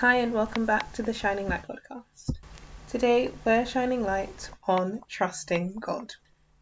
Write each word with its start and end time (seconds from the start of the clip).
Hi, 0.00 0.16
and 0.20 0.32
welcome 0.32 0.64
back 0.64 0.94
to 0.94 1.02
the 1.02 1.12
Shining 1.12 1.46
Light 1.46 1.66
podcast. 1.68 2.34
Today, 2.88 3.30
we're 3.44 3.66
shining 3.66 4.02
light 4.02 4.48
on 4.66 5.02
trusting 5.10 5.74
God. 5.78 6.10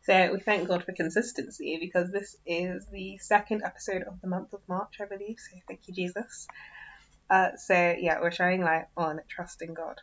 So, 0.03 0.33
we 0.33 0.41
thank 0.41 0.67
God 0.67 0.83
for 0.83 0.91
consistency 0.91 1.79
because 1.81 2.11
this 2.11 2.35
is 2.45 2.85
the 2.91 3.19
second 3.19 3.63
episode 3.65 4.03
of 4.03 4.21
the 4.21 4.27
month 4.27 4.53
of 4.55 4.63
March, 4.69 4.97
I 5.01 5.05
believe. 5.05 5.37
So, 5.39 5.57
thank 5.69 5.87
you, 5.87 5.95
Jesus. 5.95 6.49
Uh, 7.31 7.51
so, 7.57 7.95
yeah, 7.97 8.21
we're 8.21 8.33
shining 8.33 8.63
light 8.63 8.87
on 8.97 9.21
trusting 9.29 9.73
God. 9.73 10.01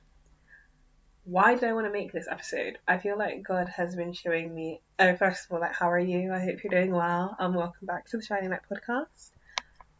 Why 1.25 1.55
do 1.55 1.65
I 1.65 1.73
want 1.73 1.87
to 1.87 1.91
make 1.91 2.13
this 2.13 2.29
episode? 2.31 2.77
I 2.87 2.99
feel 2.99 3.17
like 3.17 3.43
God 3.45 3.67
has 3.67 3.97
been 3.97 4.13
showing 4.13 4.55
me. 4.55 4.79
Oh, 4.97 5.13
first 5.17 5.45
of 5.45 5.51
all, 5.51 5.59
like, 5.59 5.75
how 5.75 5.91
are 5.91 5.99
you? 5.99 6.31
I 6.31 6.39
hope 6.39 6.63
you're 6.63 6.81
doing 6.81 6.95
well. 6.95 7.35
Um, 7.37 7.53
welcome 7.53 7.85
back 7.85 8.05
to 8.11 8.17
the 8.17 8.23
Shining 8.23 8.51
Light 8.51 8.61
podcast. 8.71 9.31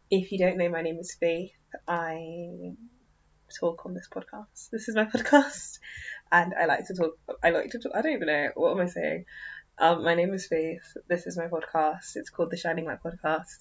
If 0.10 0.32
you 0.32 0.38
don't 0.38 0.58
know, 0.58 0.70
my 0.70 0.84
name 0.84 1.00
is 1.00 1.18
Faith. 1.20 1.52
I 1.86 2.76
talk 3.54 3.86
on 3.86 3.94
this 3.94 4.08
podcast. 4.10 4.70
This 4.72 4.88
is 4.88 4.96
my 4.96 5.06
podcast, 5.14 5.80
and 6.32 6.54
I 6.54 6.66
like 6.66 6.88
to 6.88 6.94
talk. 6.94 7.18
I 7.44 7.52
like 7.52 7.72
to 7.72 7.80
talk. 7.80 7.92
I 7.96 8.02
don't 8.02 8.14
even 8.14 8.28
know 8.28 8.50
what 8.56 8.72
am 8.72 8.82
I 8.82 8.88
saying. 8.88 9.26
Um, 9.78 10.04
my 10.04 10.16
name 10.16 10.34
is 10.34 10.48
Faith. 10.48 10.98
This 11.08 11.28
is 11.28 11.38
my 11.38 11.48
podcast. 11.48 12.16
It's 12.16 12.30
called 12.30 12.52
the 12.52 12.58
Shining 12.58 12.86
Light 12.86 13.04
Podcast, 13.04 13.58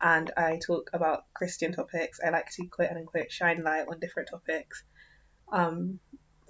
and 0.00 0.30
I 0.36 0.58
talk 0.64 0.90
about 0.92 1.24
Christian 1.34 1.72
topics. 1.72 2.20
I 2.24 2.30
like 2.30 2.50
to 2.52 2.66
quote 2.66 2.88
and 2.88 2.98
unquote 2.98 3.30
shine 3.30 3.62
light 3.62 3.86
on 3.88 4.00
different 4.00 4.28
topics, 4.30 4.82
um, 5.52 5.98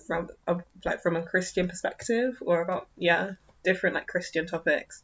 from 0.06 0.28
a, 0.46 0.56
like 0.84 1.02
from 1.02 1.16
a 1.16 1.22
Christian 1.22 1.68
perspective 1.68 2.38
or 2.40 2.62
about 2.62 2.88
yeah 2.96 3.32
different 3.64 3.94
like 3.94 4.06
Christian 4.06 4.46
topics, 4.46 5.02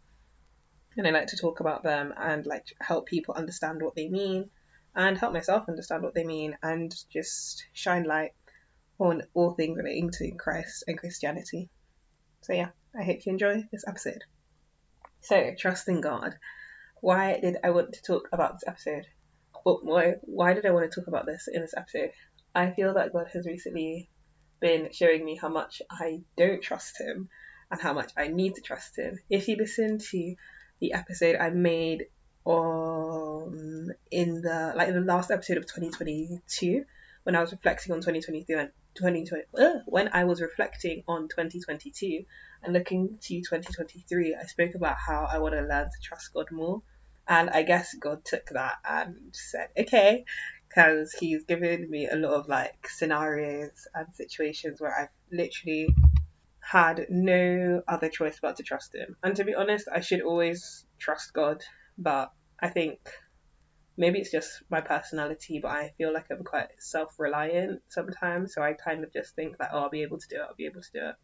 and 0.97 1.07
I 1.07 1.11
like 1.11 1.29
to 1.29 1.37
talk 1.37 1.61
about 1.61 1.83
them 1.83 2.13
and 2.17 2.45
like 2.47 2.67
help 2.81 3.07
people 3.07 3.35
understand 3.35 3.83
what 3.83 3.95
they 3.95 4.09
mean 4.09 4.51
and 4.95 5.19
help 5.19 5.33
myself 5.33 5.69
understand 5.69 6.03
what 6.03 6.15
they 6.15 6.25
mean 6.25 6.57
and 6.63 6.95
just 7.13 7.65
shine 7.73 8.05
light 8.05 8.33
on 8.99 9.23
all 9.35 9.55
things 9.55 9.77
relating 9.77 10.11
to 10.11 10.33
Christ 10.33 10.85
and 10.87 10.99
Christianity. 10.99 11.71
So, 12.43 12.53
yeah, 12.53 12.71
I 12.99 13.05
hope 13.05 13.25
you 13.25 13.33
enjoy 13.33 13.65
this 13.71 13.85
episode. 13.87 14.25
So, 15.21 15.53
trusting 15.59 16.01
God. 16.01 16.35
Why 17.01 17.39
did 17.41 17.59
I 17.63 17.71
want 17.71 17.93
to 17.93 18.03
talk 18.03 18.29
about 18.33 18.55
this 18.55 18.65
episode? 18.67 19.07
why, 19.65 20.15
why 20.23 20.55
did 20.55 20.67
I 20.67 20.71
want 20.71 20.91
to 20.91 21.01
talk 21.01 21.09
about 21.09 21.27
this 21.27 21.49
in 21.53 21.61
this 21.61 21.75
episode? 21.77 22.11
I 22.55 22.71
feel 22.71 22.95
that 22.95 23.13
God 23.13 23.27
has 23.33 23.47
recently 23.47 24.11
been 24.61 24.89
showing 24.93 25.25
me 25.25 25.37
how 25.37 25.49
much 25.49 25.83
I 25.91 26.23
don't 26.37 26.63
trust 26.63 27.01
Him 27.01 27.29
and 27.71 27.81
how 27.81 27.93
much 27.93 28.13
I 28.17 28.29
need 28.29 28.55
to 28.55 28.63
trust 28.63 28.99
Him. 28.99 29.19
If 29.29 29.49
you 29.49 29.57
listen 29.57 29.99
to 29.99 30.35
the 30.81 30.95
episode 30.95 31.37
I 31.37 31.51
made 31.51 32.07
um 32.49 33.91
in 34.11 34.41
the 34.41 34.73
like 34.75 34.93
the 34.93 35.01
last 35.01 35.31
episode 35.31 35.59
of 35.59 35.67
2022 35.67 36.85
when 37.25 37.37
I 37.37 37.41
was 37.41 37.53
reflecting 37.53 37.93
on 37.93 37.99
2023 37.99 38.57
and 38.57 38.71
2020 38.95 39.45
uh, 39.59 39.81
when 39.85 40.09
I 40.15 40.25
was 40.25 40.41
reflecting 40.41 41.03
on 41.07 41.29
2022 41.29 42.25
and 42.63 42.73
looking 42.73 43.19
to 43.21 43.35
2023 43.41 44.35
I 44.35 44.47
spoke 44.47 44.75
about 44.75 44.97
how 44.97 45.29
I 45.31 45.39
want 45.39 45.55
to 45.55 45.61
learn 45.61 45.85
to 45.85 46.01
trust 46.03 46.33
God 46.33 46.47
more. 46.51 46.83
And 47.31 47.51
I 47.51 47.63
guess 47.63 47.93
God 47.93 48.25
took 48.25 48.47
that 48.47 48.77
and 48.89 49.17
said 49.33 49.69
okay 49.79 50.25
because 50.69 51.13
he's 51.13 51.45
given 51.45 51.91
me 51.91 52.09
a 52.09 52.17
lot 52.17 52.33
of 52.33 52.49
like 52.49 52.89
scenarios 52.89 53.87
and 53.95 54.07
situations 54.15 54.81
where 54.81 54.99
I've 54.99 55.09
literally 55.31 55.95
had 56.61 57.07
no 57.11 57.83
other 57.87 58.09
choice 58.09 58.39
but 58.41 58.57
to 58.57 58.63
trust 58.63 58.95
him. 58.95 59.17
And 59.23 59.37
to 59.37 59.45
be 59.45 59.55
honest 59.55 59.87
I 59.93 60.01
should 60.01 60.23
always 60.23 60.87
trust 60.99 61.35
God 61.35 61.63
but 61.99 62.33
I 62.61 62.69
think 62.69 62.99
maybe 63.97 64.21
it's 64.21 64.31
just 64.31 64.63
my 64.71 64.81
personality, 64.81 65.59
but 65.61 65.71
I 65.71 65.93
feel 65.99 66.13
like 66.13 66.27
I'm 66.31 66.45
quite 66.45 66.69
self 66.79 67.19
reliant 67.19 67.83
sometimes. 67.89 68.55
So 68.55 68.63
I 68.63 68.73
kind 68.73 69.05
of 69.05 69.13
just 69.13 69.35
think 69.35 69.59
that, 69.59 69.71
oh, 69.73 69.81
I'll 69.81 69.91
be 69.91 70.03
able 70.03 70.19
to 70.19 70.29
do 70.29 70.37
it, 70.37 70.47
I'll 70.49 70.55
be 70.55 70.67
able 70.67 70.83
to 70.83 70.93
do 70.93 71.09
it. 71.09 71.15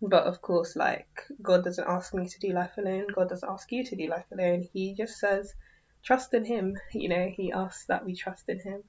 But 0.00 0.24
of 0.24 0.40
course, 0.40 0.76
like, 0.76 1.08
God 1.42 1.64
doesn't 1.64 1.88
ask 1.88 2.14
me 2.14 2.28
to 2.28 2.38
do 2.38 2.52
life 2.52 2.78
alone. 2.78 3.08
God 3.12 3.28
doesn't 3.28 3.48
ask 3.48 3.70
you 3.72 3.84
to 3.84 3.96
do 3.96 4.08
life 4.08 4.26
alone. 4.32 4.68
He 4.72 4.94
just 4.94 5.18
says, 5.18 5.52
trust 6.04 6.32
in 6.34 6.44
Him. 6.44 6.78
You 6.92 7.08
know, 7.08 7.28
He 7.28 7.52
asks 7.52 7.86
that 7.86 8.04
we 8.04 8.14
trust 8.14 8.48
in 8.48 8.60
Him. 8.60 8.84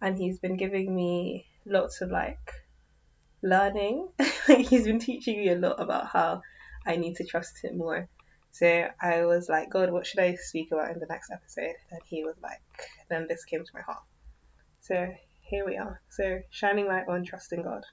And 0.00 0.16
He's 0.16 0.38
been 0.38 0.56
giving 0.56 0.94
me 0.94 1.46
lots 1.66 2.00
of, 2.00 2.10
like, 2.10 2.50
learning. 3.42 4.08
he's 4.46 4.84
been 4.84 5.00
teaching 5.00 5.38
me 5.38 5.50
a 5.50 5.56
lot 5.56 5.80
about 5.80 6.06
how 6.06 6.40
I 6.86 6.96
need 6.96 7.16
to 7.16 7.24
trust 7.24 7.62
Him 7.62 7.76
more. 7.76 8.08
So 8.54 8.88
I 9.02 9.24
was 9.24 9.48
like, 9.48 9.68
God, 9.68 9.90
what 9.90 10.06
should 10.06 10.20
I 10.20 10.36
speak 10.36 10.70
about 10.70 10.92
in 10.92 11.00
the 11.00 11.06
next 11.06 11.32
episode? 11.32 11.74
And 11.90 12.00
he 12.06 12.22
was 12.22 12.36
like, 12.40 12.62
then 13.10 13.26
this 13.28 13.44
came 13.44 13.64
to 13.64 13.70
my 13.74 13.80
heart. 13.80 14.04
So 14.80 15.12
here 15.40 15.66
we 15.66 15.76
are. 15.76 16.00
So 16.10 16.38
shining 16.50 16.86
light 16.86 17.08
on 17.08 17.24
trusting 17.24 17.62
God. 17.62 17.84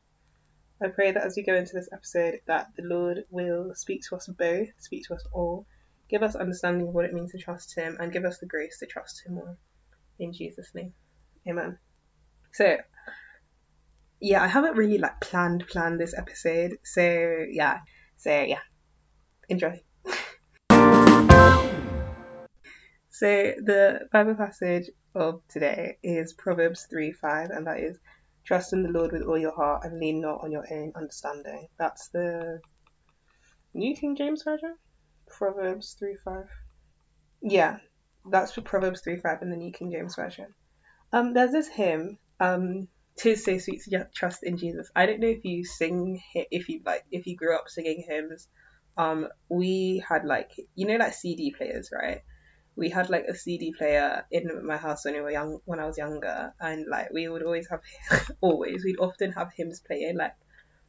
I 0.79 0.89
pray 0.89 1.13
that 1.13 1.23
as 1.25 1.33
we 1.35 1.41
go 1.41 1.55
into 1.55 1.73
this 1.73 1.89
episode, 1.91 2.41
that 2.45 2.67
the 2.77 2.83
Lord 2.83 3.23
will 3.31 3.73
speak 3.73 4.03
to 4.09 4.15
us 4.15 4.27
both, 4.27 4.67
speak 4.77 5.07
to 5.07 5.15
us 5.15 5.25
all, 5.33 5.65
give 6.11 6.21
us 6.21 6.35
understanding 6.35 6.87
of 6.87 6.93
what 6.93 7.05
it 7.05 7.13
means 7.13 7.31
to 7.31 7.39
trust 7.39 7.75
Him, 7.75 7.97
and 7.99 8.13
give 8.13 8.25
us 8.25 8.37
the 8.37 8.45
grace 8.45 8.77
to 8.79 8.85
trust 8.85 9.25
Him 9.25 9.33
more. 9.33 9.57
In 10.19 10.31
Jesus' 10.31 10.75
name, 10.75 10.93
Amen. 11.47 11.79
So, 12.53 12.77
yeah, 14.19 14.43
I 14.43 14.47
haven't 14.47 14.77
really 14.77 14.99
like 14.99 15.21
planned 15.21 15.67
planned 15.67 15.99
this 15.99 16.13
episode, 16.15 16.77
so 16.83 17.45
yeah, 17.49 17.79
so 18.17 18.43
yeah, 18.43 18.59
enjoy. 19.49 19.81
So 23.21 23.53
the 23.55 24.09
Bible 24.11 24.33
passage 24.33 24.89
of 25.13 25.43
today 25.47 25.99
is 26.01 26.33
Proverbs 26.33 26.87
3 26.89 27.11
5, 27.11 27.51
and 27.51 27.67
that 27.67 27.79
is 27.79 27.99
trust 28.47 28.73
in 28.73 28.81
the 28.81 28.89
Lord 28.89 29.11
with 29.11 29.21
all 29.21 29.37
your 29.37 29.53
heart 29.53 29.85
and 29.85 29.99
lean 29.99 30.21
not 30.21 30.43
on 30.43 30.51
your 30.51 30.65
own 30.73 30.93
understanding. 30.95 31.67
That's 31.77 32.09
the 32.09 32.61
New 33.75 33.95
King 33.95 34.15
James 34.15 34.41
Version? 34.41 34.75
Proverbs 35.27 35.95
3 35.99 36.17
5. 36.25 36.45
Yeah, 37.43 37.77
that's 38.27 38.53
for 38.53 38.61
Proverbs 38.61 39.01
3 39.01 39.17
5 39.17 39.43
in 39.43 39.51
the 39.51 39.55
New 39.55 39.71
King 39.71 39.91
James 39.91 40.15
Version. 40.15 40.47
Um, 41.13 41.35
there's 41.35 41.51
this 41.51 41.67
hymn, 41.67 42.17
um, 42.39 42.87
"Tis 43.17 43.45
so 43.45 43.59
sweet 43.59 43.83
to 43.83 44.09
trust 44.15 44.41
in 44.41 44.57
Jesus." 44.57 44.89
I 44.95 45.05
don't 45.05 45.19
know 45.19 45.27
if 45.27 45.45
you 45.45 45.63
sing, 45.63 46.23
if 46.33 46.69
you 46.69 46.81
like, 46.83 47.03
if 47.11 47.27
you 47.27 47.35
grew 47.35 47.55
up 47.55 47.69
singing 47.69 48.03
hymns. 48.07 48.47
Um, 48.97 49.27
we 49.47 50.03
had 50.09 50.25
like, 50.25 50.49
you 50.73 50.87
know, 50.87 50.95
like 50.95 51.13
CD 51.13 51.53
players, 51.55 51.91
right? 51.93 52.21
We 52.75 52.89
had 52.89 53.09
like 53.09 53.25
a 53.25 53.35
CD 53.35 53.73
player 53.73 54.25
in 54.31 54.65
my 54.65 54.77
house 54.77 55.05
when 55.05 55.13
we 55.13 55.21
were 55.21 55.31
young 55.31 55.59
when 55.65 55.79
I 55.79 55.85
was 55.85 55.97
younger 55.97 56.53
and 56.59 56.85
like 56.87 57.11
we 57.11 57.27
would 57.27 57.43
always 57.43 57.67
have 57.69 57.81
always 58.41 58.83
we'd 58.83 58.99
often 58.99 59.31
have 59.33 59.51
hymns 59.53 59.81
playing 59.81 60.17
like 60.17 60.33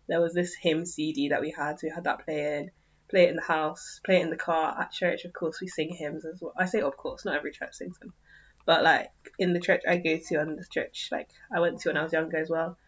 there 0.08 0.20
was 0.20 0.34
this 0.34 0.54
hymn 0.54 0.84
CD 0.86 1.30
that 1.30 1.40
we 1.40 1.50
had 1.50 1.80
so 1.80 1.86
we 1.86 1.92
had 1.94 2.04
that 2.04 2.24
playing 2.24 2.70
play 3.08 3.24
it 3.24 3.30
in 3.30 3.36
the 3.36 3.42
house 3.42 4.00
play 4.04 4.20
it 4.20 4.22
in 4.22 4.30
the 4.30 4.36
car 4.36 4.80
at 4.80 4.92
church 4.92 5.24
of 5.24 5.32
course 5.32 5.60
we 5.60 5.68
sing 5.68 5.90
hymns 5.90 6.24
as 6.24 6.40
well. 6.40 6.54
I 6.56 6.66
say 6.66 6.80
of 6.80 6.96
course 6.96 7.24
not 7.24 7.36
every 7.36 7.52
church 7.52 7.74
sings 7.74 7.98
them 7.98 8.12
but 8.64 8.84
like 8.84 9.10
in 9.38 9.52
the 9.52 9.60
church 9.60 9.82
I 9.88 9.96
go 9.96 10.18
to 10.18 10.40
and 10.40 10.58
the 10.58 10.64
church 10.70 11.08
like 11.10 11.28
I 11.52 11.60
went 11.60 11.80
to 11.80 11.88
when 11.88 11.96
I 11.96 12.04
was 12.04 12.12
younger 12.12 12.36
as 12.36 12.48
well 12.48 12.78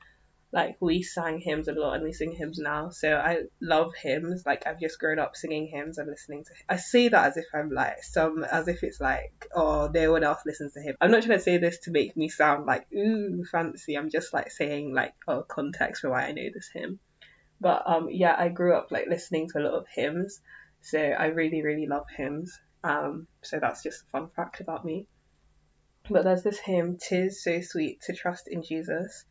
like 0.54 0.76
we 0.81 1.03
sang 1.03 1.41
hymns 1.41 1.66
a 1.66 1.72
lot 1.72 1.94
and 1.94 2.04
we 2.04 2.12
sing 2.12 2.31
hymns 2.31 2.60
now 2.60 2.88
so 2.88 3.16
i 3.16 3.41
love 3.60 3.92
hymns. 4.00 4.44
Like 4.47 4.66
i've 4.66 4.78
just 4.78 5.00
grown 5.00 5.19
up 5.19 5.34
singing 5.34 5.66
hymns 5.66 5.98
and 5.98 6.09
listening 6.09 6.44
to 6.44 6.50
i 6.69 6.76
say 6.76 7.09
that 7.09 7.26
as 7.26 7.37
if 7.37 7.47
i'm 7.53 7.70
like 7.70 8.04
some 8.04 8.44
as 8.44 8.69
if 8.69 8.84
it's 8.84 9.00
like 9.00 9.48
oh 9.53 9.91
no 9.93 10.12
one 10.12 10.22
else 10.22 10.43
listens 10.47 10.75
to 10.75 10.81
him. 10.81 10.94
I'm 11.00 11.10
not 11.10 11.25
trying 11.25 11.38
to 11.38 11.44
say 11.44 11.59
this 11.59 11.81
to 11.81 11.91
make 11.91 12.16
me 12.16 12.28
sound 12.28 12.66
like 12.66 12.87
ooh 12.93 13.44
fancy. 13.50 13.98
I'm 13.98 14.10
just 14.10 14.32
like 14.32 14.53
saying 14.53 14.94
like 14.94 15.14
oh 15.26 15.43
context 15.43 16.03
for 16.03 16.10
why 16.10 16.26
i 16.26 16.32
know 16.32 16.48
this 16.54 16.70
hymn. 16.72 17.00
But 17.60 17.82
um 17.87 18.09
yeah 18.10 18.37
i 18.38 18.48
grew 18.48 18.76
up 18.76 18.93
like 18.93 19.09
listening 19.09 19.48
to 19.50 19.59
a 19.59 19.64
lot 19.64 19.75
of 19.75 19.87
hymns 19.93 20.41
so 20.82 21.00
i 21.00 21.26
really 21.26 21.62
really 21.62 21.87
love 21.87 22.06
hymns. 22.17 22.61
Um 22.84 23.26
so 23.43 23.58
that's 23.58 23.82
just 23.82 24.02
a 24.02 24.11
fun 24.11 24.28
fact 24.37 24.61
about 24.61 24.84
me. 24.84 25.08
But 26.08 26.23
there's 26.23 26.44
this 26.44 26.61
hymn 26.61 26.96
tis 26.96 27.43
so 27.43 27.61
sweet 27.61 28.02
to 28.02 28.14
trust 28.14 28.46
in 28.46 28.62
jesus 28.62 29.25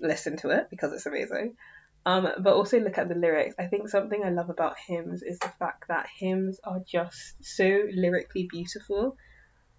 listen 0.00 0.36
to 0.38 0.50
it 0.50 0.68
because 0.70 0.92
it's 0.92 1.06
amazing. 1.06 1.56
Um, 2.04 2.28
but 2.38 2.54
also 2.54 2.78
look 2.78 2.98
at 2.98 3.08
the 3.08 3.16
lyrics. 3.16 3.56
I 3.58 3.66
think 3.66 3.88
something 3.88 4.22
I 4.24 4.30
love 4.30 4.48
about 4.48 4.76
hymns 4.86 5.22
is 5.22 5.40
the 5.40 5.52
fact 5.58 5.88
that 5.88 6.06
hymns 6.18 6.60
are 6.62 6.80
just 6.86 7.34
so 7.42 7.82
lyrically 7.92 8.46
beautiful. 8.48 9.16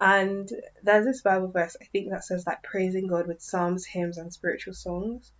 And 0.01 0.49
there's 0.83 1.05
this 1.05 1.21
Bible 1.21 1.51
verse 1.51 1.77
I 1.81 1.85
think 1.85 2.11
that 2.11 2.25
says 2.25 2.45
like 2.45 2.63
praising 2.63 3.07
God 3.07 3.27
with 3.27 3.41
psalms, 3.41 3.85
hymns, 3.85 4.17
and 4.17 4.33
spiritual 4.33 4.73
songs. 4.73 5.31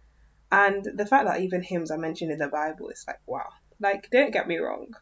And 0.49 0.87
the 0.95 1.05
fact 1.05 1.25
that 1.25 1.41
even 1.41 1.61
hymns 1.61 1.91
are 1.91 1.97
mentioned 1.97 2.31
in 2.31 2.39
the 2.39 2.47
Bible 2.47 2.87
is 2.89 3.03
like 3.05 3.19
wow. 3.25 3.49
Like 3.81 4.09
don't 4.09 4.31
get 4.31 4.47
me 4.47 4.57
wrong. 4.57 4.93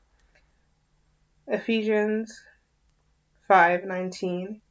Ephesians 1.47 2.41
5:19 3.47 4.61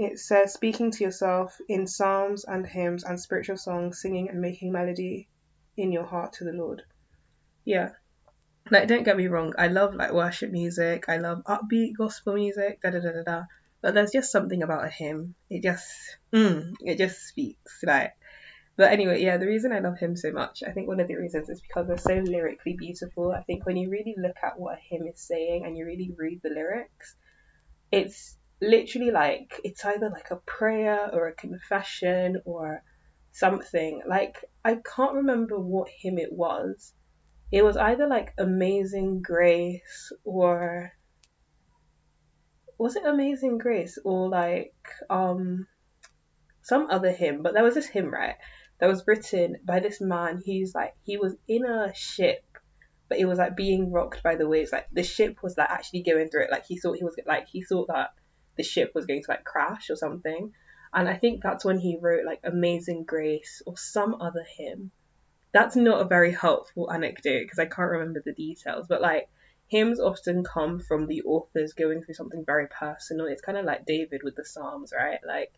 it 0.00 0.20
says 0.20 0.52
speaking 0.52 0.92
to 0.92 1.02
yourself 1.02 1.60
in 1.68 1.88
psalms 1.88 2.44
and 2.44 2.64
hymns 2.64 3.02
and 3.02 3.18
spiritual 3.18 3.56
songs, 3.56 4.00
singing 4.00 4.28
and 4.28 4.40
making 4.40 4.70
melody 4.70 5.26
in 5.76 5.90
your 5.90 6.04
heart 6.04 6.34
to 6.34 6.44
the 6.44 6.52
Lord. 6.52 6.84
Yeah. 7.64 7.90
Like, 8.70 8.86
don't 8.86 9.02
get 9.02 9.16
me 9.16 9.26
wrong, 9.26 9.54
I 9.58 9.66
love 9.66 9.96
like 9.96 10.12
worship 10.12 10.52
music, 10.52 11.06
I 11.08 11.16
love 11.16 11.42
upbeat 11.46 11.96
gospel 11.96 12.34
music, 12.34 12.80
da 12.80 12.90
da 12.90 13.00
da 13.00 13.10
da 13.10 13.22
da. 13.24 13.42
But 13.82 13.94
there's 13.94 14.12
just 14.12 14.30
something 14.30 14.62
about 14.62 14.84
a 14.84 14.88
hymn. 14.88 15.34
It 15.50 15.64
just, 15.64 15.90
mm, 16.32 16.74
it 16.80 16.98
just 16.98 17.26
speaks. 17.26 17.80
Like, 17.82 18.12
but 18.76 18.92
anyway, 18.92 19.20
yeah, 19.20 19.38
the 19.38 19.46
reason 19.48 19.72
I 19.72 19.80
love 19.80 19.98
him 19.98 20.14
so 20.14 20.30
much, 20.30 20.62
I 20.64 20.70
think 20.70 20.86
one 20.86 21.00
of 21.00 21.08
the 21.08 21.16
reasons 21.16 21.48
is 21.48 21.60
because 21.60 21.88
they're 21.88 21.98
so 21.98 22.14
lyrically 22.14 22.74
beautiful. 22.74 23.32
I 23.32 23.42
think 23.42 23.66
when 23.66 23.76
you 23.76 23.90
really 23.90 24.14
look 24.16 24.36
at 24.44 24.60
what 24.60 24.78
a 24.78 24.80
hymn 24.80 25.08
is 25.08 25.20
saying 25.20 25.64
and 25.64 25.76
you 25.76 25.86
really 25.86 26.14
read 26.16 26.40
the 26.44 26.50
lyrics, 26.50 27.16
it's 27.90 28.36
literally 28.60 29.10
like 29.10 29.60
it's 29.64 29.84
either 29.84 30.10
like 30.10 30.30
a 30.30 30.36
prayer 30.36 31.10
or 31.12 31.28
a 31.28 31.34
confession 31.34 32.42
or 32.44 32.82
something. 33.32 34.02
Like 34.08 34.44
I 34.64 34.76
can't 34.76 35.14
remember 35.14 35.58
what 35.58 35.88
hymn 35.88 36.18
it 36.18 36.32
was. 36.32 36.92
It 37.50 37.64
was 37.64 37.76
either 37.76 38.06
like 38.06 38.34
Amazing 38.38 39.22
Grace 39.22 40.12
or 40.24 40.92
was 42.76 42.96
it 42.96 43.06
Amazing 43.06 43.58
Grace 43.58 43.98
or 44.04 44.28
like 44.28 44.74
um 45.08 45.66
some 46.62 46.88
other 46.90 47.10
hymn, 47.10 47.42
but 47.42 47.54
there 47.54 47.64
was 47.64 47.74
this 47.74 47.86
hymn, 47.86 48.12
right? 48.12 48.36
that 48.78 48.88
was 48.88 49.06
written 49.06 49.56
by 49.64 49.80
this 49.80 50.00
man. 50.00 50.40
He's 50.44 50.74
like 50.74 50.94
he 51.02 51.16
was 51.16 51.36
in 51.46 51.64
a 51.64 51.92
ship, 51.94 52.44
but 53.08 53.18
it 53.18 53.24
was 53.24 53.38
like 53.38 53.56
being 53.56 53.90
rocked 53.90 54.22
by 54.22 54.36
the 54.36 54.48
waves. 54.48 54.72
Like 54.72 54.86
the 54.92 55.02
ship 55.02 55.42
was 55.42 55.56
like 55.56 55.70
actually 55.70 56.02
going 56.02 56.28
through 56.28 56.44
it. 56.44 56.50
Like 56.50 56.66
he 56.66 56.78
thought 56.78 56.96
he 56.96 57.04
was 57.04 57.16
like 57.26 57.48
he 57.48 57.62
thought 57.62 57.88
that 57.88 58.10
the 58.58 58.62
ship 58.62 58.92
was 58.94 59.06
going 59.06 59.22
to 59.22 59.30
like 59.30 59.44
crash 59.44 59.88
or 59.88 59.96
something. 59.96 60.52
And 60.92 61.08
I 61.08 61.16
think 61.16 61.42
that's 61.42 61.64
when 61.64 61.78
he 61.78 61.98
wrote 62.00 62.26
like 62.26 62.40
Amazing 62.44 63.04
Grace 63.04 63.62
or 63.66 63.78
some 63.78 64.20
other 64.20 64.44
hymn. 64.56 64.90
That's 65.52 65.76
not 65.76 66.02
a 66.02 66.08
very 66.08 66.32
helpful 66.32 66.92
anecdote 66.92 67.44
because 67.44 67.58
I 67.58 67.64
can't 67.64 67.90
remember 67.90 68.22
the 68.22 68.32
details, 68.32 68.86
but 68.86 69.00
like 69.00 69.28
hymns 69.68 70.00
often 70.00 70.44
come 70.44 70.80
from 70.80 71.06
the 71.06 71.22
authors 71.22 71.72
going 71.72 72.02
through 72.02 72.14
something 72.14 72.44
very 72.44 72.66
personal. 72.68 73.26
It's 73.26 73.42
kind 73.42 73.56
of 73.56 73.64
like 73.64 73.86
David 73.86 74.22
with 74.22 74.36
the 74.36 74.44
Psalms, 74.44 74.92
right? 74.94 75.20
Like 75.26 75.52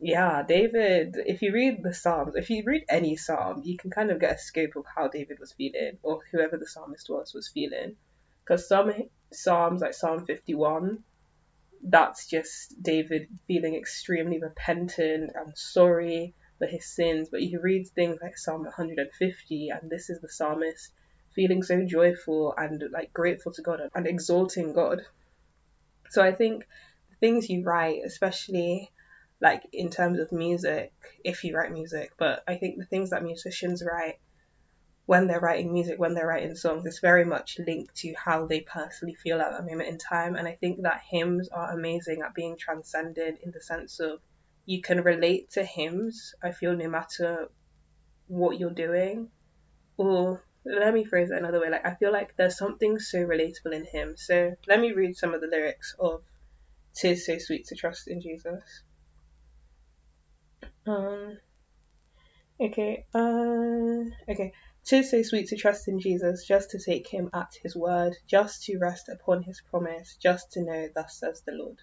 yeah, 0.00 0.42
David, 0.42 1.16
if 1.16 1.42
you 1.42 1.52
read 1.52 1.82
the 1.82 1.94
Psalms, 1.94 2.34
if 2.36 2.50
you 2.50 2.62
read 2.66 2.84
any 2.88 3.16
Psalm, 3.16 3.62
you 3.64 3.76
can 3.76 3.90
kind 3.90 4.10
of 4.10 4.20
get 4.20 4.36
a 4.36 4.38
scope 4.38 4.76
of 4.76 4.84
how 4.94 5.08
David 5.08 5.38
was 5.38 5.52
feeling, 5.52 5.98
or 6.02 6.20
whoever 6.30 6.56
the 6.56 6.66
psalmist 6.66 7.08
was, 7.08 7.32
was 7.32 7.48
feeling. 7.48 7.96
Because 8.44 8.68
some 8.68 8.92
Psalms, 9.32 9.80
like 9.80 9.94
Psalm 9.94 10.26
51, 10.26 11.02
that's 11.82 12.26
just 12.26 12.80
David 12.82 13.28
feeling 13.46 13.74
extremely 13.74 14.40
repentant 14.40 15.32
and 15.34 15.56
sorry 15.56 16.34
for 16.58 16.66
his 16.66 16.86
sins. 16.86 17.28
But 17.30 17.42
you 17.42 17.60
read 17.60 17.88
things 17.88 18.18
like 18.22 18.38
Psalm 18.38 18.62
150, 18.62 19.68
and 19.70 19.90
this 19.90 20.10
is 20.10 20.20
the 20.20 20.28
psalmist 20.28 20.92
feeling 21.34 21.62
so 21.62 21.84
joyful 21.84 22.54
and 22.56 22.82
like 22.92 23.12
grateful 23.12 23.52
to 23.52 23.62
God 23.62 23.80
and 23.94 24.06
exalting 24.06 24.72
God. 24.72 25.02
So 26.10 26.22
I 26.22 26.32
think 26.32 26.66
the 27.10 27.16
things 27.16 27.50
you 27.50 27.62
write, 27.62 28.00
especially 28.04 28.90
like 29.40 29.62
in 29.72 29.90
terms 29.90 30.18
of 30.18 30.32
music, 30.32 30.92
if 31.22 31.44
you 31.44 31.56
write 31.56 31.72
music, 31.72 32.12
but 32.16 32.42
I 32.48 32.56
think 32.56 32.78
the 32.78 32.86
things 32.86 33.10
that 33.10 33.22
musicians 33.22 33.82
write 33.84 34.18
when 35.06 35.28
they're 35.28 35.40
writing 35.40 35.72
music, 35.72 35.98
when 35.98 36.14
they're 36.14 36.26
writing 36.26 36.56
songs, 36.56 36.84
it's 36.84 36.98
very 36.98 37.24
much 37.24 37.58
linked 37.64 37.94
to 37.94 38.12
how 38.14 38.46
they 38.46 38.60
personally 38.60 39.14
feel 39.14 39.40
at 39.40 39.52
that 39.52 39.64
moment 39.64 39.88
in 39.88 39.98
time. 39.98 40.34
And 40.34 40.48
I 40.48 40.56
think 40.60 40.82
that 40.82 41.00
hymns 41.08 41.48
are 41.48 41.72
amazing 41.72 42.22
at 42.22 42.34
being 42.34 42.56
transcended 42.58 43.38
in 43.42 43.52
the 43.52 43.60
sense 43.60 44.00
of 44.00 44.18
you 44.64 44.82
can 44.82 45.02
relate 45.02 45.50
to 45.52 45.64
hymns, 45.64 46.34
I 46.42 46.50
feel, 46.50 46.76
no 46.76 46.88
matter 46.88 47.48
what 48.26 48.58
you're 48.58 48.70
doing. 48.70 49.28
Or 49.96 50.42
let 50.64 50.92
me 50.92 51.04
phrase 51.04 51.30
it 51.30 51.38
another 51.38 51.60
way, 51.60 51.70
like 51.70 51.86
I 51.86 51.94
feel 51.94 52.12
like 52.12 52.34
there's 52.36 52.58
something 52.58 52.98
so 52.98 53.18
relatable 53.18 53.72
in 53.72 53.84
hymns. 53.84 54.24
So 54.26 54.56
let 54.66 54.80
me 54.80 54.90
read 54.90 55.16
some 55.16 55.34
of 55.34 55.40
the 55.40 55.46
lyrics 55.46 55.94
of 56.00 56.22
Tis 56.96 57.26
So 57.26 57.38
Sweet 57.38 57.66
to 57.66 57.76
Trust 57.76 58.08
in 58.08 58.20
Jesus. 58.20 58.82
Um. 60.84 61.38
Okay. 62.60 63.06
Uh. 63.14 64.10
Okay. 64.28 64.52
Tis 64.86 65.10
so 65.10 65.22
sweet 65.22 65.48
to 65.48 65.56
trust 65.56 65.88
in 65.88 65.98
Jesus, 65.98 66.46
just 66.46 66.70
to 66.70 66.78
take 66.78 67.08
him 67.08 67.28
at 67.34 67.52
his 67.60 67.74
word, 67.74 68.16
just 68.28 68.62
to 68.64 68.78
rest 68.78 69.08
upon 69.08 69.42
his 69.42 69.60
promise, 69.68 70.16
just 70.22 70.52
to 70.52 70.62
know, 70.62 70.88
thus 70.94 71.18
says 71.18 71.42
the 71.44 71.52
Lord. 71.52 71.78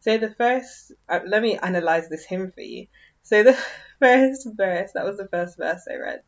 So 0.00 0.16
the 0.16 0.34
first, 0.34 0.92
uh, 1.10 1.20
let 1.26 1.42
me 1.42 1.58
analyze 1.58 2.08
this 2.08 2.24
hymn 2.24 2.50
for 2.52 2.62
you. 2.62 2.86
So 3.22 3.42
the 3.42 3.52
first 4.00 4.48
verse, 4.56 4.92
that 4.94 5.04
was 5.04 5.18
the 5.18 5.28
first 5.28 5.58
verse 5.58 5.86
I 5.90 5.96
read, 5.96 6.22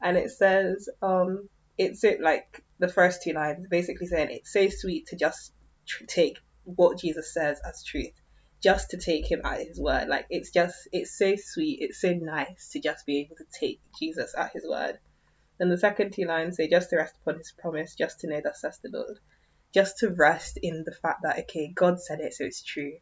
and 0.00 0.16
it 0.16 0.30
says, 0.30 0.88
um, 1.02 1.48
it's 1.76 2.04
it 2.04 2.22
like 2.22 2.64
the 2.78 2.88
first 2.88 3.22
two 3.22 3.32
lines, 3.32 3.66
basically 3.70 4.06
saying 4.06 4.28
it's 4.30 4.52
so 4.52 4.68
sweet 4.70 5.08
to 5.08 5.16
just 5.16 5.52
tr- 5.86 6.04
take 6.06 6.38
what 6.64 6.98
Jesus 6.98 7.34
says 7.34 7.60
as 7.68 7.84
truth 7.84 8.14
just 8.62 8.90
to 8.90 8.98
take 8.98 9.30
him 9.30 9.40
at 9.44 9.60
his 9.60 9.80
word. 9.80 10.08
Like 10.08 10.26
it's 10.30 10.50
just 10.50 10.88
it's 10.92 11.16
so 11.18 11.34
sweet, 11.36 11.78
it's 11.80 12.00
so 12.00 12.12
nice 12.12 12.70
to 12.72 12.80
just 12.80 13.06
be 13.06 13.20
able 13.20 13.36
to 13.36 13.44
take 13.58 13.80
Jesus 13.98 14.34
at 14.36 14.52
his 14.52 14.66
word. 14.68 14.98
And 15.60 15.70
the 15.70 15.78
second 15.78 16.12
two 16.12 16.24
lines 16.24 16.56
say 16.56 16.68
just 16.68 16.90
to 16.90 16.96
rest 16.96 17.14
upon 17.20 17.38
his 17.38 17.52
promise, 17.52 17.94
just 17.94 18.20
to 18.20 18.28
know 18.28 18.40
that 18.42 18.56
says 18.56 18.78
the 18.82 18.90
Lord. 18.92 19.18
Just 19.72 19.98
to 19.98 20.08
rest 20.08 20.58
in 20.60 20.82
the 20.84 20.92
fact 20.92 21.20
that 21.22 21.38
okay, 21.40 21.70
God 21.72 22.00
said 22.00 22.20
it, 22.20 22.34
so 22.34 22.44
it's 22.44 22.64
true. 22.64 22.94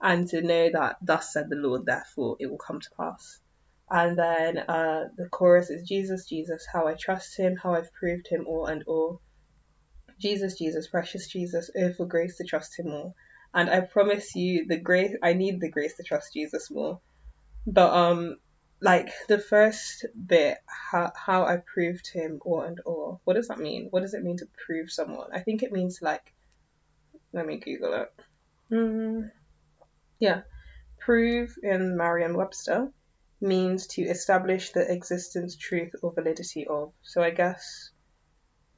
And 0.00 0.26
to 0.28 0.42
know 0.42 0.70
that 0.72 0.96
thus 1.02 1.32
said 1.32 1.48
the 1.48 1.56
Lord, 1.56 1.86
therefore 1.86 2.36
it 2.40 2.50
will 2.50 2.58
come 2.58 2.80
to 2.80 2.90
pass. 2.98 3.38
And 3.88 4.18
then 4.18 4.58
uh, 4.58 5.08
the 5.16 5.28
chorus 5.28 5.70
is 5.70 5.86
Jesus, 5.86 6.26
Jesus, 6.26 6.66
how 6.72 6.88
I 6.88 6.94
trust 6.94 7.38
him, 7.38 7.56
how 7.56 7.74
I've 7.74 7.92
proved 7.92 8.26
him 8.28 8.46
all 8.48 8.66
and 8.66 8.82
all. 8.86 9.20
Jesus, 10.18 10.58
Jesus, 10.58 10.88
precious 10.88 11.28
Jesus, 11.28 11.70
oh 11.76 11.92
for 11.92 12.06
grace 12.06 12.38
to 12.38 12.44
trust 12.44 12.78
him 12.78 12.88
all 12.88 13.14
and 13.52 13.68
I 13.68 13.80
promise 13.80 14.34
you 14.34 14.66
the 14.66 14.78
grace 14.78 15.16
I 15.22 15.32
need 15.32 15.60
the 15.60 15.70
grace 15.70 15.96
to 15.96 16.02
trust 16.02 16.32
Jesus 16.32 16.70
more. 16.70 17.00
But 17.66 17.92
um 17.92 18.36
like 18.82 19.10
the 19.28 19.38
first 19.38 20.06
bit 20.26 20.58
how 20.66 21.12
how 21.14 21.44
I 21.44 21.58
proved 21.58 22.08
him 22.12 22.40
all 22.44 22.62
and 22.62 22.80
all. 22.80 23.20
What 23.24 23.34
does 23.34 23.48
that 23.48 23.58
mean? 23.58 23.88
What 23.90 24.00
does 24.00 24.14
it 24.14 24.22
mean 24.22 24.38
to 24.38 24.48
prove 24.66 24.90
someone? 24.90 25.30
I 25.32 25.40
think 25.40 25.62
it 25.62 25.72
means 25.72 26.00
like 26.00 26.32
let 27.32 27.46
me 27.46 27.58
Google 27.58 27.94
it. 27.94 28.12
Mm, 28.72 29.30
yeah. 30.18 30.42
Prove 30.98 31.54
in 31.62 31.96
Merriam 31.96 32.34
Webster 32.34 32.92
means 33.40 33.86
to 33.88 34.02
establish 34.02 34.72
the 34.72 34.92
existence, 34.92 35.56
truth, 35.56 35.94
or 36.02 36.12
validity 36.12 36.66
of. 36.66 36.92
So 37.02 37.22
I 37.22 37.30
guess 37.30 37.90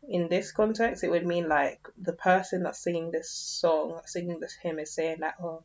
in 0.08 0.28
this 0.28 0.52
context, 0.52 1.04
it 1.04 1.10
would 1.10 1.26
mean 1.26 1.48
like 1.48 1.80
the 2.00 2.12
person 2.12 2.62
that's 2.62 2.82
singing 2.82 3.10
this 3.10 3.30
song, 3.30 4.00
singing 4.06 4.40
this 4.40 4.56
hymn, 4.62 4.78
is 4.78 4.94
saying 4.94 5.18
that, 5.20 5.34
oh, 5.42 5.64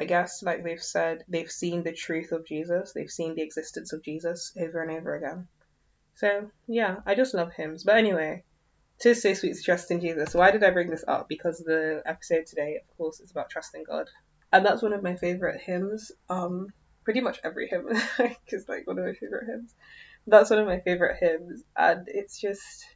I 0.00 0.04
guess 0.04 0.42
like 0.42 0.64
they've 0.64 0.82
said, 0.82 1.24
they've 1.28 1.50
seen 1.50 1.82
the 1.82 1.92
truth 1.92 2.32
of 2.32 2.46
Jesus, 2.46 2.92
they've 2.92 3.10
seen 3.10 3.34
the 3.34 3.42
existence 3.42 3.92
of 3.92 4.02
Jesus 4.02 4.50
over 4.58 4.82
and 4.82 4.90
over 4.90 5.14
again. 5.14 5.46
So 6.14 6.50
yeah, 6.66 6.96
I 7.04 7.14
just 7.14 7.34
love 7.34 7.52
hymns. 7.52 7.84
But 7.84 7.98
anyway, 7.98 8.44
tis 8.98 9.20
so 9.20 9.34
sweet 9.34 9.56
to 9.56 9.62
trust 9.62 9.90
in 9.90 10.00
Jesus. 10.00 10.32
Why 10.32 10.52
did 10.52 10.64
I 10.64 10.70
bring 10.70 10.88
this 10.88 11.04
up? 11.06 11.28
Because 11.28 11.58
the 11.58 12.02
episode 12.06 12.46
today, 12.46 12.80
of 12.82 12.96
course, 12.96 13.20
is 13.20 13.30
about 13.30 13.50
trusting 13.50 13.84
God, 13.84 14.08
and 14.50 14.64
that's 14.64 14.80
one 14.80 14.94
of 14.94 15.02
my 15.02 15.16
favorite 15.16 15.60
hymns. 15.60 16.12
Um, 16.30 16.68
pretty 17.04 17.20
much 17.20 17.38
every 17.44 17.68
hymn 17.68 17.88
is 18.48 18.68
like 18.70 18.86
one 18.86 18.98
of 18.98 19.04
my 19.04 19.12
favorite 19.12 19.48
hymns. 19.48 19.74
That's 20.26 20.48
one 20.48 20.60
of 20.60 20.66
my 20.66 20.80
favorite 20.80 21.18
hymns, 21.20 21.62
and 21.76 22.08
it's 22.08 22.40
just 22.40 22.86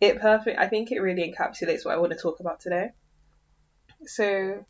it 0.00 0.20
perfect 0.20 0.60
I 0.60 0.68
think 0.68 0.92
it 0.92 1.00
really 1.00 1.34
encapsulates 1.34 1.84
what 1.84 1.94
I 1.94 1.98
want 1.98 2.12
to 2.12 2.18
talk 2.18 2.38
about 2.38 2.60
today. 2.60 2.90
So 4.06 4.64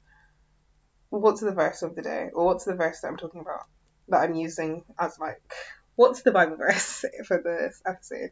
what's 1.11 1.41
the 1.41 1.53
verse 1.53 1.83
of 1.83 1.95
the 1.95 2.03
day? 2.03 2.31
Or 2.33 2.47
what's 2.47 2.65
the 2.65 2.75
verse 2.75 3.01
that 3.01 3.09
I'm 3.09 3.17
talking 3.17 3.41
about 3.41 3.67
that 4.09 4.23
I'm 4.23 4.35
using 4.35 4.85
as 4.99 5.19
like 5.19 5.41
what's 5.97 6.23
the 6.23 6.33
Bible 6.33 6.57
verse 6.57 7.05
for 7.27 7.43
this 7.43 7.83
episode? 7.87 8.31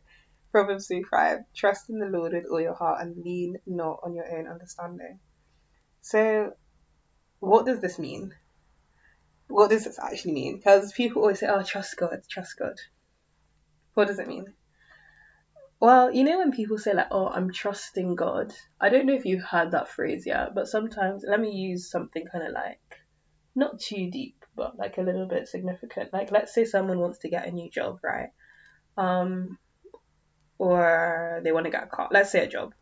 Proverbs 0.50 0.86
3 0.86 1.02
5. 1.02 1.38
Trust 1.54 1.90
in 1.90 1.98
the 1.98 2.06
Lord 2.06 2.32
with 2.32 2.46
all 2.50 2.60
your 2.60 2.74
heart 2.74 3.02
and 3.02 3.22
lean 3.22 3.58
not 3.66 4.00
on 4.02 4.14
your 4.14 4.38
own 4.38 4.46
understanding. 4.46 5.18
So 6.00 6.52
what 7.40 7.66
does 7.66 7.80
this 7.80 7.98
mean? 7.98 8.34
What 9.48 9.70
does 9.70 9.84
this 9.84 9.98
actually 9.98 10.32
mean? 10.32 10.56
Because 10.56 10.92
people 10.92 11.22
always 11.22 11.40
say, 11.40 11.48
Oh, 11.48 11.62
trust 11.62 11.96
God, 11.96 12.22
trust 12.28 12.58
God. 12.58 12.76
What 13.94 14.08
does 14.08 14.18
it 14.18 14.28
mean? 14.28 14.54
Well, 15.80 16.12
you 16.12 16.24
know 16.24 16.38
when 16.38 16.50
people 16.50 16.78
say 16.78 16.92
like, 16.92 17.06
"Oh, 17.12 17.28
I'm 17.28 17.52
trusting 17.52 18.16
God." 18.16 18.52
I 18.80 18.88
don't 18.88 19.06
know 19.06 19.14
if 19.14 19.24
you've 19.24 19.44
heard 19.44 19.70
that 19.72 19.88
phrase 19.88 20.26
yet, 20.26 20.54
but 20.54 20.66
sometimes 20.66 21.24
let 21.26 21.40
me 21.40 21.52
use 21.52 21.90
something 21.90 22.24
kind 22.26 22.46
of 22.46 22.52
like 22.52 22.80
not 23.54 23.78
too 23.78 24.10
deep, 24.10 24.44
but 24.56 24.76
like 24.76 24.98
a 24.98 25.02
little 25.02 25.26
bit 25.26 25.46
significant. 25.46 26.12
Like 26.12 26.32
let's 26.32 26.52
say 26.52 26.64
someone 26.64 26.98
wants 26.98 27.18
to 27.20 27.28
get 27.28 27.46
a 27.46 27.52
new 27.52 27.70
job, 27.70 28.00
right? 28.02 28.30
Um 28.96 29.58
or 30.58 31.40
they 31.44 31.52
want 31.52 31.66
to 31.66 31.70
get 31.70 31.84
a 31.84 31.86
car. 31.86 32.08
Let's 32.10 32.32
say 32.32 32.44
a 32.44 32.48
job. 32.48 32.74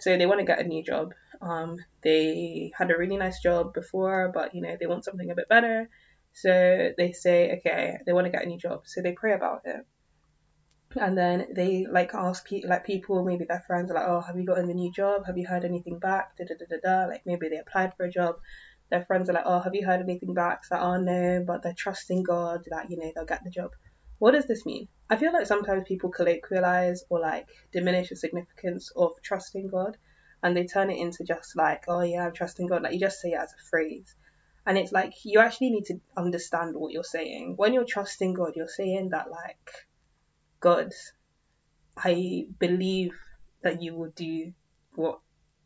So 0.00 0.18
they 0.18 0.26
want 0.26 0.40
to 0.40 0.46
get 0.46 0.60
a 0.60 0.68
new 0.68 0.84
job. 0.84 1.14
Um 1.40 1.78
they 2.02 2.72
had 2.76 2.90
a 2.90 2.98
really 2.98 3.16
nice 3.16 3.40
job 3.40 3.72
before, 3.72 4.30
but 4.34 4.54
you 4.54 4.60
know, 4.60 4.76
they 4.78 4.86
want 4.86 5.04
something 5.04 5.30
a 5.30 5.34
bit 5.34 5.48
better. 5.48 5.88
So 6.34 6.92
they 6.98 7.12
say, 7.12 7.58
okay, 7.58 7.98
they 8.04 8.12
want 8.12 8.26
to 8.26 8.32
get 8.32 8.44
a 8.44 8.48
new 8.48 8.58
job. 8.58 8.82
So 8.84 9.00
they 9.00 9.12
pray 9.12 9.32
about 9.32 9.62
it 9.64 9.86
and 10.96 11.16
then 11.16 11.46
they 11.54 11.86
like 11.90 12.14
ask 12.14 12.46
pe- 12.46 12.62
like 12.66 12.84
people 12.84 13.24
maybe 13.24 13.44
their 13.44 13.64
friends 13.66 13.90
are 13.90 13.94
like 13.94 14.08
oh 14.08 14.20
have 14.20 14.36
you 14.36 14.44
gotten 14.44 14.66
the 14.66 14.74
new 14.74 14.92
job 14.92 15.26
have 15.26 15.36
you 15.36 15.46
heard 15.46 15.64
anything 15.64 15.98
back 15.98 16.36
da 16.36 16.44
da 16.44 16.54
da 16.58 16.66
da 16.70 16.76
da 16.82 17.08
like 17.08 17.22
maybe 17.26 17.48
they 17.48 17.58
applied 17.58 17.92
for 17.96 18.04
a 18.06 18.10
job 18.10 18.36
their 18.90 19.04
friends 19.04 19.28
are 19.28 19.32
like, 19.32 19.44
oh, 19.46 19.60
have 19.60 19.74
you 19.74 19.84
heard 19.84 20.00
anything 20.00 20.34
back? 20.34 20.60
It's 20.62 20.70
like, 20.70 20.80
oh 20.80 20.96
no, 20.96 21.42
but 21.46 21.62
they're 21.62 21.74
trusting 21.76 22.22
God 22.22 22.64
that 22.70 22.90
you 22.90 22.96
know 22.96 23.10
they'll 23.14 23.24
get 23.24 23.42
the 23.42 23.50
job. 23.50 23.70
What 24.18 24.32
does 24.32 24.46
this 24.46 24.64
mean? 24.64 24.88
I 25.10 25.16
feel 25.16 25.32
like 25.32 25.46
sometimes 25.46 25.84
people 25.88 26.12
colloquialize 26.12 27.00
or 27.10 27.20
like 27.20 27.48
diminish 27.72 28.10
the 28.10 28.16
significance 28.16 28.92
of 28.96 29.12
trusting 29.22 29.68
God, 29.68 29.96
and 30.42 30.56
they 30.56 30.66
turn 30.66 30.90
it 30.90 30.98
into 30.98 31.24
just 31.24 31.56
like, 31.56 31.84
oh 31.88 32.02
yeah, 32.02 32.26
I'm 32.26 32.32
trusting 32.32 32.66
God. 32.66 32.82
Like 32.82 32.92
you 32.92 33.00
just 33.00 33.20
say 33.20 33.30
it 33.30 33.40
as 33.40 33.52
a 33.52 33.68
phrase. 33.68 34.14
And 34.66 34.78
it's 34.78 34.92
like 34.92 35.12
you 35.24 35.40
actually 35.40 35.70
need 35.70 35.86
to 35.86 36.00
understand 36.16 36.74
what 36.74 36.92
you're 36.92 37.04
saying. 37.04 37.54
When 37.56 37.74
you're 37.74 37.84
trusting 37.84 38.34
God, 38.34 38.52
you're 38.56 38.68
saying 38.68 39.10
that 39.10 39.30
like, 39.30 39.70
God, 40.64 40.94
I 41.94 42.46
believe 42.58 43.12
that 43.62 43.82
you 43.82 43.94
will 43.94 44.12
do 44.16 44.54
what 44.94 45.20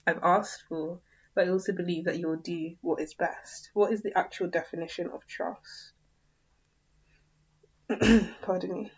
I've 0.05 0.25
asked 0.25 0.65
for, 0.69 0.99
but 1.37 1.47
I 1.47 1.51
also 1.51 1.73
believe 1.73 2.07
that 2.07 2.19
you 2.19 2.27
will 2.27 2.43
do 2.43 2.75
what 2.81 3.01
is 3.01 3.15
best. 3.15 3.71
What 3.75 3.93
is 3.93 4.03
the 4.03 4.19
actual 4.19 4.49
definition 4.49 5.09
of 5.09 5.25
trust? 5.29 5.93
Pardon 8.43 8.73
me. 8.73 8.93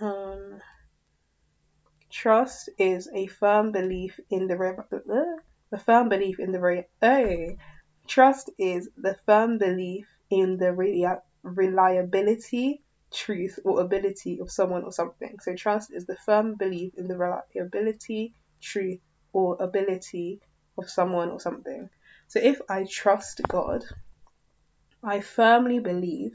Um, 0.00 0.60
trust 2.10 2.68
is 2.78 3.08
a 3.14 3.26
firm 3.26 3.72
belief 3.72 4.20
in 4.28 4.48
the 4.48 4.58
re- 4.58 4.76
the 5.70 5.78
firm 5.78 6.10
belief 6.10 6.38
in 6.38 6.52
the 6.52 6.60
re- 6.60 6.88
hey. 7.00 7.56
Trust 8.06 8.50
is 8.58 8.90
the 8.98 9.16
firm 9.24 9.56
belief 9.56 10.06
in 10.28 10.58
the 10.58 10.74
re- 10.74 11.08
reliability 11.42 12.82
truth 13.12 13.58
or 13.64 13.80
ability 13.80 14.38
of 14.40 14.50
someone 14.50 14.84
or 14.84 14.92
something. 14.92 15.36
So 15.42 15.54
trust 15.54 15.90
is 15.92 16.06
the 16.06 16.16
firm 16.26 16.56
belief 16.56 16.92
in 16.96 17.08
the 17.08 17.16
reliability, 17.16 18.34
truth, 18.62 19.00
or 19.32 19.56
ability 19.60 20.40
of 20.78 20.88
someone 20.88 21.30
or 21.30 21.40
something. 21.40 21.88
So 22.28 22.40
if 22.40 22.60
I 22.68 22.86
trust 22.90 23.40
God, 23.48 23.84
I 25.02 25.20
firmly 25.20 25.80
believe 25.80 26.32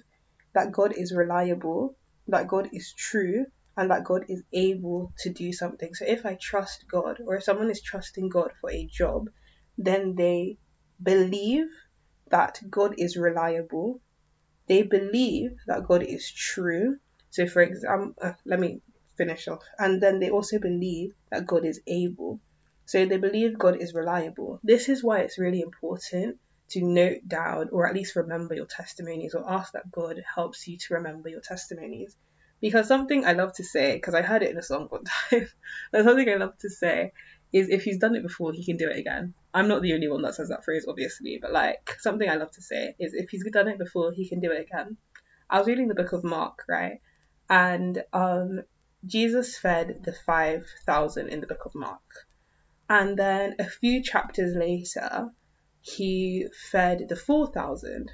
that 0.53 0.71
God 0.71 0.93
is 0.97 1.13
reliable, 1.13 1.95
that 2.27 2.47
God 2.47 2.69
is 2.73 2.93
true, 2.97 3.45
and 3.77 3.91
that 3.91 4.05
God 4.05 4.25
is 4.29 4.43
able 4.53 5.13
to 5.19 5.29
do 5.31 5.51
something. 5.51 5.93
So 5.93 6.05
if 6.07 6.25
I 6.25 6.37
trust 6.41 6.85
God, 6.89 7.19
or 7.25 7.35
if 7.35 7.43
someone 7.43 7.69
is 7.69 7.81
trusting 7.81 8.29
God 8.29 8.51
for 8.61 8.71
a 8.71 8.87
job, 8.91 9.25
then 9.77 10.15
they 10.15 10.57
believe 11.01 11.67
that 12.31 12.59
God 12.69 12.95
is 12.97 13.17
reliable, 13.17 14.01
they 14.67 14.83
believe 14.83 15.51
that 15.67 15.85
God 15.87 16.03
is 16.03 16.31
true. 16.31 16.97
So, 17.29 17.47
for 17.47 17.61
example, 17.61 18.13
uh, 18.21 18.33
let 18.45 18.59
me 18.59 18.81
finish 19.17 19.47
off. 19.47 19.63
And 19.77 20.01
then 20.01 20.19
they 20.19 20.29
also 20.29 20.59
believe 20.59 21.11
that 21.31 21.45
God 21.45 21.65
is 21.65 21.81
able. 21.87 22.39
So, 22.85 23.05
they 23.05 23.17
believe 23.17 23.59
God 23.59 23.81
is 23.81 23.93
reliable. 23.93 24.59
This 24.63 24.89
is 24.89 25.03
why 25.03 25.19
it's 25.19 25.39
really 25.39 25.61
important 25.61 26.37
to 26.71 26.81
note 26.83 27.19
down 27.27 27.69
or 27.71 27.87
at 27.87 27.93
least 27.93 28.15
remember 28.15 28.55
your 28.55 28.65
testimonies 28.65 29.35
or 29.35 29.49
ask 29.49 29.73
that 29.73 29.91
God 29.91 30.21
helps 30.35 30.67
you 30.67 30.77
to 30.77 30.95
remember 30.95 31.29
your 31.29 31.41
testimonies. 31.41 32.15
Because 32.61 32.87
something 32.87 33.25
I 33.25 33.33
love 33.33 33.53
to 33.55 33.63
say, 33.63 33.93
because 33.93 34.15
I 34.15 34.21
heard 34.21 34.41
it 34.41 34.51
in 34.51 34.57
a 34.57 34.63
song 34.63 34.87
one 34.89 35.03
time, 35.29 35.47
there's 35.91 36.05
something 36.05 36.29
I 36.29 36.35
love 36.35 36.57
to 36.59 36.69
say 36.69 37.11
is 37.53 37.69
if 37.69 37.83
he's 37.83 37.99
done 37.99 38.15
it 38.15 38.23
before, 38.23 38.53
he 38.53 38.65
can 38.65 38.77
do 38.77 38.89
it 38.89 38.97
again. 38.97 39.33
I'm 39.53 39.67
not 39.67 39.81
the 39.81 39.93
only 39.93 40.07
one 40.07 40.21
that 40.23 40.35
says 40.35 40.49
that 40.49 40.65
phrase, 40.65 40.85
obviously, 40.87 41.39
but 41.41 41.51
like 41.51 41.95
something 41.99 42.29
I 42.29 42.35
love 42.35 42.51
to 42.51 42.61
say 42.61 42.95
is 42.99 43.13
if 43.13 43.29
he's 43.29 43.45
done 43.51 43.67
it 43.67 43.77
before, 43.77 44.11
he 44.11 44.27
can 44.27 44.39
do 44.39 44.51
it 44.51 44.61
again. 44.61 44.97
I 45.49 45.59
was 45.59 45.67
reading 45.67 45.87
the 45.87 45.95
book 45.95 46.11
of 46.11 46.23
Mark, 46.23 46.63
right? 46.67 46.99
And 47.49 48.03
um, 48.11 48.61
Jesus 49.05 49.57
fed 49.57 50.01
the 50.03 50.13
5,000 50.13 51.29
in 51.29 51.39
the 51.39 51.47
book 51.47 51.65
of 51.65 51.75
Mark. 51.75 52.01
And 52.89 53.17
then 53.17 53.55
a 53.59 53.65
few 53.65 54.03
chapters 54.03 54.55
later, 54.55 55.29
he 55.81 56.47
fed 56.71 57.05
the 57.09 57.15
4,000. 57.15 58.11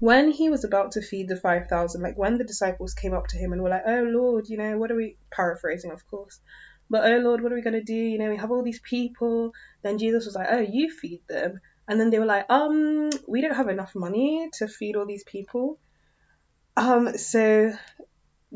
When 0.00 0.30
he 0.30 0.50
was 0.50 0.64
about 0.64 0.92
to 0.92 1.02
feed 1.02 1.28
the 1.28 1.36
5,000, 1.36 2.02
like 2.02 2.18
when 2.18 2.38
the 2.38 2.44
disciples 2.44 2.94
came 2.94 3.14
up 3.14 3.28
to 3.28 3.38
him 3.38 3.52
and 3.52 3.62
were 3.62 3.70
like, 3.70 3.84
Oh 3.86 4.02
Lord, 4.02 4.48
you 4.48 4.56
know, 4.56 4.76
what 4.76 4.90
are 4.90 4.96
we, 4.96 5.16
paraphrasing 5.30 5.92
of 5.92 6.06
course, 6.08 6.40
but 6.94 7.10
oh 7.10 7.18
Lord, 7.18 7.42
what 7.42 7.50
are 7.50 7.56
we 7.56 7.60
going 7.60 7.74
to 7.74 7.82
do? 7.82 7.92
You 7.92 8.18
know, 8.18 8.30
we 8.30 8.36
have 8.36 8.52
all 8.52 8.62
these 8.62 8.78
people. 8.78 9.50
Then 9.82 9.98
Jesus 9.98 10.26
was 10.26 10.36
like, 10.36 10.46
oh, 10.48 10.60
you 10.60 10.92
feed 10.92 11.22
them. 11.28 11.58
And 11.88 11.98
then 11.98 12.10
they 12.10 12.20
were 12.20 12.24
like, 12.24 12.46
um, 12.48 13.10
we 13.26 13.40
don't 13.40 13.56
have 13.56 13.66
enough 13.66 13.96
money 13.96 14.48
to 14.58 14.68
feed 14.68 14.94
all 14.94 15.04
these 15.04 15.24
people. 15.24 15.80
Um, 16.76 17.18
so 17.18 17.72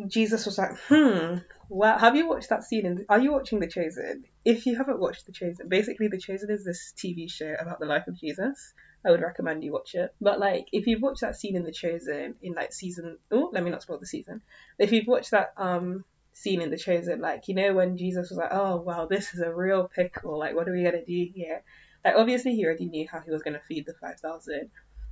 Jesus 0.06 0.46
was 0.46 0.56
like, 0.56 0.78
hmm, 0.86 1.38
well, 1.68 1.98
have 1.98 2.14
you 2.14 2.28
watched 2.28 2.50
that 2.50 2.62
scene? 2.62 2.86
In, 2.86 3.06
are 3.08 3.18
you 3.18 3.32
watching 3.32 3.58
The 3.58 3.66
Chosen? 3.66 4.22
If 4.44 4.66
you 4.66 4.76
haven't 4.76 5.00
watched 5.00 5.26
The 5.26 5.32
Chosen, 5.32 5.68
basically 5.68 6.06
The 6.06 6.20
Chosen 6.20 6.48
is 6.48 6.64
this 6.64 6.94
TV 6.96 7.28
show 7.28 7.52
about 7.58 7.80
the 7.80 7.86
life 7.86 8.06
of 8.06 8.16
Jesus. 8.16 8.72
I 9.04 9.10
would 9.10 9.20
recommend 9.20 9.64
you 9.64 9.72
watch 9.72 9.96
it. 9.96 10.14
But 10.20 10.38
like, 10.38 10.68
if 10.70 10.86
you've 10.86 11.02
watched 11.02 11.22
that 11.22 11.34
scene 11.34 11.56
in 11.56 11.64
The 11.64 11.72
Chosen 11.72 12.36
in 12.40 12.52
like 12.54 12.72
season, 12.72 13.18
oh, 13.32 13.50
let 13.52 13.64
me 13.64 13.70
not 13.70 13.82
spoil 13.82 13.98
the 13.98 14.06
season. 14.06 14.42
If 14.78 14.92
you've 14.92 15.08
watched 15.08 15.32
that 15.32 15.54
um 15.56 16.04
scene 16.38 16.62
in 16.62 16.70
The 16.70 16.76
Chosen, 16.76 17.20
like, 17.20 17.48
you 17.48 17.54
know, 17.54 17.74
when 17.74 17.96
Jesus 17.96 18.30
was 18.30 18.38
like, 18.38 18.52
oh, 18.52 18.76
wow, 18.76 19.06
this 19.06 19.34
is 19.34 19.40
a 19.40 19.52
real 19.52 19.88
pickle. 19.88 20.38
Like, 20.38 20.54
what 20.54 20.68
are 20.68 20.72
we 20.72 20.82
going 20.82 20.94
to 20.94 21.04
do 21.04 21.30
here? 21.34 21.62
Like, 22.04 22.14
obviously, 22.16 22.54
he 22.54 22.64
already 22.64 22.86
knew 22.86 23.06
how 23.10 23.20
he 23.20 23.30
was 23.30 23.42
going 23.42 23.54
to 23.54 23.66
feed 23.66 23.86
the 23.86 23.94
5,000. 23.94 24.70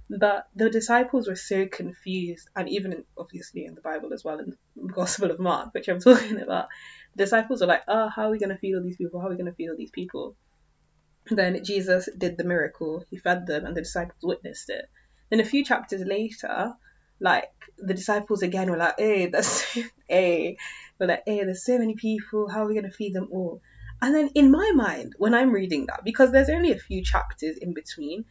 But 0.09 0.47
the 0.55 0.71
disciples 0.71 1.27
were 1.27 1.37
so 1.37 1.67
confused, 1.67 2.49
and 2.55 2.69
even 2.69 3.05
obviously 3.19 3.65
in 3.65 3.75
the 3.75 3.81
Bible 3.81 4.13
as 4.13 4.23
well, 4.23 4.39
in 4.39 4.57
the 4.77 4.93
Gospel 4.93 5.33
of 5.33 5.41
Mark, 5.41 5.75
which 5.75 5.89
I'm 5.89 6.01
talking 6.01 6.41
about, 6.41 6.69
the 7.17 7.25
disciples 7.25 7.61
were 7.61 7.67
like, 7.67 7.83
oh, 7.89 8.09
how 8.09 8.29
are 8.29 8.31
we 8.31 8.39
going 8.39 8.51
to 8.51 8.59
feed 8.59 8.77
all 8.77 8.83
these 8.83 8.97
people? 8.97 9.21
How 9.21 9.27
are 9.27 9.31
we 9.31 9.37
going 9.37 9.51
to 9.51 9.57
feed 9.57 9.69
all 9.69 9.77
these 9.77 9.91
people? 9.91 10.37
Then 11.29 11.65
Jesus 11.65 12.09
did 12.17 12.39
the 12.39 12.45
miracle, 12.45 13.05
he 13.11 13.17
fed 13.17 13.47
them, 13.47 13.67
and 13.67 13.77
the 13.77 13.81
disciples 13.81 14.23
witnessed 14.23 14.71
it. 14.71 14.89
Then 15.29 15.41
a 15.41 15.45
few 15.45 15.65
chapters 15.65 16.03
later, 16.07 16.75
like 17.21 17.51
the 17.79 17.95
disciples 17.95 18.43
again 18.43 18.71
were 18.71 18.77
like, 18.77 18.95
hey, 18.99 19.27
that's 19.27 19.77
hey, 20.09 20.57
we're 20.99 21.07
like, 21.07 21.23
hey, 21.27 21.45
there's 21.45 21.65
so 21.65 21.79
many 21.79 21.95
people, 21.95 22.49
how 22.49 22.65
are 22.65 22.69
we 22.69 22.75
gonna 22.75 22.91
feed 22.91 23.15
them 23.15 23.29
all? 23.31 23.61
And 24.03 24.15
then 24.15 24.31
in 24.35 24.51
my 24.51 24.73
mind, 24.75 25.15
when 25.19 25.35
I'm 25.35 25.53
reading 25.53 25.87
that, 25.87 26.05
because 26.05 26.31
there's 26.33 26.51
only 26.51 26.73
a 26.73 26.79
few 26.79 27.03
chapters 27.03 27.57
in 27.57 27.75
between, 27.75 28.25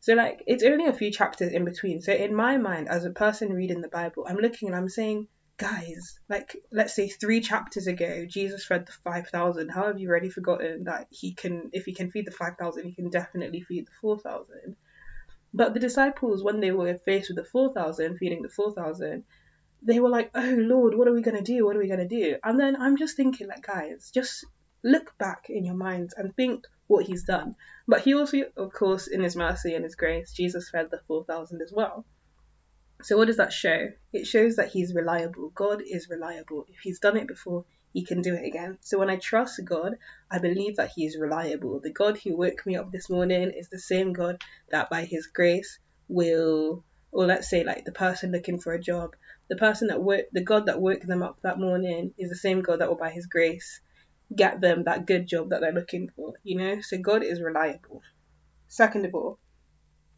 so 0.00 0.14
like 0.14 0.42
it's 0.46 0.64
only 0.64 0.86
a 0.86 0.92
few 0.92 1.10
chapters 1.10 1.52
in 1.52 1.64
between. 1.64 2.02
So 2.02 2.12
in 2.12 2.34
my 2.34 2.58
mind, 2.58 2.88
as 2.88 3.04
a 3.04 3.10
person 3.10 3.52
reading 3.52 3.80
the 3.80 3.88
Bible, 3.88 4.26
I'm 4.28 4.36
looking 4.36 4.68
and 4.68 4.76
I'm 4.76 4.88
saying, 4.88 5.28
guys, 5.58 6.18
like 6.28 6.56
let's 6.72 6.94
say 6.94 7.08
three 7.08 7.40
chapters 7.40 7.86
ago, 7.86 8.26
Jesus 8.28 8.64
fed 8.64 8.86
the 8.86 8.92
five 9.04 9.28
thousand. 9.28 9.68
How 9.68 9.86
have 9.86 10.00
you 10.00 10.08
already 10.08 10.28
forgotten 10.28 10.84
that 10.84 11.06
he 11.10 11.34
can, 11.34 11.70
if 11.72 11.84
he 11.84 11.94
can 11.94 12.10
feed 12.10 12.26
the 12.26 12.32
five 12.32 12.56
thousand, 12.58 12.84
he 12.84 12.94
can 12.94 13.10
definitely 13.10 13.60
feed 13.60 13.86
the 13.86 13.92
four 14.00 14.18
thousand? 14.18 14.76
But 15.54 15.74
the 15.74 15.80
disciples, 15.80 16.42
when 16.42 16.60
they 16.60 16.72
were 16.72 16.98
faced 17.04 17.28
with 17.28 17.36
the 17.36 17.44
4,000, 17.44 18.16
feeding 18.16 18.42
the 18.42 18.48
4,000, 18.48 19.24
they 19.84 20.00
were 20.00 20.08
like, 20.08 20.30
oh 20.34 20.56
Lord, 20.58 20.94
what 20.94 21.08
are 21.08 21.14
we 21.14 21.22
going 21.22 21.36
to 21.36 21.42
do? 21.42 21.64
What 21.64 21.76
are 21.76 21.80
we 21.80 21.88
going 21.88 22.06
to 22.06 22.08
do? 22.08 22.36
And 22.42 22.58
then 22.58 22.76
I'm 22.80 22.96
just 22.96 23.16
thinking, 23.16 23.48
like, 23.48 23.66
guys, 23.66 24.10
just 24.12 24.44
look 24.84 25.16
back 25.18 25.46
in 25.48 25.64
your 25.64 25.74
minds 25.74 26.14
and 26.16 26.34
think 26.34 26.64
what 26.86 27.06
he's 27.06 27.24
done. 27.24 27.56
But 27.88 28.02
he 28.02 28.14
also, 28.14 28.38
of 28.56 28.72
course, 28.72 29.06
in 29.06 29.22
his 29.22 29.36
mercy 29.36 29.74
and 29.74 29.84
his 29.84 29.96
grace, 29.96 30.32
Jesus 30.32 30.70
fed 30.70 30.88
the 30.90 31.00
4,000 31.06 31.60
as 31.62 31.72
well. 31.74 32.04
So 33.02 33.16
what 33.16 33.26
does 33.26 33.38
that 33.38 33.52
show? 33.52 33.88
It 34.12 34.26
shows 34.26 34.56
that 34.56 34.70
he's 34.70 34.94
reliable. 34.94 35.50
God 35.54 35.82
is 35.84 36.08
reliable. 36.08 36.66
If 36.68 36.80
he's 36.82 37.00
done 37.00 37.16
it 37.16 37.26
before, 37.26 37.64
he 37.92 38.04
can 38.04 38.22
do 38.22 38.34
it 38.34 38.46
again. 38.46 38.78
So 38.80 38.98
when 38.98 39.10
I 39.10 39.16
trust 39.16 39.60
God, 39.64 39.96
I 40.30 40.38
believe 40.38 40.76
that 40.76 40.92
he 40.94 41.04
is 41.04 41.18
reliable. 41.18 41.80
The 41.80 41.92
God 41.92 42.18
who 42.18 42.36
woke 42.36 42.64
me 42.64 42.76
up 42.76 42.92
this 42.92 43.10
morning 43.10 43.52
is 43.56 43.68
the 43.68 43.78
same 43.78 44.12
God 44.12 44.40
that 44.70 44.88
by 44.88 45.04
his 45.04 45.26
grace 45.26 45.78
will 46.08 46.84
or 47.12 47.26
let's 47.26 47.48
say 47.48 47.62
like 47.62 47.84
the 47.84 47.92
person 47.92 48.32
looking 48.32 48.58
for 48.58 48.72
a 48.72 48.80
job, 48.80 49.14
the 49.48 49.56
person 49.56 49.88
that 49.88 50.02
work 50.02 50.26
the 50.32 50.42
God 50.42 50.66
that 50.66 50.80
woke 50.80 51.02
them 51.02 51.22
up 51.22 51.38
that 51.42 51.58
morning 51.58 52.14
is 52.18 52.30
the 52.30 52.36
same 52.36 52.62
God 52.62 52.80
that 52.80 52.88
will 52.88 52.96
by 52.96 53.10
his 53.10 53.26
grace 53.26 53.80
get 54.34 54.60
them 54.60 54.84
that 54.84 55.06
good 55.06 55.26
job 55.26 55.50
that 55.50 55.60
they're 55.60 55.72
looking 55.72 56.08
for, 56.16 56.34
you 56.42 56.56
know? 56.56 56.80
So 56.80 56.98
God 56.98 57.22
is 57.22 57.40
reliable. 57.40 58.02
Second 58.68 59.04
of 59.04 59.14
all, 59.14 59.38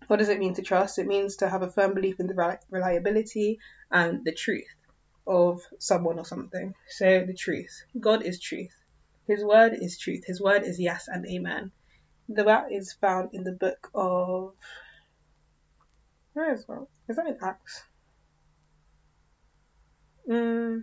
what 0.07 0.19
does 0.19 0.29
it 0.29 0.39
mean 0.39 0.55
to 0.55 0.63
trust? 0.63 0.99
It 0.99 1.07
means 1.07 1.37
to 1.37 1.49
have 1.49 1.63
a 1.63 1.71
firm 1.71 1.95
belief 1.95 2.21
in 2.21 2.27
the 2.27 2.59
reliability 2.71 3.59
and 3.91 4.25
the 4.25 4.33
truth 4.33 4.69
of 5.27 5.61
someone 5.81 6.19
or 6.19 6.25
something. 6.25 6.75
So 6.91 7.25
the 7.27 7.35
truth. 7.35 7.83
God 7.99 8.23
is 8.23 8.41
truth. 8.41 8.75
His 9.27 9.43
word 9.43 9.73
is 9.75 9.99
truth. 9.99 10.25
His 10.27 10.41
word 10.41 10.63
is 10.65 10.79
yes 10.79 11.09
and 11.09 11.27
amen. 11.27 11.73
The 12.29 12.45
That 12.45 12.71
is 12.71 12.93
found 12.93 13.31
in 13.33 13.45
the 13.45 13.53
book 13.53 13.89
of 13.95 14.53
where 16.35 16.53
is 16.53 16.67
that? 16.67 16.87
Is 17.09 17.17
that 17.17 17.26
in 17.26 17.38
Acts? 17.43 17.83
Mm, 20.29 20.83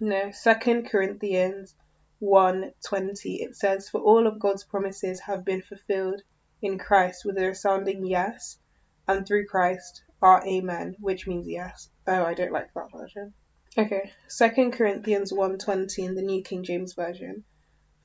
no, 0.00 0.30
Second 0.30 0.88
Corinthians 0.88 1.74
1.20. 2.22 3.40
It 3.40 3.56
says, 3.56 3.88
For 3.88 4.00
all 4.00 4.26
of 4.26 4.38
God's 4.38 4.64
promises 4.64 5.20
have 5.20 5.44
been 5.44 5.62
fulfilled 5.62 6.22
in 6.62 6.78
Christ 6.78 7.24
with 7.24 7.38
a 7.38 7.46
resounding 7.46 8.04
yes, 8.06 8.58
and 9.06 9.26
through 9.26 9.46
Christ 9.46 10.02
our 10.22 10.44
amen, 10.46 10.96
which 11.00 11.26
means 11.26 11.48
yes. 11.48 11.90
Oh, 12.06 12.24
I 12.24 12.34
don't 12.34 12.52
like 12.52 12.72
that 12.74 12.92
version. 12.92 13.34
Okay, 13.76 14.12
Second 14.28 14.72
Corinthians 14.72 15.32
1.20 15.32 16.04
in 16.04 16.14
the 16.14 16.22
New 16.22 16.42
King 16.42 16.62
James 16.62 16.94
Version. 16.94 17.44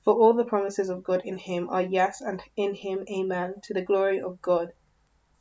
For 0.03 0.13
all 0.13 0.33
the 0.33 0.45
promises 0.45 0.89
of 0.89 1.03
God 1.03 1.21
in 1.23 1.37
him 1.37 1.69
are 1.69 1.81
yes, 1.81 2.21
and 2.21 2.41
in 2.55 2.73
him 2.73 3.05
amen, 3.09 3.55
to 3.63 3.73
the 3.73 3.81
glory 3.81 4.21
of 4.21 4.41
God 4.41 4.73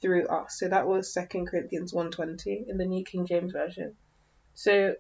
through 0.02 0.26
us. 0.26 0.58
So 0.58 0.68
that 0.68 0.86
was 0.86 1.14
2 1.14 1.46
Corinthians 1.46 1.92
1.20 1.92 2.68
in 2.68 2.76
the 2.76 2.84
New 2.84 3.04
King 3.04 3.26
James 3.26 3.52
Version. 3.52 3.94
So 4.54 4.96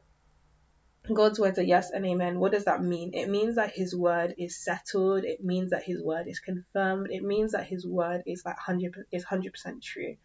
God's 1.12 1.40
words 1.40 1.58
are 1.58 1.64
yes 1.64 1.90
and 1.90 2.06
amen. 2.06 2.38
What 2.38 2.52
does 2.52 2.66
that 2.66 2.82
mean? 2.82 3.12
It 3.12 3.28
means 3.28 3.56
that 3.56 3.72
his 3.72 3.94
word 3.94 4.34
is 4.38 4.56
settled. 4.56 5.24
It 5.24 5.44
means 5.44 5.70
that 5.70 5.82
his 5.82 6.00
word 6.00 6.28
is 6.28 6.38
confirmed. 6.38 7.08
It 7.10 7.24
means 7.24 7.52
that 7.52 7.66
his 7.66 7.84
word 7.84 8.22
is 8.24 8.44
like 8.44 8.56
100 8.56 9.06
is 9.10 9.24
100% 9.24 9.82
true. 9.82 10.16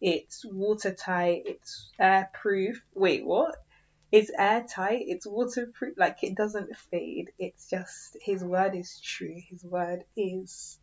It's 0.00 0.44
watertight, 0.44 1.44
it's 1.46 1.90
airproof. 1.98 2.76
Wait, 2.94 3.24
what? 3.24 3.56
It's 4.12 4.30
airtight, 4.38 5.04
it's 5.06 5.26
waterproof, 5.26 5.94
like 5.96 6.22
it 6.22 6.34
doesn't 6.36 6.76
fade. 6.90 7.32
It's 7.38 7.70
just 7.70 8.18
his 8.20 8.44
word 8.44 8.74
is 8.74 9.00
true. 9.00 9.40
His 9.48 9.64
word 9.64 10.04
is 10.16 10.78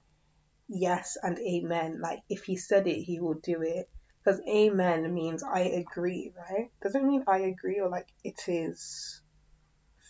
yes 0.74 1.18
and 1.22 1.38
amen. 1.39 2.00
Like 2.01 2.20
if 2.30 2.44
he 2.44 2.58
said 2.58 2.88
it, 2.88 3.01
he 3.01 3.20
will 3.20 3.36
do 3.36 3.62
it. 3.62 3.89
Because 4.24 4.42
amen 4.48 5.13
means 5.13 5.44
I 5.44 5.62
agree, 5.62 6.32
right? 6.38 6.70
Doesn't 6.82 7.06
mean 7.06 7.24
I 7.27 7.39
agree 7.39 7.80
or 7.80 7.89
like 7.89 8.08
it 8.24 8.39
is 8.48 9.22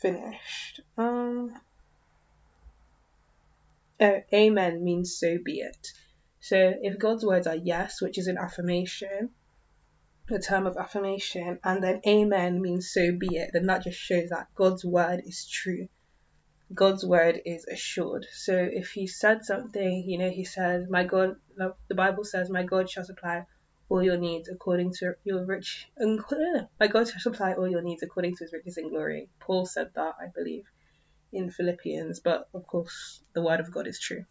finished. 0.02 0.82
Um, 0.98 1.54
uh, 4.00 4.20
amen 4.34 4.84
means 4.84 5.18
so 5.20 5.38
be 5.44 5.60
it. 5.62 5.88
So 6.40 6.74
if 6.82 7.00
God's 7.00 7.26
words 7.26 7.48
are 7.48 7.56
yes, 7.56 8.02
which 8.02 8.18
is 8.18 8.28
an 8.28 8.38
affirmation, 8.38 9.32
a 10.30 10.40
term 10.40 10.68
of 10.68 10.78
affirmation, 10.78 11.60
and 11.64 11.84
then 11.84 12.02
amen 12.08 12.62
means 12.62 12.92
so 12.94 13.18
be 13.18 13.38
it, 13.38 13.50
then 13.54 13.66
that 13.66 13.84
just 13.84 13.98
shows 13.98 14.30
that 14.30 14.48
God's 14.56 14.86
word 14.86 15.22
is 15.26 15.48
true. 15.48 15.88
God's 16.74 17.06
word 17.06 17.42
is 17.46 17.66
assured. 17.66 18.26
So 18.32 18.56
if 18.56 18.92
he 18.92 19.08
said 19.08 19.44
something, 19.44 20.04
you 20.08 20.18
know, 20.18 20.30
he 20.30 20.46
says, 20.46 20.88
My 20.90 21.04
God, 21.04 21.36
the 21.58 21.96
Bible 21.96 22.24
says, 22.24 22.50
My 22.50 22.64
God 22.64 22.90
shall 22.90 23.06
supply 23.06 23.46
all 23.90 24.04
your 24.04 24.18
needs 24.18 24.50
according 24.50 24.92
to 24.92 25.14
your 25.24 25.46
rich 25.46 25.88
and 25.98 26.20
my 26.80 26.88
God 26.88 27.08
shall 27.08 27.20
supply 27.20 27.54
all 27.54 27.68
your 27.68 27.82
needs 27.82 28.02
according 28.02 28.36
to 28.36 28.44
his 28.44 28.54
riches 28.54 28.78
and 28.78 28.90
glory. 28.90 29.30
Paul 29.40 29.66
said 29.66 29.90
that, 29.96 30.14
I 30.20 30.28
believe, 30.34 30.64
in 31.32 31.52
Philippians, 31.52 32.22
but 32.22 32.48
of 32.54 32.66
course 32.66 33.22
the 33.34 33.42
word 33.42 33.60
of 33.60 33.72
God 33.72 33.88
is 33.88 34.00
true. 34.00 34.26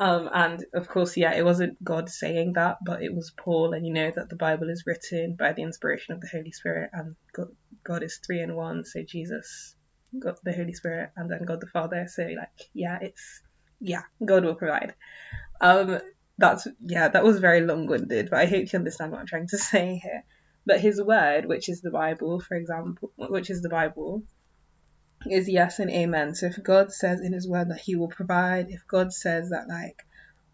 Um, 0.00 0.28
and 0.32 0.64
of 0.74 0.86
course, 0.86 1.16
yeah, 1.16 1.34
it 1.34 1.44
wasn't 1.44 1.82
God 1.82 2.08
saying 2.08 2.52
that, 2.52 2.76
but 2.84 3.02
it 3.02 3.12
was 3.12 3.32
Paul, 3.36 3.72
and 3.72 3.84
you 3.84 3.92
know 3.92 4.12
that 4.14 4.28
the 4.28 4.36
Bible 4.36 4.70
is 4.70 4.84
written 4.86 5.34
by 5.36 5.52
the 5.52 5.62
inspiration 5.62 6.14
of 6.14 6.20
the 6.20 6.28
Holy 6.28 6.52
Spirit, 6.52 6.90
and 6.92 7.16
God, 7.34 7.48
God 7.84 8.02
is 8.04 8.20
three 8.24 8.40
in 8.40 8.54
one, 8.54 8.84
so 8.84 9.02
Jesus, 9.02 9.74
God 10.16 10.36
the 10.44 10.52
Holy 10.52 10.72
Spirit, 10.72 11.10
and 11.16 11.30
then 11.30 11.44
God 11.44 11.60
the 11.60 11.66
Father. 11.66 12.06
So 12.08 12.22
like, 12.22 12.70
yeah, 12.72 12.98
it's 13.00 13.42
yeah, 13.80 14.02
God 14.24 14.44
will 14.44 14.54
provide. 14.54 14.94
Um, 15.60 16.00
that's 16.38 16.66
yeah, 16.80 17.08
that 17.08 17.24
was 17.24 17.40
very 17.40 17.62
long-winded, 17.62 18.30
but 18.30 18.38
I 18.38 18.46
hope 18.46 18.72
you 18.72 18.78
understand 18.78 19.12
what 19.12 19.20
I'm 19.20 19.26
trying 19.26 19.48
to 19.48 19.58
say 19.72 20.00
here. 20.02 20.24
But 20.66 20.80
his 20.80 21.02
word, 21.02 21.46
which 21.46 21.68
is 21.68 21.80
the 21.80 21.90
Bible, 21.90 22.40
for 22.40 22.54
example, 22.54 23.10
which 23.16 23.50
is 23.50 23.62
the 23.62 23.70
Bible, 23.70 24.22
is 25.26 25.48
yes 25.48 25.78
and 25.78 25.90
amen. 25.90 26.34
So 26.34 26.46
if 26.46 26.62
God 26.62 26.92
says 26.92 27.20
in 27.20 27.32
his 27.32 27.48
word 27.48 27.70
that 27.70 27.80
he 27.80 27.96
will 27.96 28.08
provide, 28.08 28.70
if 28.70 28.86
God 28.86 29.12
says 29.12 29.50
that 29.50 29.68
like 29.68 30.04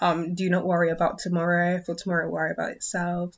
um 0.00 0.34
do 0.34 0.48
not 0.50 0.66
worry 0.66 0.90
about 0.90 1.18
tomorrow, 1.18 1.80
for 1.80 1.94
tomorrow 1.94 2.28
worry 2.30 2.52
about 2.52 2.72
itself. 2.72 3.36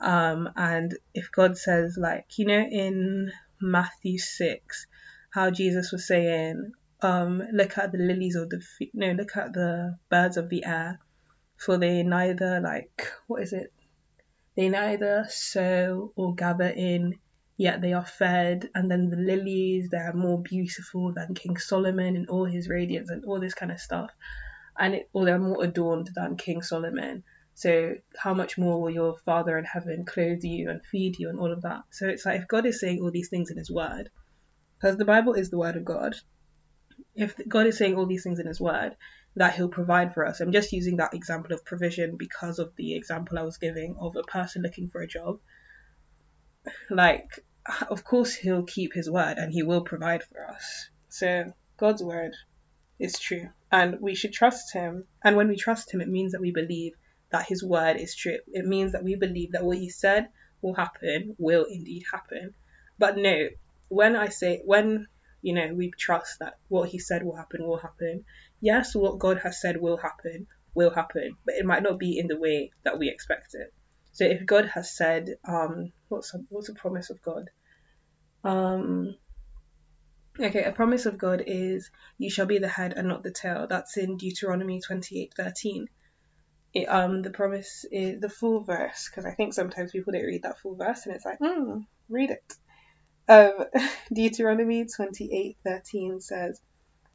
Um 0.00 0.48
and 0.56 0.96
if 1.14 1.30
God 1.32 1.56
says 1.56 1.96
like, 2.00 2.26
you 2.36 2.46
know, 2.46 2.60
in 2.60 3.32
Matthew 3.60 4.18
six, 4.18 4.86
how 5.30 5.50
Jesus 5.50 5.92
was 5.92 6.06
saying, 6.06 6.72
um, 7.00 7.42
look 7.52 7.78
at 7.78 7.92
the 7.92 7.98
lilies 7.98 8.36
of 8.36 8.50
the 8.50 8.62
no, 8.94 9.12
look 9.12 9.36
at 9.36 9.52
the 9.52 9.98
birds 10.10 10.36
of 10.36 10.48
the 10.48 10.64
air 10.64 10.98
for 11.58 11.76
they 11.76 12.02
neither 12.02 12.60
like 12.60 13.12
what 13.26 13.42
is 13.42 13.52
it? 13.52 13.72
They 14.56 14.68
neither 14.68 15.26
sow 15.28 16.12
or 16.16 16.34
gather 16.34 16.68
in, 16.68 17.18
yet 17.56 17.80
they 17.80 17.92
are 17.92 18.06
fed, 18.06 18.70
and 18.74 18.90
then 18.90 19.10
the 19.10 19.16
lilies 19.16 19.90
they 19.90 19.98
are 19.98 20.12
more 20.12 20.40
beautiful 20.40 21.12
than 21.12 21.34
King 21.34 21.56
Solomon 21.56 22.16
in 22.16 22.26
all 22.28 22.44
his 22.44 22.68
radiance 22.68 23.10
and 23.10 23.24
all 23.24 23.40
this 23.40 23.54
kind 23.54 23.70
of 23.70 23.80
stuff, 23.80 24.10
and 24.78 24.94
it, 24.94 25.10
or 25.12 25.24
they're 25.24 25.38
more 25.38 25.62
adorned 25.62 26.10
than 26.14 26.36
King 26.36 26.62
Solomon. 26.62 27.24
So 27.54 27.96
how 28.16 28.34
much 28.34 28.56
more 28.56 28.80
will 28.80 28.90
your 28.90 29.16
Father 29.24 29.58
in 29.58 29.64
heaven 29.64 30.04
clothe 30.04 30.44
you 30.44 30.70
and 30.70 30.84
feed 30.86 31.18
you 31.18 31.28
and 31.28 31.40
all 31.40 31.52
of 31.52 31.62
that? 31.62 31.82
So 31.90 32.08
it's 32.08 32.24
like 32.24 32.40
if 32.40 32.48
God 32.48 32.66
is 32.66 32.80
saying 32.80 33.00
all 33.00 33.10
these 33.10 33.30
things 33.30 33.50
in 33.50 33.58
His 33.58 33.70
Word, 33.70 34.10
because 34.80 34.96
the 34.96 35.04
Bible 35.04 35.34
is 35.34 35.50
the 35.50 35.58
Word 35.58 35.76
of 35.76 35.84
God. 35.84 36.14
If 37.14 37.34
God 37.48 37.66
is 37.66 37.78
saying 37.78 37.96
all 37.96 38.06
these 38.06 38.22
things 38.22 38.38
in 38.38 38.46
His 38.46 38.60
Word, 38.60 38.96
that 39.36 39.54
he'll 39.54 39.68
provide 39.68 40.14
for 40.14 40.26
us. 40.26 40.40
I'm 40.40 40.52
just 40.52 40.72
using 40.72 40.96
that 40.96 41.14
example 41.14 41.52
of 41.52 41.64
provision 41.64 42.16
because 42.16 42.58
of 42.58 42.74
the 42.76 42.94
example 42.94 43.38
I 43.38 43.42
was 43.42 43.58
giving 43.58 43.96
of 44.00 44.16
a 44.16 44.22
person 44.22 44.62
looking 44.62 44.88
for 44.88 45.00
a 45.00 45.06
job. 45.06 45.38
Like, 46.90 47.44
of 47.88 48.04
course, 48.04 48.34
he'll 48.34 48.64
keep 48.64 48.92
his 48.94 49.10
word 49.10 49.38
and 49.38 49.52
he 49.52 49.62
will 49.62 49.82
provide 49.82 50.22
for 50.24 50.48
us. 50.48 50.88
So, 51.08 51.52
God's 51.76 52.02
word 52.02 52.32
is 52.98 53.18
true 53.18 53.48
and 53.70 54.00
we 54.00 54.14
should 54.14 54.32
trust 54.32 54.72
him. 54.72 55.04
And 55.22 55.36
when 55.36 55.48
we 55.48 55.56
trust 55.56 55.92
him, 55.92 56.00
it 56.00 56.08
means 56.08 56.32
that 56.32 56.40
we 56.40 56.50
believe 56.50 56.94
that 57.30 57.46
his 57.46 57.62
word 57.62 57.96
is 57.96 58.14
true. 58.14 58.38
It 58.48 58.64
means 58.64 58.92
that 58.92 59.04
we 59.04 59.14
believe 59.14 59.52
that 59.52 59.64
what 59.64 59.78
he 59.78 59.90
said 59.90 60.28
will 60.62 60.74
happen, 60.74 61.36
will 61.38 61.64
indeed 61.64 62.04
happen. 62.10 62.54
But 62.98 63.16
no, 63.16 63.48
when 63.88 64.16
I 64.16 64.28
say, 64.28 64.62
when 64.64 65.06
you 65.42 65.54
know, 65.54 65.72
we 65.74 65.92
trust 65.98 66.40
that 66.40 66.54
what 66.68 66.88
he 66.88 66.98
said 66.98 67.22
will 67.22 67.36
happen 67.36 67.66
will 67.66 67.78
happen. 67.78 68.24
Yes, 68.60 68.94
what 68.94 69.18
God 69.18 69.38
has 69.38 69.60
said 69.60 69.80
will 69.80 69.96
happen 69.96 70.46
will 70.74 70.90
happen, 70.90 71.36
but 71.44 71.54
it 71.54 71.64
might 71.64 71.82
not 71.82 71.98
be 71.98 72.18
in 72.18 72.26
the 72.26 72.38
way 72.38 72.70
that 72.84 72.98
we 72.98 73.08
expect 73.08 73.48
it. 73.54 73.72
So 74.12 74.24
if 74.24 74.46
God 74.46 74.66
has 74.66 74.96
said, 74.96 75.36
um, 75.46 75.92
what's 76.08 76.34
a, 76.34 76.38
what's 76.48 76.68
a 76.68 76.74
promise 76.74 77.10
of 77.10 77.22
God? 77.22 77.50
Um, 78.42 79.14
okay, 80.40 80.64
a 80.64 80.72
promise 80.72 81.06
of 81.06 81.18
God 81.18 81.42
is 81.46 81.90
you 82.18 82.30
shall 82.30 82.46
be 82.46 82.58
the 82.58 82.68
head 82.68 82.94
and 82.96 83.08
not 83.08 83.22
the 83.22 83.32
tail. 83.32 83.66
That's 83.68 83.96
in 83.96 84.16
Deuteronomy 84.16 84.80
twenty 84.80 85.22
eight 85.22 85.34
thirteen. 85.36 85.86
It, 86.74 86.86
um, 86.86 87.22
the 87.22 87.30
promise 87.30 87.84
is 87.90 88.20
the 88.20 88.28
full 88.28 88.64
verse 88.64 89.08
because 89.10 89.24
I 89.24 89.34
think 89.34 89.54
sometimes 89.54 89.92
people 89.92 90.12
don't 90.12 90.24
read 90.24 90.42
that 90.42 90.58
full 90.58 90.76
verse 90.76 91.06
and 91.06 91.14
it's 91.14 91.24
like, 91.24 91.38
hmm, 91.38 91.78
read 92.08 92.30
it. 92.30 92.52
Um, 93.28 93.64
Deuteronomy 94.12 94.84
28:13 94.84 96.20
says, 96.22 96.60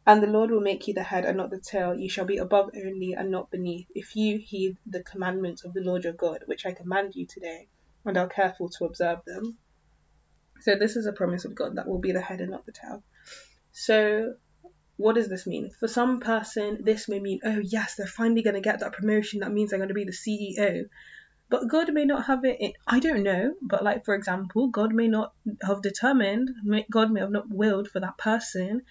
"And 0.06 0.21
the 0.21 0.28
Lord 0.28 0.52
will 0.52 0.62
make 0.62 0.88
you 0.88 0.93
the 0.93 1.04
head 1.04 1.26
and 1.26 1.38
not 1.38 1.49
the 1.49 1.60
tail; 1.60 1.95
you 1.95 2.10
shall 2.10 2.26
be 2.26 2.38
above 2.38 2.69
only 2.76 3.13
and 3.13 3.32
not 3.32 3.49
beneath, 3.52 3.88
if 3.95 4.15
you 4.15 4.38
heed 4.38 4.78
the 4.86 5.04
commandments 5.04 5.65
of 5.65 5.73
the 5.73 5.82
Lord 5.82 6.04
your 6.04 6.13
God, 6.13 6.43
which 6.45 6.65
I 6.65 6.73
command 6.73 7.15
you 7.15 7.26
today, 7.26 7.67
and 8.06 8.17
are 8.17 8.28
careful 8.28 8.69
to 8.69 8.86
observe 8.86 9.19
them." 9.26 9.58
So 10.62 10.76
this 10.76 10.95
is 10.95 11.08
a 11.08 11.13
promise 11.13 11.45
of 11.45 11.56
God 11.56 11.76
that 11.76 11.88
will 11.88 11.99
be 11.99 12.12
the 12.12 12.21
head 12.21 12.41
and 12.41 12.52
not 12.52 12.65
the 12.65 12.71
tail. 12.71 13.04
So 13.71 14.36
what 14.97 15.15
does 15.15 15.28
this 15.28 15.47
mean? 15.47 15.71
For 15.80 15.88
some 15.88 16.19
person, 16.19 16.84
this 16.84 17.10
may 17.10 17.19
mean, 17.19 17.39
oh 17.43 17.60
yes, 17.60 17.95
they're 17.95 18.08
finally 18.08 18.43
going 18.43 18.56
to 18.56 18.62
get 18.62 18.80
that 18.80 18.93
promotion. 18.93 19.39
That 19.39 19.52
means 19.52 19.71
they're 19.71 19.80
going 19.80 19.89
to 19.89 19.95
be 19.95 20.06
the 20.06 20.12
CEO. 20.12 20.86
But 21.53 21.67
God 21.67 21.93
may 21.93 22.03
not 22.03 22.25
have 22.25 22.43
it. 22.45 22.73
I 22.87 22.99
don't 22.99 23.21
know. 23.21 23.53
But 23.61 23.83
like 23.83 24.05
for 24.05 24.15
example, 24.15 24.69
God 24.69 24.91
may 24.91 25.07
not 25.07 25.33
have 25.61 25.83
determined. 25.83 26.49
God 26.89 27.11
may 27.11 27.19
have 27.19 27.29
not 27.29 27.47
willed 27.47 27.87
for 27.87 27.99
that 27.99 28.17
person 28.17 28.81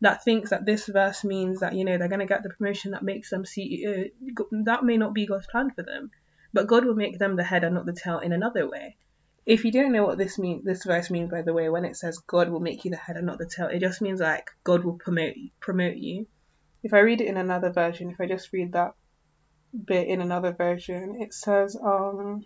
that 0.00 0.22
thinks 0.22 0.50
that 0.50 0.64
this 0.64 0.86
verse 0.86 1.24
means 1.24 1.58
that 1.58 1.74
you 1.74 1.84
know 1.84 1.98
they're 1.98 2.06
going 2.06 2.20
to 2.20 2.26
get 2.26 2.44
the 2.44 2.50
promotion 2.50 2.92
that 2.92 3.02
makes 3.02 3.30
them 3.30 3.42
CEO. 3.42 4.12
That 4.52 4.84
may 4.84 4.98
not 4.98 5.14
be 5.14 5.26
God's 5.26 5.48
plan 5.48 5.72
for 5.72 5.82
them. 5.82 6.12
But 6.52 6.68
God 6.68 6.84
will 6.84 6.94
make 6.94 7.18
them 7.18 7.34
the 7.34 7.42
head 7.42 7.64
and 7.64 7.74
not 7.74 7.86
the 7.86 7.92
tail 7.92 8.20
in 8.20 8.32
another 8.32 8.70
way. 8.70 8.96
If 9.44 9.64
you 9.64 9.72
don't 9.72 9.90
know 9.90 10.04
what 10.04 10.16
this 10.16 10.38
mean, 10.38 10.62
this 10.64 10.84
verse 10.84 11.10
means, 11.10 11.28
by 11.28 11.42
the 11.42 11.52
way, 11.52 11.68
when 11.70 11.84
it 11.84 11.96
says 11.96 12.18
God 12.18 12.50
will 12.50 12.60
make 12.60 12.84
you 12.84 12.92
the 12.92 12.98
head 12.98 13.16
and 13.16 13.26
not 13.26 13.38
the 13.38 13.50
tail, 13.52 13.66
it 13.66 13.80
just 13.80 14.00
means 14.00 14.20
like 14.20 14.48
God 14.62 14.84
will 14.84 14.96
promote 14.96 15.34
promote 15.58 15.96
you. 15.96 16.28
If 16.84 16.94
I 16.94 17.00
read 17.00 17.20
it 17.20 17.26
in 17.26 17.36
another 17.36 17.72
version, 17.72 18.10
if 18.10 18.20
I 18.20 18.26
just 18.26 18.52
read 18.52 18.74
that 18.74 18.94
bit 19.72 20.08
in 20.08 20.20
another 20.20 20.52
version. 20.52 21.16
It 21.20 21.32
says, 21.34 21.76
um, 21.76 22.44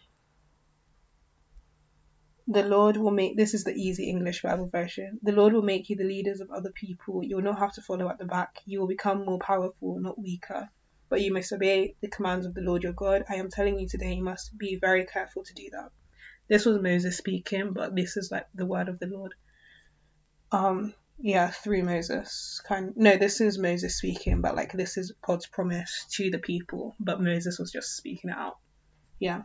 the 2.49 2.63
Lord 2.63 2.97
will 2.97 3.11
make 3.11 3.37
this 3.37 3.55
is 3.55 3.65
the 3.65 3.75
easy 3.75 4.09
English 4.09 4.43
Bible 4.43 4.69
version. 4.69 5.19
The 5.23 5.33
Lord 5.33 5.53
will 5.53 5.63
make 5.63 5.89
you 5.91 5.97
the 5.97 6.05
leaders 6.05 6.41
of 6.41 6.51
other 6.51 6.71
people. 6.71 7.25
You 7.25 7.37
will 7.37 7.43
not 7.43 7.59
have 7.59 7.73
to 7.75 7.83
follow 7.83 8.09
at 8.09 8.19
the 8.19 8.25
back. 8.25 8.61
You 8.65 8.81
will 8.81 8.87
become 8.87 9.25
more 9.25 9.41
powerful, 9.41 9.99
not 9.99 10.19
weaker. 10.19 10.69
But 11.09 11.23
you 11.23 11.33
must 11.33 11.53
obey 11.53 11.97
the 12.01 12.09
commands 12.09 12.47
of 12.47 12.55
the 12.55 12.61
Lord 12.61 12.83
your 12.85 12.93
God. 12.93 13.25
I 13.29 13.37
am 13.37 13.51
telling 13.51 13.79
you 13.79 13.89
today, 13.89 14.15
you 14.15 14.25
must 14.25 14.57
be 14.57 14.79
very 14.81 15.07
careful 15.07 15.43
to 15.45 15.55
do 15.55 15.71
that. 15.73 15.91
This 16.49 16.65
was 16.65 16.81
Moses 16.81 17.17
speaking, 17.17 17.73
but 17.73 17.95
this 17.97 18.17
is 18.17 18.31
like 18.31 18.47
the 18.55 18.67
word 18.67 18.89
of 18.89 19.01
the 19.01 19.07
Lord. 19.07 19.35
Um, 20.53 20.95
yeah, 21.19 21.51
through 21.51 21.83
Moses. 21.83 22.61
Kind 22.67 22.95
no, 22.97 23.17
this 23.17 23.41
is 23.41 23.59
Moses 23.59 23.97
speaking, 23.97 24.41
but 24.43 24.55
like 24.55 24.73
this 24.73 24.97
is 24.97 25.13
God's 25.23 25.47
promise 25.47 26.07
to 26.13 26.31
the 26.31 26.39
people, 26.39 26.95
but 27.01 27.21
Moses 27.21 27.59
was 27.59 27.73
just 27.73 27.97
speaking 27.97 28.31
it 28.31 28.37
out. 28.37 28.59
Yeah. 29.19 29.43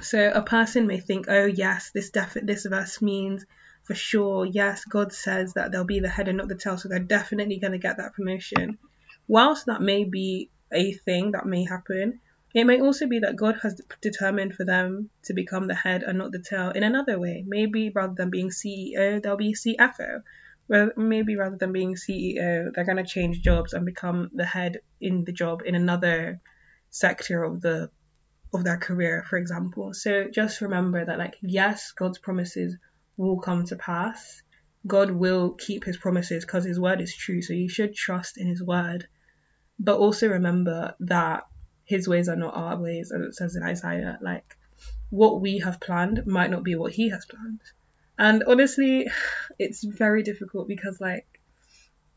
So 0.00 0.30
a 0.34 0.42
person 0.42 0.86
may 0.86 0.98
think, 1.00 1.26
oh 1.28 1.46
yes, 1.46 1.90
this 1.94 2.10
def- 2.10 2.38
this 2.42 2.66
verse 2.66 3.00
means 3.00 3.44
for 3.84 3.94
sure, 3.94 4.46
yes, 4.46 4.84
God 4.86 5.12
says 5.12 5.54
that 5.54 5.70
they'll 5.70 5.84
be 5.84 6.00
the 6.00 6.08
head 6.08 6.28
and 6.28 6.38
not 6.38 6.48
the 6.48 6.54
tail, 6.54 6.78
so 6.78 6.88
they're 6.88 6.98
definitely 6.98 7.58
going 7.58 7.72
to 7.72 7.78
get 7.78 7.98
that 7.98 8.14
promotion. 8.14 8.78
Whilst 9.28 9.66
that 9.66 9.82
may 9.82 10.04
be 10.04 10.50
a 10.72 10.92
thing 10.92 11.32
that 11.32 11.46
may 11.46 11.64
happen, 11.64 12.20
it 12.54 12.64
may 12.64 12.80
also 12.80 13.06
be 13.06 13.18
that 13.20 13.36
God 13.36 13.58
has 13.62 13.80
determined 14.00 14.54
for 14.54 14.64
them 14.64 15.10
to 15.24 15.34
become 15.34 15.66
the 15.66 15.74
head 15.74 16.02
and 16.02 16.18
not 16.18 16.32
the 16.32 16.38
tail 16.38 16.70
in 16.70 16.82
another 16.82 17.18
way. 17.18 17.44
Maybe 17.46 17.90
rather 17.90 18.14
than 18.16 18.30
being 18.30 18.50
CEO, 18.50 19.22
they'll 19.22 19.36
be 19.36 19.54
CFO. 19.54 20.22
Well, 20.66 20.90
maybe 20.96 21.36
rather 21.36 21.56
than 21.56 21.72
being 21.72 21.94
CEO, 21.94 22.72
they're 22.74 22.84
going 22.84 22.96
to 22.96 23.04
change 23.04 23.42
jobs 23.42 23.74
and 23.74 23.84
become 23.84 24.30
the 24.32 24.46
head 24.46 24.78
in 25.00 25.24
the 25.24 25.32
job 25.32 25.62
in 25.64 25.74
another 25.74 26.40
sector 26.90 27.44
of 27.44 27.60
the 27.60 27.90
of 28.54 28.64
their 28.64 28.78
career, 28.78 29.24
for 29.28 29.36
example. 29.36 29.92
So 29.92 30.28
just 30.32 30.60
remember 30.60 31.04
that, 31.04 31.18
like, 31.18 31.36
yes, 31.42 31.92
God's 31.92 32.18
promises 32.18 32.76
will 33.16 33.40
come 33.40 33.66
to 33.66 33.76
pass. 33.76 34.42
God 34.86 35.10
will 35.10 35.50
keep 35.50 35.84
his 35.84 35.96
promises 35.96 36.44
because 36.44 36.64
his 36.64 36.78
word 36.78 37.00
is 37.00 37.14
true. 37.14 37.42
So 37.42 37.52
you 37.52 37.68
should 37.68 37.94
trust 37.94 38.38
in 38.38 38.46
his 38.46 38.62
word. 38.62 39.08
But 39.78 39.98
also 39.98 40.28
remember 40.28 40.94
that 41.00 41.42
his 41.84 42.06
ways 42.06 42.28
are 42.28 42.36
not 42.36 42.54
our 42.54 42.80
ways, 42.80 43.12
as 43.12 43.22
it 43.22 43.34
says 43.34 43.56
in 43.56 43.62
Isaiah. 43.64 44.18
Like, 44.22 44.56
what 45.10 45.40
we 45.40 45.58
have 45.58 45.80
planned 45.80 46.26
might 46.26 46.50
not 46.50 46.62
be 46.62 46.76
what 46.76 46.92
he 46.92 47.10
has 47.10 47.26
planned. 47.26 47.60
And 48.18 48.44
honestly, 48.46 49.08
it's 49.58 49.84
very 49.84 50.22
difficult 50.22 50.68
because, 50.68 51.00
like, 51.00 51.26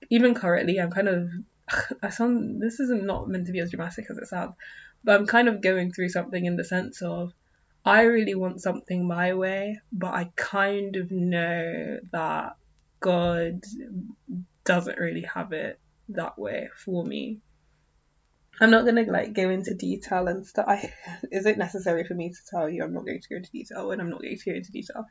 even 0.09 0.33
currently, 0.33 0.79
I'm 0.79 0.91
kind 0.91 1.07
of. 1.07 1.29
I 2.03 2.09
sound. 2.09 2.61
This 2.61 2.79
isn't 2.79 3.05
not 3.05 3.29
meant 3.29 3.47
to 3.47 3.51
be 3.51 3.59
as 3.59 3.71
dramatic 3.71 4.05
as 4.09 4.17
it 4.17 4.27
sounds, 4.27 4.55
but 5.03 5.19
I'm 5.19 5.27
kind 5.27 5.47
of 5.47 5.61
going 5.61 5.91
through 5.91 6.09
something 6.09 6.45
in 6.45 6.55
the 6.55 6.63
sense 6.63 7.01
of 7.01 7.33
I 7.87 8.01
really 8.01 8.35
want 8.35 8.61
something 8.61 9.07
my 9.07 9.33
way, 9.33 9.79
but 9.93 10.13
I 10.13 10.29
kind 10.35 10.97
of 10.97 11.09
know 11.09 11.99
that 12.11 12.57
God 12.99 13.63
doesn't 14.65 14.99
really 14.99 15.25
have 15.33 15.53
it 15.53 15.79
that 16.09 16.37
way 16.37 16.69
for 16.75 17.05
me. 17.05 17.39
I'm 18.59 18.71
not 18.71 18.85
gonna 18.85 19.03
like 19.03 19.33
go 19.33 19.49
into 19.49 19.73
detail 19.73 20.27
and 20.27 20.45
stuff. 20.45 20.83
Is 21.31 21.45
it 21.45 21.57
necessary 21.57 22.03
for 22.03 22.13
me 22.13 22.29
to 22.29 22.39
tell 22.49 22.69
you? 22.69 22.83
I'm 22.83 22.93
not 22.93 23.05
going 23.05 23.21
to 23.21 23.29
go 23.29 23.37
into 23.37 23.51
detail, 23.51 23.91
and 23.91 24.01
I'm 24.01 24.09
not 24.09 24.21
going 24.21 24.37
to 24.37 24.51
go 24.51 24.57
into 24.57 24.71
detail. 24.71 25.05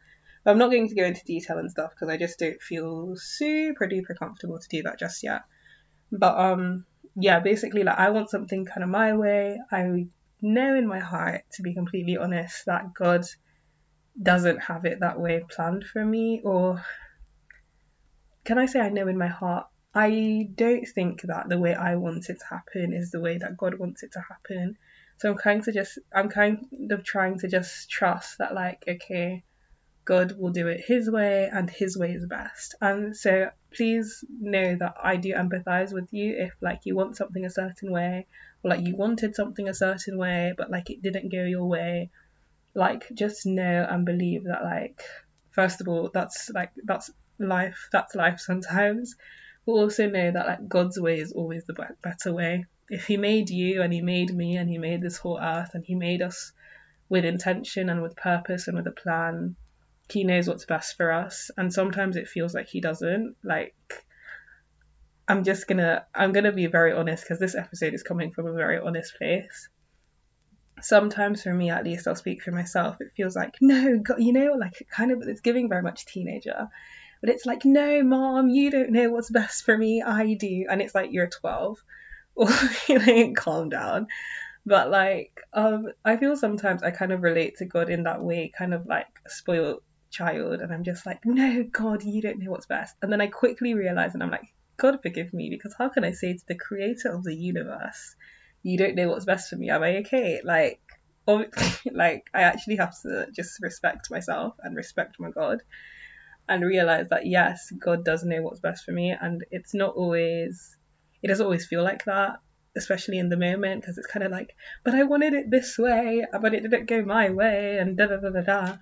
But 0.46 0.52
I'm 0.52 0.58
not 0.58 0.70
going 0.70 0.88
to 0.88 0.94
go 0.94 1.02
into 1.02 1.24
detail 1.24 1.58
and 1.58 1.68
stuff 1.68 1.90
because 1.90 2.08
I 2.08 2.18
just 2.18 2.38
don't 2.38 2.62
feel 2.62 3.16
super 3.16 3.88
duper 3.88 4.16
comfortable 4.16 4.60
to 4.60 4.68
do 4.68 4.84
that 4.84 4.96
just 4.96 5.24
yet. 5.24 5.42
But 6.12 6.38
um, 6.38 6.86
yeah, 7.16 7.40
basically, 7.40 7.82
like 7.82 7.98
I 7.98 8.10
want 8.10 8.30
something 8.30 8.64
kind 8.64 8.84
of 8.84 8.88
my 8.88 9.16
way. 9.16 9.58
I 9.72 10.06
know 10.40 10.76
in 10.76 10.86
my 10.86 11.00
heart, 11.00 11.42
to 11.54 11.62
be 11.62 11.74
completely 11.74 12.16
honest, 12.16 12.64
that 12.66 12.94
God 12.94 13.24
doesn't 14.22 14.58
have 14.60 14.84
it 14.84 15.00
that 15.00 15.18
way 15.18 15.42
planned 15.50 15.84
for 15.84 16.04
me, 16.04 16.42
or 16.44 16.80
can 18.44 18.56
I 18.56 18.66
say 18.66 18.78
I 18.78 18.90
know 18.90 19.08
in 19.08 19.18
my 19.18 19.26
heart 19.26 19.66
I 19.92 20.48
don't 20.54 20.86
think 20.86 21.22
that 21.22 21.48
the 21.48 21.58
way 21.58 21.74
I 21.74 21.96
want 21.96 22.30
it 22.30 22.38
to 22.38 22.46
happen 22.48 22.92
is 22.92 23.10
the 23.10 23.20
way 23.20 23.38
that 23.38 23.56
God 23.56 23.80
wants 23.80 24.04
it 24.04 24.12
to 24.12 24.20
happen. 24.20 24.76
So 25.16 25.32
I'm 25.32 25.38
kind 25.38 25.64
to 25.64 25.72
just 25.72 25.98
I'm 26.14 26.28
kind 26.28 26.68
of 26.92 27.02
trying 27.02 27.40
to 27.40 27.48
just 27.48 27.90
trust 27.90 28.38
that 28.38 28.54
like 28.54 28.84
okay, 28.86 29.42
God 30.06 30.38
will 30.38 30.50
do 30.50 30.68
it 30.68 30.84
his 30.86 31.10
way 31.10 31.50
and 31.52 31.68
his 31.68 31.98
way 31.98 32.12
is 32.12 32.24
best. 32.26 32.76
And 32.80 33.16
so 33.16 33.50
please 33.74 34.24
know 34.40 34.76
that 34.76 34.94
I 35.02 35.16
do 35.16 35.34
empathize 35.34 35.92
with 35.92 36.12
you 36.12 36.36
if 36.38 36.54
like 36.62 36.80
you 36.84 36.94
want 36.94 37.16
something 37.16 37.44
a 37.44 37.50
certain 37.50 37.90
way 37.90 38.26
or 38.62 38.70
like 38.70 38.86
you 38.86 38.94
wanted 38.94 39.34
something 39.34 39.68
a 39.68 39.74
certain 39.74 40.16
way 40.16 40.54
but 40.56 40.70
like 40.70 40.90
it 40.90 41.02
didn't 41.02 41.32
go 41.32 41.42
your 41.42 41.66
way. 41.66 42.10
Like 42.72 43.08
just 43.14 43.46
know 43.46 43.84
and 43.90 44.06
believe 44.06 44.44
that 44.44 44.62
like 44.62 45.02
first 45.50 45.80
of 45.80 45.88
all 45.88 46.08
that's 46.14 46.50
like 46.54 46.70
that's 46.84 47.10
life 47.40 47.88
that's 47.90 48.14
life 48.14 48.38
sometimes 48.38 49.16
but 49.66 49.72
also 49.72 50.08
know 50.08 50.30
that 50.30 50.46
like 50.46 50.68
God's 50.68 51.00
way 51.00 51.18
is 51.18 51.32
always 51.32 51.64
the 51.64 51.74
better 52.00 52.32
way. 52.32 52.64
If 52.88 53.06
He 53.06 53.16
made 53.16 53.50
you 53.50 53.82
and 53.82 53.92
He 53.92 54.02
made 54.02 54.32
me 54.32 54.56
and 54.56 54.70
He 54.70 54.78
made 54.78 55.02
this 55.02 55.16
whole 55.16 55.40
earth 55.42 55.70
and 55.74 55.84
He 55.84 55.96
made 55.96 56.22
us 56.22 56.52
with 57.08 57.24
intention 57.24 57.90
and 57.90 58.02
with 58.02 58.14
purpose 58.14 58.68
and 58.68 58.76
with 58.76 58.86
a 58.86 58.92
plan, 58.92 59.56
He 60.10 60.24
knows 60.24 60.48
what's 60.48 60.64
best 60.64 60.96
for 60.96 61.10
us. 61.10 61.50
And 61.56 61.72
sometimes 61.72 62.16
it 62.16 62.28
feels 62.28 62.54
like 62.54 62.68
He 62.68 62.80
doesn't. 62.80 63.36
Like 63.42 63.74
I'm 65.28 65.44
just 65.44 65.66
gonna 65.66 66.06
I'm 66.14 66.32
gonna 66.32 66.52
be 66.52 66.66
very 66.66 66.92
honest 66.92 67.24
because 67.24 67.38
this 67.38 67.56
episode 67.56 67.94
is 67.94 68.02
coming 68.02 68.32
from 68.32 68.46
a 68.46 68.52
very 68.52 68.78
honest 68.78 69.16
place. 69.16 69.68
Sometimes 70.80 71.42
for 71.42 71.52
me 71.52 71.70
at 71.70 71.84
least 71.84 72.06
I'll 72.06 72.14
speak 72.14 72.42
for 72.42 72.52
myself. 72.52 72.96
It 73.00 73.12
feels 73.16 73.34
like 73.34 73.56
no, 73.60 73.98
God, 73.98 74.20
you 74.20 74.32
know, 74.32 74.54
like 74.58 74.86
kind 74.90 75.10
of 75.10 75.22
it's 75.22 75.40
giving 75.40 75.68
very 75.68 75.82
much 75.82 76.06
teenager 76.06 76.68
but 77.20 77.30
it's 77.30 77.46
like, 77.46 77.64
no, 77.64 78.02
mom, 78.02 78.48
you 78.50 78.70
don't 78.70 78.90
know 78.90 79.10
what's 79.10 79.30
best 79.30 79.64
for 79.64 79.76
me. 79.76 80.02
I 80.02 80.34
do. 80.34 80.66
And 80.70 80.80
it's 80.80 80.94
like, 80.94 81.12
you're 81.12 81.28
12. 81.28 81.78
Or, 82.38 82.48
calm 83.34 83.70
down. 83.70 84.08
But 84.66 84.90
like, 84.90 85.40
um, 85.54 85.86
I 86.04 86.18
feel 86.18 86.36
sometimes 86.36 86.82
I 86.82 86.90
kind 86.90 87.10
of 87.10 87.22
relate 87.22 87.56
to 87.58 87.64
God 87.64 87.88
in 87.88 88.02
that 88.02 88.22
way, 88.22 88.52
kind 88.56 88.74
of 88.74 88.84
like 88.84 89.06
spoiled 89.26 89.80
child. 90.10 90.60
And 90.60 90.72
I'm 90.72 90.84
just 90.84 91.06
like, 91.06 91.24
no, 91.24 91.64
God, 91.64 92.02
you 92.02 92.22
don't 92.22 92.38
know 92.38 92.50
what's 92.50 92.66
best. 92.66 92.94
And 93.02 93.12
then 93.12 93.20
I 93.20 93.26
quickly 93.26 93.74
realize, 93.74 94.14
and 94.14 94.22
I'm 94.22 94.30
like, 94.30 94.48
God 94.76 95.00
forgive 95.02 95.32
me, 95.32 95.48
because 95.50 95.74
how 95.78 95.88
can 95.88 96.04
I 96.04 96.12
say 96.12 96.34
to 96.34 96.44
the 96.46 96.54
creator 96.54 97.10
of 97.10 97.24
the 97.24 97.34
universe, 97.34 98.14
you 98.62 98.78
don't 98.78 98.94
know 98.94 99.08
what's 99.08 99.24
best 99.24 99.48
for 99.48 99.56
me? 99.56 99.70
Am 99.70 99.82
I 99.82 99.98
okay? 99.98 100.40
Like, 100.44 100.80
like 101.92 102.26
I 102.32 102.42
actually 102.42 102.76
have 102.76 102.94
to 103.02 103.26
just 103.32 103.60
respect 103.60 104.10
myself 104.10 104.54
and 104.62 104.76
respect 104.76 105.16
my 105.18 105.30
God 105.30 105.62
and 106.48 106.64
realize 106.64 107.08
that 107.08 107.26
yes, 107.26 107.72
God 107.72 108.04
does 108.04 108.22
know 108.22 108.42
what's 108.42 108.60
best 108.60 108.84
for 108.84 108.92
me, 108.92 109.10
and 109.10 109.44
it's 109.50 109.74
not 109.74 109.94
always, 109.96 110.76
it 111.22 111.28
doesn't 111.28 111.44
always 111.44 111.66
feel 111.66 111.82
like 111.82 112.04
that, 112.04 112.38
especially 112.76 113.18
in 113.18 113.28
the 113.28 113.36
moment, 113.36 113.80
because 113.80 113.98
it's 113.98 114.06
kind 114.06 114.24
of 114.24 114.30
like, 114.30 114.54
but 114.84 114.94
I 114.94 115.02
wanted 115.02 115.32
it 115.32 115.50
this 115.50 115.76
way, 115.76 116.24
but 116.40 116.54
it 116.54 116.60
didn't 116.60 116.86
go 116.86 117.02
my 117.02 117.30
way, 117.30 117.78
and 117.78 117.96
da 117.96 118.06
da 118.06 118.18
da 118.18 118.30
da 118.30 118.42
da. 118.42 118.76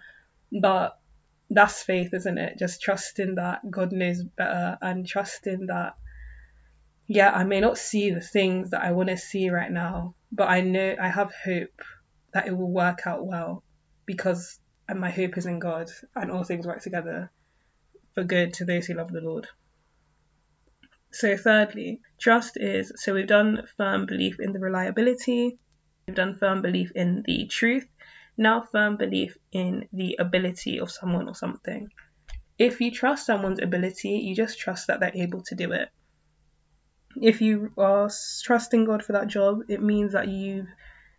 But 0.60 0.98
that's 1.54 1.82
faith, 1.82 2.12
isn't 2.12 2.38
it? 2.38 2.58
Just 2.58 2.82
trusting 2.82 3.36
that 3.36 3.68
God 3.70 3.92
knows 3.92 4.22
better 4.22 4.78
and 4.80 5.06
trusting 5.06 5.66
that, 5.66 5.96
yeah, 7.06 7.30
I 7.30 7.44
may 7.44 7.60
not 7.60 7.78
see 7.78 8.10
the 8.10 8.20
things 8.20 8.70
that 8.70 8.82
I 8.82 8.92
want 8.92 9.08
to 9.10 9.16
see 9.16 9.50
right 9.50 9.70
now, 9.70 10.14
but 10.32 10.48
I 10.48 10.60
know 10.60 10.96
I 11.00 11.08
have 11.08 11.32
hope 11.44 11.82
that 12.32 12.46
it 12.46 12.56
will 12.56 12.70
work 12.70 13.06
out 13.06 13.26
well 13.26 13.62
because 14.06 14.58
and 14.88 15.00
my 15.00 15.10
hope 15.10 15.38
is 15.38 15.46
in 15.46 15.58
God 15.58 15.90
and 16.14 16.30
all 16.30 16.44
things 16.44 16.66
work 16.66 16.82
together 16.82 17.30
for 18.14 18.24
good 18.24 18.54
to 18.54 18.64
those 18.64 18.86
who 18.86 18.94
love 18.94 19.10
the 19.10 19.20
Lord. 19.20 19.48
So, 21.12 21.36
thirdly, 21.36 22.00
trust 22.18 22.56
is 22.56 22.92
so 22.96 23.14
we've 23.14 23.26
done 23.26 23.66
firm 23.76 24.06
belief 24.06 24.40
in 24.40 24.52
the 24.52 24.58
reliability, 24.58 25.58
we've 26.06 26.16
done 26.16 26.36
firm 26.38 26.60
belief 26.60 26.90
in 26.94 27.22
the 27.24 27.46
truth, 27.46 27.86
now 28.36 28.62
firm 28.62 28.96
belief 28.96 29.36
in 29.52 29.88
the 29.92 30.16
ability 30.18 30.80
of 30.80 30.90
someone 30.90 31.28
or 31.28 31.34
something. 31.34 31.90
If 32.58 32.80
you 32.80 32.90
trust 32.90 33.26
someone's 33.26 33.60
ability, 33.62 34.10
you 34.10 34.34
just 34.34 34.58
trust 34.58 34.86
that 34.86 35.00
they're 35.00 35.12
able 35.14 35.42
to 35.42 35.54
do 35.54 35.72
it. 35.72 35.88
If 37.20 37.40
you 37.40 37.72
are 37.78 38.10
trusting 38.42 38.84
God 38.84 39.04
for 39.04 39.12
that 39.12 39.28
job, 39.28 39.62
it 39.68 39.82
means 39.82 40.12
that 40.12 40.28
you've 40.28 40.68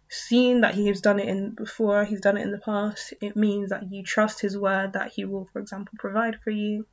seen 0.09 0.61
that 0.61 0.75
he 0.75 0.87
has 0.87 1.01
done 1.01 1.19
it 1.19 1.27
in 1.27 1.51
before, 1.51 2.03
he's 2.05 2.21
done 2.21 2.37
it 2.37 2.43
in 2.43 2.51
the 2.51 2.57
past, 2.57 3.13
it 3.21 3.35
means 3.35 3.69
that 3.69 3.91
you 3.91 4.03
trust 4.03 4.41
his 4.41 4.57
word 4.57 4.93
that 4.93 5.11
he 5.13 5.25
will, 5.25 5.47
for 5.51 5.59
example, 5.59 5.93
provide 5.97 6.37
for 6.43 6.51
you. 6.51 6.85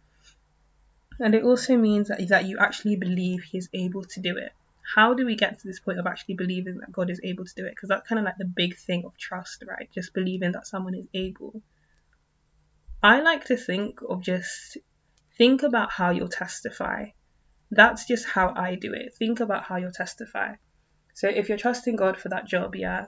And 1.18 1.34
it 1.34 1.44
also 1.44 1.76
means 1.76 2.08
that, 2.08 2.26
that 2.28 2.46
you 2.46 2.58
actually 2.58 2.96
believe 2.96 3.42
he 3.42 3.58
is 3.58 3.68
able 3.74 4.04
to 4.04 4.20
do 4.20 4.36
it. 4.38 4.52
How 4.82 5.14
do 5.14 5.24
we 5.24 5.36
get 5.36 5.58
to 5.60 5.66
this 5.66 5.80
point 5.80 5.98
of 5.98 6.06
actually 6.06 6.34
believing 6.34 6.78
that 6.78 6.92
God 6.92 7.10
is 7.10 7.20
able 7.22 7.44
to 7.44 7.54
do 7.54 7.66
it? 7.66 7.70
Because 7.70 7.88
that's 7.88 8.06
kind 8.06 8.18
of 8.18 8.24
like 8.24 8.36
the 8.38 8.44
big 8.44 8.76
thing 8.76 9.04
of 9.04 9.16
trust, 9.16 9.62
right? 9.66 9.88
Just 9.94 10.12
believing 10.12 10.52
that 10.52 10.66
someone 10.66 10.94
is 10.94 11.06
able. 11.14 11.62
I 13.02 13.20
like 13.20 13.46
to 13.46 13.56
think 13.56 14.00
of 14.08 14.22
just 14.22 14.78
think 15.38 15.62
about 15.62 15.90
how 15.90 16.10
you'll 16.10 16.28
testify. 16.28 17.06
That's 17.70 18.06
just 18.06 18.26
how 18.26 18.52
I 18.54 18.74
do 18.74 18.92
it. 18.92 19.14
Think 19.14 19.40
about 19.40 19.64
how 19.64 19.76
you'll 19.76 19.92
testify. 19.92 20.54
So 21.14 21.28
if 21.28 21.48
you're 21.48 21.58
trusting 21.58 21.96
God 21.96 22.18
for 22.18 22.28
that 22.30 22.46
job, 22.46 22.74
yeah, 22.74 23.06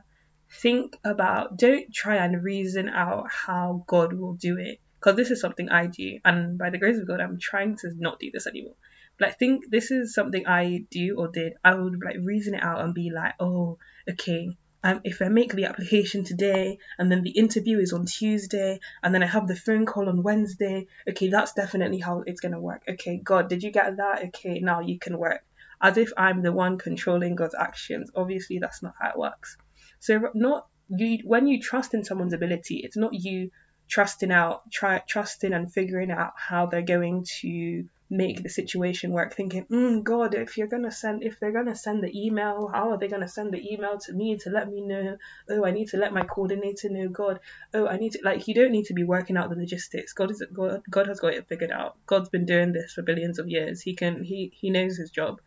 think 0.51 0.97
about, 1.05 1.57
don't 1.59 1.93
try 1.93 2.17
and 2.17 2.43
reason 2.43 2.89
out 2.89 3.31
how 3.31 3.85
God 3.87 4.13
will 4.13 4.35
do 4.35 4.59
it. 4.59 4.79
Because 4.99 5.17
this 5.17 5.31
is 5.31 5.41
something 5.41 5.69
I 5.69 5.87
do, 5.87 6.19
and 6.25 6.57
by 6.57 6.71
the 6.71 6.79
grace 6.79 6.97
of 6.97 7.07
God, 7.07 7.21
I'm 7.21 7.39
trying 7.39 7.77
to 7.79 7.91
not 7.99 8.19
do 8.19 8.31
this 8.33 8.47
anymore. 8.47 8.77
I 9.21 9.31
think 9.31 9.71
this 9.71 9.91
is 9.91 10.15
something 10.15 10.47
I 10.47 10.85
do 10.91 11.17
or 11.19 11.29
did. 11.29 11.55
I 11.65 11.75
would 11.75 12.03
like 12.05 12.17
reason 12.21 12.55
it 12.55 12.63
out 12.63 12.81
and 12.81 12.95
be 12.95 13.11
like, 13.11 13.35
oh, 13.39 13.79
okay, 14.09 14.51
um, 14.83 15.01
if 15.05 15.23
I 15.23 15.29
make 15.29 15.53
the 15.53 15.65
application 15.65 16.25
today 16.25 16.79
and 16.99 17.11
then 17.11 17.23
the 17.23 17.31
interview 17.31 17.79
is 17.79 17.93
on 17.93 18.07
Tuesday 18.07 18.81
and 19.03 19.15
then 19.15 19.23
I 19.23 19.27
have 19.27 19.47
the 19.47 19.57
phone 19.57 19.87
call 19.87 20.09
on 20.09 20.23
Wednesday, 20.23 20.89
okay, 21.09 21.29
that's 21.29 21.55
definitely 21.55 22.01
how 22.01 22.23
it's 22.27 22.41
gonna 22.41 22.61
work. 22.61 22.83
Okay, 22.89 23.17
God, 23.17 23.49
did 23.49 23.63
you 23.63 23.71
get 23.71 23.97
that? 23.97 24.25
Okay, 24.27 24.61
now 24.61 24.81
you 24.81 24.99
can 24.99 25.17
work 25.17 25.43
as 25.81 25.97
if 25.97 26.13
I'm 26.17 26.43
the 26.43 26.53
one 26.53 26.79
controlling 26.79 27.35
God's 27.35 27.55
actions. 27.55 28.11
Obviously, 28.15 28.59
that's 28.59 28.83
not 28.83 28.95
how 29.01 29.11
it 29.11 29.19
works. 29.19 29.57
So, 30.01 30.31
not 30.35 30.67
you 30.89 31.21
when 31.25 31.47
you 31.47 31.61
trust 31.61 31.95
in 31.95 32.05
someone's 32.05 32.35
ability, 32.35 32.81
it's 32.85 32.97
not 32.97 33.15
you 33.15 33.51
trusting 33.89 34.31
out, 34.31 34.71
try 34.71 34.99
trusting 34.99 35.53
and 35.53 35.73
figuring 35.73 36.11
out 36.11 36.33
how 36.37 36.67
they're 36.67 36.83
going 36.83 37.25
to 37.41 37.85
make 38.11 38.43
the 38.43 38.49
situation 38.49 39.13
work 39.13 39.35
thinking 39.35 39.65
mm, 39.65 40.03
god 40.03 40.35
if 40.35 40.59
you're 40.59 40.67
gonna 40.67 40.91
send 40.91 41.23
if 41.25 41.41
they're 41.41 41.53
gonna 41.53 41.75
send 41.75 42.03
the 42.03 42.27
email 42.27 42.71
how 42.73 42.91
are 42.91 42.99
they 42.99 43.09
gonna 43.09 43.29
send 43.29 43.53
the 43.53 43.73
email 43.73 43.99
to 43.99 44.13
me 44.13 44.37
to 44.37 44.51
let 44.51 44.69
me 44.69 44.81
know? 44.83 45.17
Oh 45.49 45.65
i 45.65 45.71
need 45.71 45.89
to 45.89 45.97
let 45.97 46.13
my 46.13 46.23
coordinator 46.23 46.91
know 46.91 47.09
god. 47.09 47.41
Oh 47.73 47.87
i 47.87 47.97
need 47.97 48.13
to 48.13 48.21
like 48.23 48.47
you 48.47 48.55
don't 48.55 48.73
need 48.73 48.87
to 48.87 48.95
be 48.95 49.05
working 49.05 49.37
out 49.37 49.49
the 49.49 49.57
logistics. 49.57 50.13
God 50.13 50.31
is 50.31 50.45
god, 50.53 50.83
god 50.91 51.07
has 51.07 51.21
got 51.21 51.35
it 51.35 51.49
figured 51.49 51.71
out. 51.71 51.97
God's 52.07 52.29
been 52.29 52.45
doing 52.45 52.73
this 52.73 52.93
for 52.93 53.03
billions 53.03 53.39
of 53.39 53.49
years. 53.49 53.81
He 53.81 53.95
can 53.95 54.23
he 54.23 54.53
he 54.55 54.71
knows 54.71 54.97
his 54.97 55.11
job. 55.11 55.41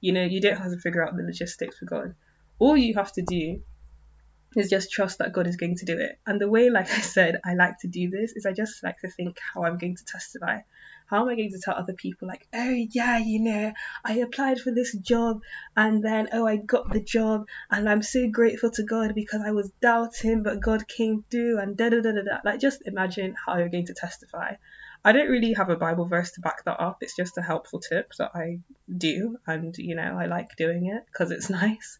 You 0.00 0.12
know 0.12 0.22
you 0.22 0.40
don't 0.40 0.56
have 0.56 0.70
to 0.70 0.78
figure 0.78 1.06
out 1.06 1.16
the 1.16 1.22
logistics 1.24 1.78
for 1.78 1.86
god. 1.86 2.14
All 2.58 2.76
you 2.76 2.94
have 2.94 3.12
to 3.12 3.22
do 3.22 3.60
is 4.56 4.70
just 4.70 4.90
trust 4.90 5.18
that 5.18 5.32
God 5.32 5.46
is 5.46 5.56
going 5.56 5.76
to 5.76 5.84
do 5.84 5.98
it. 5.98 6.18
And 6.26 6.40
the 6.40 6.48
way, 6.48 6.70
like 6.70 6.90
I 6.90 7.00
said, 7.00 7.40
I 7.44 7.54
like 7.54 7.78
to 7.80 7.88
do 7.88 8.10
this 8.10 8.32
is 8.32 8.46
I 8.46 8.52
just 8.52 8.82
like 8.82 8.98
to 9.00 9.10
think 9.10 9.38
how 9.52 9.64
I'm 9.64 9.78
going 9.78 9.96
to 9.96 10.04
testify. 10.04 10.60
How 11.06 11.22
am 11.22 11.28
I 11.28 11.36
going 11.36 11.50
to 11.50 11.60
tell 11.62 11.74
other 11.74 11.92
people, 11.92 12.28
like, 12.28 12.46
oh, 12.54 12.70
yeah, 12.92 13.18
you 13.18 13.40
know, 13.40 13.72
I 14.04 14.14
applied 14.14 14.58
for 14.58 14.72
this 14.72 14.96
job 14.96 15.40
and 15.76 16.02
then, 16.02 16.30
oh, 16.32 16.46
I 16.46 16.56
got 16.56 16.90
the 16.90 17.00
job 17.00 17.46
and 17.70 17.88
I'm 17.88 18.02
so 18.02 18.28
grateful 18.30 18.70
to 18.70 18.84
God 18.84 19.14
because 19.14 19.42
I 19.44 19.50
was 19.50 19.70
doubting, 19.82 20.42
but 20.42 20.62
God 20.62 20.88
came 20.88 21.24
through 21.30 21.58
and 21.58 21.76
da 21.76 21.90
da 21.90 22.00
da 22.00 22.12
da 22.12 22.22
da. 22.22 22.38
Like, 22.44 22.60
just 22.60 22.86
imagine 22.86 23.34
how 23.44 23.58
you're 23.58 23.68
going 23.68 23.86
to 23.86 23.94
testify. 23.94 24.54
I 25.04 25.12
don't 25.12 25.28
really 25.28 25.52
have 25.52 25.68
a 25.68 25.76
Bible 25.76 26.06
verse 26.06 26.32
to 26.32 26.40
back 26.40 26.64
that 26.64 26.80
up. 26.80 26.98
It's 27.02 27.14
just 27.14 27.36
a 27.36 27.42
helpful 27.42 27.80
tip 27.80 28.12
that 28.18 28.30
I 28.34 28.60
do. 28.96 29.36
And, 29.46 29.76
you 29.76 29.96
know, 29.96 30.16
I 30.18 30.24
like 30.26 30.56
doing 30.56 30.86
it 30.86 31.04
because 31.06 31.30
it's 31.30 31.50
nice 31.62 31.98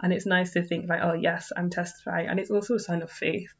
and 0.00 0.12
it's 0.12 0.26
nice 0.26 0.52
to 0.52 0.62
think 0.62 0.88
like 0.88 1.00
oh 1.02 1.14
yes 1.14 1.52
i'm 1.56 1.70
testifying. 1.70 2.28
And 2.28 2.38
it's 2.40 2.50
also 2.50 2.74
a 2.74 2.80
sign 2.80 3.02
of 3.02 3.10
faith 3.10 3.52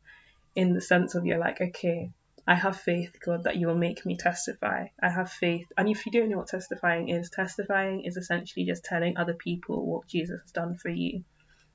in 0.54 0.74
the 0.74 0.80
sense 0.80 1.14
of 1.14 1.26
you're 1.26 1.38
like 1.38 1.60
okay 1.60 2.10
i 2.46 2.54
have 2.54 2.78
faith 2.78 3.16
god 3.24 3.44
that 3.44 3.56
you 3.56 3.66
will 3.66 3.76
make 3.76 4.04
me 4.06 4.16
testify. 4.16 4.86
I 5.02 5.08
have 5.08 5.30
faith. 5.30 5.66
And 5.76 5.88
if 5.88 6.06
you 6.06 6.12
don't 6.12 6.28
know 6.28 6.38
what 6.38 6.48
testifying 6.48 7.08
is 7.08 7.30
testifying 7.30 8.04
is 8.04 8.16
essentially 8.16 8.66
just 8.66 8.84
telling 8.84 9.16
other 9.16 9.34
people 9.34 9.86
what 9.86 10.06
jesus 10.08 10.40
has 10.42 10.52
done 10.52 10.76
for 10.76 10.90
you. 10.90 11.24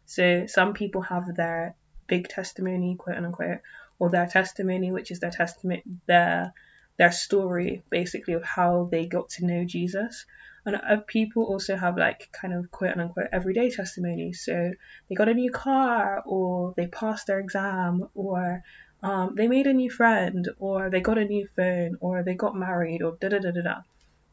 So 0.06 0.46
some 0.48 0.74
people 0.74 1.02
have 1.02 1.36
their 1.36 1.76
big 2.08 2.28
testimony 2.28 2.96
quote 2.98 3.18
unquote 3.18 3.60
or 4.00 4.10
their 4.10 4.26
testimony 4.28 4.92
which 4.92 5.12
is 5.12 5.20
their 5.20 5.30
testimony 5.32 5.84
their 6.08 6.54
their 6.98 7.12
story 7.12 7.84
basically 7.90 8.34
of 8.34 8.44
how 8.44 8.90
they 8.92 9.06
got 9.06 9.30
to 9.30 9.46
know 9.46 9.64
jesus 9.64 10.26
and 10.76 11.00
uh, 11.00 11.04
people 11.08 11.44
also 11.44 11.76
have 11.76 11.98
like 11.98 12.30
kind 12.32 12.54
of 12.54 12.70
quote 12.72 12.98
unquote 12.98 13.28
everyday 13.32 13.70
testimonies. 13.70 14.44
So 14.44 14.72
they 15.08 15.16
got 15.16 15.30
a 15.30 15.34
new 15.34 15.52
car, 15.52 16.22
or 16.26 16.74
they 16.78 16.88
passed 16.88 17.28
their 17.28 17.40
exam, 17.40 18.08
or 18.14 18.64
um, 19.02 19.34
they 19.36 19.48
made 19.48 19.68
a 19.68 19.74
new 19.74 19.90
friend, 19.90 20.48
or 20.60 20.90
they 20.90 21.02
got 21.02 21.18
a 21.18 21.26
new 21.26 21.48
phone, 21.56 21.98
or 22.02 22.24
they 22.24 22.36
got 22.36 22.56
married, 22.56 23.02
or 23.02 23.18
da 23.20 23.30
da 23.30 23.40
da 23.40 23.52
da 23.52 23.62
da. 23.62 23.76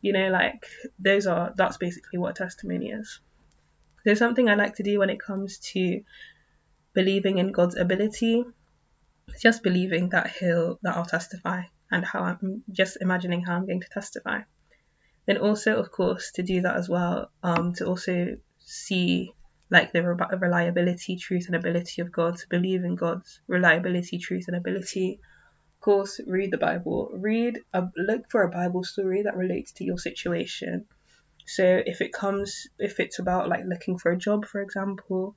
You 0.02 0.12
know, 0.12 0.28
like 0.28 0.66
those 0.98 1.26
are 1.26 1.52
that's 1.56 1.78
basically 1.78 2.18
what 2.18 2.36
testimony 2.36 2.90
is. 2.90 3.20
There's 4.04 4.18
something 4.18 4.48
I 4.48 4.54
like 4.54 4.76
to 4.76 4.82
do 4.82 4.98
when 4.98 5.10
it 5.10 5.20
comes 5.20 5.58
to 5.72 6.02
believing 6.92 7.38
in 7.38 7.52
God's 7.52 7.76
ability. 7.76 8.44
Just 9.40 9.62
believing 9.62 10.10
that 10.10 10.30
He'll 10.30 10.78
that 10.82 10.96
I'll 10.96 11.04
testify 11.04 11.62
and 11.90 12.04
how 12.04 12.20
I'm 12.20 12.62
just 12.70 12.98
imagining 13.00 13.42
how 13.42 13.56
I'm 13.56 13.66
going 13.66 13.80
to 13.80 13.88
testify. 13.88 14.40
Then 15.26 15.38
also, 15.38 15.76
of 15.76 15.90
course, 15.90 16.30
to 16.32 16.42
do 16.42 16.62
that 16.62 16.76
as 16.76 16.88
well, 16.88 17.30
um, 17.42 17.74
to 17.74 17.86
also 17.86 18.36
see 18.58 19.32
like 19.70 19.92
the 19.92 20.02
re- 20.02 20.38
reliability, 20.38 21.16
truth, 21.16 21.46
and 21.46 21.56
ability 21.56 22.00
of 22.00 22.12
God, 22.12 22.36
to 22.38 22.48
believe 22.48 22.84
in 22.84 22.94
God's 22.94 23.40
reliability, 23.48 24.18
truth, 24.18 24.44
and 24.46 24.56
ability. 24.56 25.20
Of 25.76 25.80
course, 25.80 26.20
read 26.26 26.52
the 26.52 26.58
Bible. 26.58 27.10
Read, 27.12 27.60
a, 27.72 27.88
look 27.96 28.30
for 28.30 28.42
a 28.42 28.50
Bible 28.50 28.84
story 28.84 29.22
that 29.22 29.36
relates 29.36 29.72
to 29.72 29.84
your 29.84 29.98
situation. 29.98 30.86
So 31.46 31.64
if 31.84 32.00
it 32.00 32.12
comes, 32.12 32.68
if 32.78 33.00
it's 33.00 33.18
about 33.18 33.48
like 33.48 33.64
looking 33.66 33.98
for 33.98 34.12
a 34.12 34.18
job, 34.18 34.46
for 34.46 34.60
example, 34.60 35.36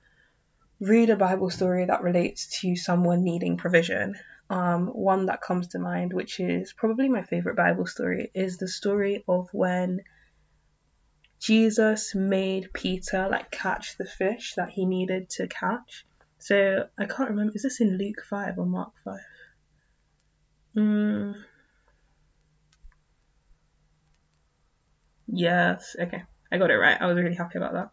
read 0.80 1.10
a 1.10 1.16
Bible 1.16 1.50
story 1.50 1.86
that 1.86 2.04
relates 2.04 2.62
to 2.62 2.76
someone 2.76 3.24
needing 3.24 3.58
provision 3.58 4.16
um, 4.50 4.88
one 4.88 5.28
that 5.28 5.42
comes 5.42 5.68
to 5.70 5.80
mind, 5.80 6.14
which 6.14 6.40
is 6.40 6.74
probably 6.74 7.08
my 7.08 7.24
favorite 7.24 7.56
Bible 7.56 7.86
story, 7.86 8.32
is 8.34 8.58
the 8.58 8.68
story 8.68 9.24
of 9.28 9.50
when 9.52 10.02
Jesus 11.40 12.16
made 12.16 12.74
Peter 12.74 13.30
like 13.30 13.52
catch 13.52 13.98
the 13.98 14.06
fish 14.06 14.56
that 14.56 14.70
he 14.70 14.86
needed 14.86 15.30
to 15.32 15.48
catch. 15.48 16.06
So 16.40 16.88
I 16.98 17.06
can't 17.06 17.30
remember, 17.30 17.54
is 17.56 17.64
this 17.64 17.80
in 17.80 17.98
Luke 17.98 18.24
5 18.28 18.58
or 18.58 18.66
Mark 18.66 18.94
5? 19.04 19.20
Mm. 20.78 21.36
Yes, 25.28 25.96
okay, 26.00 26.24
I 26.52 26.58
got 26.58 26.72
it 26.72 26.78
right. 26.78 27.00
I 27.00 27.06
was 27.06 27.18
really 27.18 27.36
happy 27.36 27.58
about 27.60 27.74
that. 27.74 27.90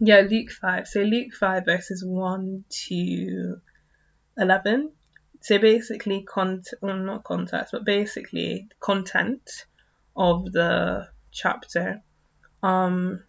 Yeah, 0.00 0.20
Luke 0.20 0.50
5. 0.50 0.86
So 0.86 1.00
Luke 1.00 1.32
5 1.32 1.64
verses 1.64 2.04
1 2.04 2.64
to 2.88 3.56
11 4.36 4.92
so 5.46 5.60
basically, 5.60 6.22
cont 6.22 6.74
well, 6.82 6.96
not 6.96 7.22
context, 7.22 7.70
but 7.70 7.84
basically 7.84 8.66
content 8.80 9.48
of 10.16 10.50
the 10.50 11.06
chapter, 11.30 12.02
um, 12.64 13.22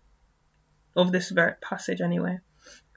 of 0.96 1.12
this 1.12 1.32
passage 1.62 2.02
anyway. 2.02 2.40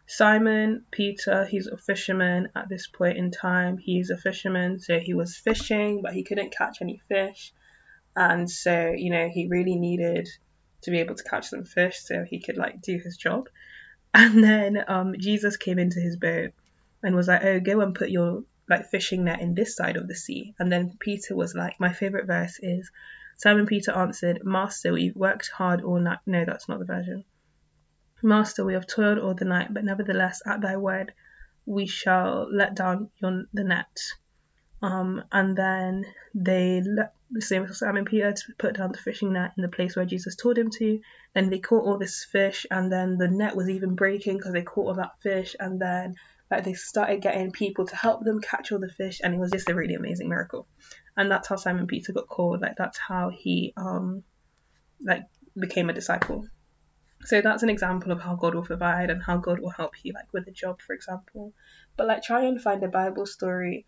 Simon 0.06 0.86
Peter, 0.90 1.44
he's 1.44 1.66
a 1.66 1.76
fisherman 1.76 2.48
at 2.56 2.70
this 2.70 2.86
point 2.86 3.18
in 3.18 3.30
time. 3.30 3.76
He's 3.76 4.08
a 4.08 4.16
fisherman, 4.16 4.78
so 4.78 4.98
he 4.98 5.12
was 5.12 5.36
fishing, 5.36 6.00
but 6.00 6.14
he 6.14 6.24
couldn't 6.24 6.56
catch 6.56 6.78
any 6.80 7.02
fish, 7.06 7.52
and 8.16 8.50
so 8.50 8.94
you 8.96 9.10
know 9.10 9.28
he 9.28 9.48
really 9.48 9.76
needed 9.76 10.30
to 10.84 10.90
be 10.90 11.00
able 11.00 11.16
to 11.16 11.24
catch 11.24 11.48
some 11.48 11.66
fish 11.66 11.98
so 11.98 12.24
he 12.24 12.40
could 12.40 12.56
like 12.56 12.80
do 12.80 12.96
his 12.96 13.18
job. 13.18 13.50
And 14.14 14.42
then 14.42 14.82
um, 14.88 15.14
Jesus 15.18 15.58
came 15.58 15.78
into 15.78 16.00
his 16.00 16.16
boat 16.16 16.52
and 17.02 17.14
was 17.14 17.28
like, 17.28 17.44
"Oh, 17.44 17.60
go 17.60 17.82
and 17.82 17.94
put 17.94 18.08
your 18.08 18.44
like 18.70 18.86
fishing 18.86 19.24
net 19.24 19.40
in 19.40 19.54
this 19.54 19.76
side 19.76 19.96
of 19.96 20.08
the 20.08 20.14
sea. 20.14 20.54
And 20.58 20.72
then 20.72 20.96
Peter 20.98 21.36
was 21.36 21.54
like, 21.54 21.78
my 21.80 21.92
favorite 21.92 22.26
verse 22.26 22.58
is 22.62 22.90
Simon 23.36 23.66
Peter 23.66 23.90
answered, 23.92 24.42
Master, 24.44 24.92
we've 24.92 25.16
worked 25.16 25.50
hard 25.50 25.80
all 25.80 25.98
night. 25.98 26.18
No, 26.26 26.44
that's 26.44 26.68
not 26.68 26.78
the 26.78 26.84
version. 26.84 27.24
Master, 28.22 28.64
we 28.64 28.74
have 28.74 28.86
toiled 28.86 29.18
all 29.18 29.34
the 29.34 29.46
night, 29.46 29.72
but 29.72 29.82
nevertheless, 29.82 30.42
at 30.46 30.60
thy 30.60 30.76
word, 30.76 31.12
we 31.64 31.86
shall 31.86 32.48
let 32.52 32.74
down 32.74 33.10
your, 33.16 33.44
the 33.54 33.64
net. 33.64 33.98
Um, 34.82 35.24
and 35.32 35.56
then 35.56 36.04
they 36.34 36.82
let 36.82 37.14
the 37.30 37.40
same 37.40 37.72
Simon 37.72 38.04
Peter 38.04 38.32
to 38.32 38.42
put 38.58 38.76
down 38.76 38.92
the 38.92 38.98
fishing 38.98 39.32
net 39.32 39.52
in 39.56 39.62
the 39.62 39.68
place 39.68 39.96
where 39.96 40.04
Jesus 40.04 40.36
told 40.36 40.58
him 40.58 40.70
to. 40.72 41.00
Then 41.34 41.48
they 41.48 41.60
caught 41.60 41.86
all 41.86 41.96
this 41.96 42.24
fish, 42.24 42.66
and 42.70 42.92
then 42.92 43.16
the 43.16 43.28
net 43.28 43.56
was 43.56 43.70
even 43.70 43.94
breaking 43.94 44.36
because 44.36 44.52
they 44.52 44.62
caught 44.62 44.88
all 44.88 44.94
that 44.94 45.20
fish. 45.22 45.56
And 45.58 45.80
then 45.80 46.16
like 46.50 46.64
they 46.64 46.74
started 46.74 47.22
getting 47.22 47.52
people 47.52 47.86
to 47.86 47.96
help 47.96 48.24
them 48.24 48.40
catch 48.40 48.72
all 48.72 48.80
the 48.80 48.88
fish, 48.88 49.20
and 49.22 49.34
it 49.34 49.38
was 49.38 49.52
just 49.52 49.68
a 49.68 49.74
really 49.74 49.94
amazing 49.94 50.28
miracle. 50.28 50.66
And 51.16 51.30
that's 51.30 51.48
how 51.48 51.56
Simon 51.56 51.86
Peter 51.86 52.12
got 52.12 52.28
called. 52.28 52.60
Like 52.60 52.76
that's 52.76 52.98
how 52.98 53.30
he 53.30 53.72
um 53.76 54.24
like 55.04 55.22
became 55.58 55.90
a 55.90 55.92
disciple. 55.92 56.46
So 57.22 57.40
that's 57.42 57.62
an 57.62 57.68
example 57.68 58.12
of 58.12 58.20
how 58.20 58.34
God 58.34 58.54
will 58.54 58.62
provide 58.64 59.10
and 59.10 59.22
how 59.22 59.36
God 59.36 59.60
will 59.60 59.70
help 59.70 59.92
you, 60.02 60.14
like 60.14 60.32
with 60.32 60.48
a 60.48 60.52
job, 60.52 60.80
for 60.80 60.94
example. 60.94 61.52
But 61.96 62.06
like 62.06 62.22
try 62.22 62.44
and 62.46 62.60
find 62.60 62.82
a 62.82 62.88
Bible 62.88 63.26
story 63.26 63.86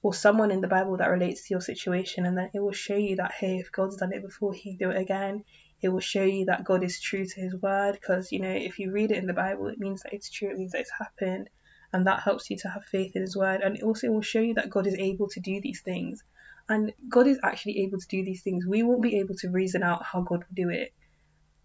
or 0.00 0.14
someone 0.14 0.52
in 0.52 0.60
the 0.60 0.68
Bible 0.68 0.96
that 0.98 1.10
relates 1.10 1.48
to 1.48 1.54
your 1.54 1.60
situation, 1.60 2.24
and 2.24 2.38
then 2.38 2.50
it 2.54 2.60
will 2.60 2.72
show 2.72 2.96
you 2.96 3.16
that 3.16 3.32
hey, 3.32 3.58
if 3.58 3.72
God's 3.72 3.96
done 3.96 4.12
it 4.12 4.22
before, 4.22 4.54
He 4.54 4.76
do 4.76 4.90
it 4.90 5.00
again. 5.00 5.44
It 5.82 5.90
will 5.90 6.00
show 6.00 6.24
you 6.24 6.46
that 6.46 6.64
God 6.64 6.82
is 6.84 7.00
true 7.00 7.26
to 7.26 7.40
His 7.40 7.54
word, 7.60 7.92
because 8.00 8.32
you 8.32 8.40
know 8.40 8.50
if 8.50 8.78
you 8.78 8.92
read 8.92 9.10
it 9.10 9.18
in 9.18 9.26
the 9.26 9.32
Bible, 9.32 9.66
it 9.66 9.78
means 9.78 10.02
that 10.02 10.14
it's 10.14 10.30
true. 10.30 10.50
It 10.50 10.56
means 10.56 10.72
that 10.72 10.80
it's 10.80 10.92
happened 10.98 11.50
and 11.92 12.06
that 12.06 12.20
helps 12.20 12.50
you 12.50 12.56
to 12.58 12.68
have 12.68 12.84
faith 12.84 13.16
in 13.16 13.22
his 13.22 13.36
word. 13.36 13.60
And 13.62 13.82
also 13.82 14.06
it 14.06 14.12
will 14.12 14.22
show 14.22 14.40
you 14.40 14.54
that 14.54 14.70
God 14.70 14.86
is 14.86 14.94
able 14.94 15.28
to 15.28 15.40
do 15.40 15.60
these 15.60 15.80
things. 15.80 16.22
And 16.68 16.92
God 17.08 17.26
is 17.26 17.38
actually 17.42 17.80
able 17.80 17.98
to 17.98 18.08
do 18.08 18.24
these 18.24 18.42
things. 18.42 18.66
We 18.66 18.82
won't 18.82 19.02
be 19.02 19.18
able 19.18 19.34
to 19.36 19.48
reason 19.48 19.82
out 19.82 20.04
how 20.04 20.20
God 20.20 20.40
will 20.40 20.54
do 20.54 20.68
it. 20.68 20.92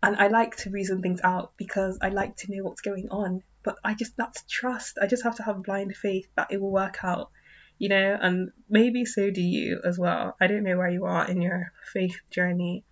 And 0.02 0.16
I 0.16 0.28
like 0.28 0.56
to 0.58 0.70
reason 0.70 1.02
things 1.02 1.22
out 1.24 1.54
because 1.58 1.98
I 2.02 2.10
like 2.10 2.38
to 2.38 2.52
know 2.52 2.64
what's 2.64 2.82
going 2.82 3.10
on. 3.10 3.44
But 3.64 3.78
I 3.84 3.96
just 3.96 4.16
that's 4.18 4.44
trust. 4.50 4.98
I 5.02 5.08
just 5.08 5.24
have 5.24 5.36
to 5.36 5.44
have 5.44 5.64
blind 5.64 5.96
faith 5.96 6.28
that 6.36 6.48
it 6.52 6.62
will 6.62 6.72
work 6.72 7.04
out 7.04 7.32
you 7.80 7.90
know 7.90 8.18
and 8.22 8.52
maybe 8.70 9.04
so 9.04 9.32
do 9.32 9.42
you 9.42 9.82
as 9.84 9.98
well. 9.98 10.36
I 10.40 10.48
don't 10.48 10.64
know 10.64 10.78
where 10.78 10.90
you 10.90 11.06
are 11.06 11.30
in 11.30 11.42
your 11.42 11.74
faith 11.92 12.18
journey 12.30 12.84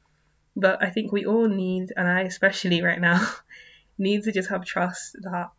but 0.56 0.84
I 0.84 0.90
think 0.90 1.12
we 1.12 1.26
all 1.26 1.48
need 1.48 1.94
and 1.96 2.08
I 2.08 2.22
especially 2.22 2.82
right 2.82 3.00
now 3.00 3.26
need 3.98 4.24
to 4.24 4.32
just 4.32 4.50
have 4.50 4.66
trust 4.66 5.16
that 5.22 5.50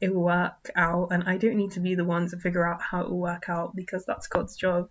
it 0.00 0.14
will 0.14 0.24
work 0.24 0.70
out 0.76 1.08
and 1.10 1.24
I 1.24 1.36
don't 1.36 1.56
need 1.56 1.72
to 1.72 1.80
be 1.80 1.94
the 1.94 2.04
one 2.04 2.28
to 2.28 2.36
figure 2.36 2.66
out 2.66 2.82
how 2.82 3.02
it 3.02 3.10
will 3.10 3.18
work 3.20 3.48
out 3.48 3.74
because 3.74 4.04
that's 4.04 4.28
God's 4.28 4.56
job. 4.56 4.88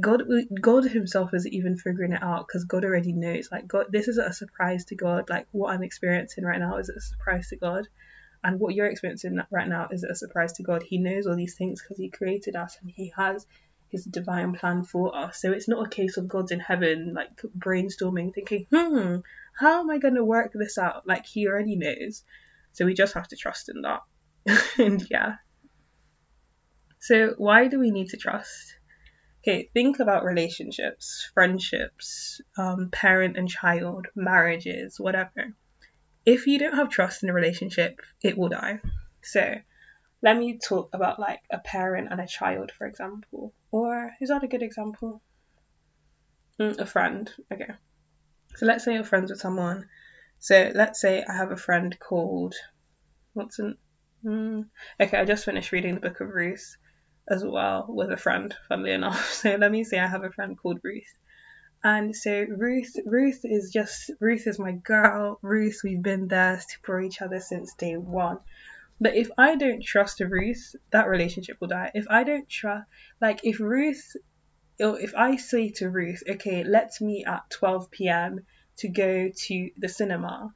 God 0.00 0.22
God 0.60 0.84
himself 0.84 1.34
is 1.34 1.46
even 1.46 1.76
figuring 1.76 2.12
it 2.12 2.22
out 2.22 2.46
because 2.46 2.64
God 2.64 2.84
already 2.84 3.12
knows 3.12 3.48
like 3.52 3.66
God 3.66 3.86
this 3.90 4.08
isn't 4.08 4.28
a 4.28 4.32
surprise 4.32 4.84
to 4.86 4.94
God 4.94 5.28
like 5.28 5.46
what 5.50 5.74
I'm 5.74 5.82
experiencing 5.82 6.44
right 6.44 6.60
now 6.60 6.76
is 6.76 6.88
a 6.88 7.00
surprise 7.00 7.48
to 7.48 7.56
God 7.56 7.88
and 8.42 8.58
what 8.58 8.74
you're 8.74 8.86
experiencing 8.86 9.38
right 9.50 9.68
now 9.68 9.88
is 9.90 10.04
a 10.04 10.14
surprise 10.14 10.54
to 10.54 10.62
God 10.62 10.82
he 10.82 10.98
knows 10.98 11.26
all 11.26 11.36
these 11.36 11.56
things 11.56 11.82
because 11.82 11.98
he 11.98 12.08
created 12.08 12.56
us 12.56 12.78
and 12.80 12.90
he 12.90 13.12
has 13.16 13.46
his 13.90 14.04
divine 14.04 14.54
plan 14.54 14.84
for 14.84 15.14
us. 15.16 15.40
So 15.40 15.52
it's 15.52 15.68
not 15.68 15.86
a 15.86 15.90
case 15.90 16.16
of 16.16 16.28
God's 16.28 16.52
in 16.52 16.60
heaven 16.60 17.12
like 17.14 17.30
brainstorming, 17.58 18.32
thinking, 18.32 18.66
hmm, 18.70 19.16
how 19.58 19.80
am 19.80 19.90
I 19.90 19.98
going 19.98 20.14
to 20.14 20.24
work 20.24 20.52
this 20.54 20.78
out? 20.78 21.06
Like 21.06 21.26
he 21.26 21.48
already 21.48 21.76
knows. 21.76 22.22
So 22.72 22.84
we 22.84 22.94
just 22.94 23.14
have 23.14 23.28
to 23.28 23.36
trust 23.36 23.68
in 23.68 23.82
that. 23.82 24.00
and 24.78 25.04
yeah. 25.10 25.36
So 27.00 27.34
why 27.38 27.68
do 27.68 27.78
we 27.78 27.90
need 27.90 28.10
to 28.10 28.16
trust? 28.16 28.76
Okay, 29.42 29.70
think 29.72 30.00
about 30.00 30.24
relationships, 30.24 31.30
friendships, 31.32 32.42
um, 32.58 32.90
parent 32.90 33.38
and 33.38 33.48
child, 33.48 34.06
marriages, 34.14 35.00
whatever. 35.00 35.54
If 36.26 36.46
you 36.46 36.58
don't 36.58 36.74
have 36.76 36.90
trust 36.90 37.22
in 37.22 37.30
a 37.30 37.32
relationship, 37.32 38.00
it 38.22 38.36
will 38.36 38.50
die. 38.50 38.80
So 39.22 39.54
let 40.22 40.36
me 40.36 40.58
talk 40.58 40.90
about 40.92 41.18
like 41.18 41.40
a 41.50 41.58
parent 41.58 42.08
and 42.10 42.20
a 42.20 42.26
child, 42.26 42.70
for 42.76 42.86
example. 42.86 43.54
Or 43.70 44.12
is 44.20 44.28
that 44.28 44.44
a 44.44 44.48
good 44.48 44.62
example? 44.62 45.22
Mm, 46.60 46.78
a 46.78 46.84
friend. 46.84 47.32
Okay. 47.50 47.72
So 48.56 48.66
let's 48.66 48.84
say 48.84 48.92
you're 48.92 49.04
friends 49.04 49.30
with 49.30 49.40
someone. 49.40 49.88
So 50.40 50.72
let's 50.74 51.00
say 51.00 51.22
I 51.22 51.34
have 51.34 51.52
a 51.52 51.56
friend 51.56 51.96
called 51.98 52.54
what's 53.34 53.58
an 53.58 53.76
mm, 54.24 54.64
okay, 54.98 55.18
I 55.18 55.24
just 55.26 55.44
finished 55.44 55.70
reading 55.70 55.94
the 55.94 56.00
book 56.00 56.20
of 56.20 56.28
Ruth 56.28 56.76
as 57.28 57.44
well 57.44 57.86
with 57.88 58.10
a 58.10 58.16
friend, 58.16 58.54
funnily 58.68 58.92
enough. 58.92 59.32
So 59.40 59.56
let 59.56 59.70
me 59.70 59.84
say 59.84 59.98
I 59.98 60.06
have 60.06 60.24
a 60.24 60.32
friend 60.32 60.56
called 60.56 60.80
Ruth. 60.82 61.14
And 61.84 62.16
so 62.16 62.46
Ruth 62.48 62.96
Ruth 63.04 63.40
is 63.44 63.70
just 63.70 64.10
Ruth 64.18 64.46
is 64.46 64.58
my 64.58 64.72
girl. 64.72 65.38
Ruth, 65.42 65.80
we've 65.84 66.02
been 66.02 66.28
there 66.28 66.60
for 66.82 67.00
each 67.00 67.20
other 67.20 67.40
since 67.40 67.74
day 67.74 67.96
one. 67.98 68.38
But 68.98 69.14
if 69.14 69.30
I 69.36 69.56
don't 69.56 69.82
trust 69.82 70.20
Ruth, 70.20 70.74
that 70.90 71.08
relationship 71.08 71.58
will 71.60 71.68
die. 71.68 71.90
If 71.94 72.06
I 72.08 72.24
don't 72.24 72.48
trust, 72.48 72.86
like 73.20 73.40
if 73.44 73.60
Ruth, 73.60 74.16
if 74.78 75.14
I 75.14 75.36
say 75.36 75.70
to 75.76 75.90
Ruth, 75.90 76.22
okay, 76.28 76.64
let's 76.64 77.00
meet 77.00 77.26
at 77.26 77.48
12 77.50 77.90
p.m. 77.90 78.40
to 78.80 78.88
go 78.88 79.30
to 79.34 79.70
the 79.78 79.88
cinema, 79.88 80.52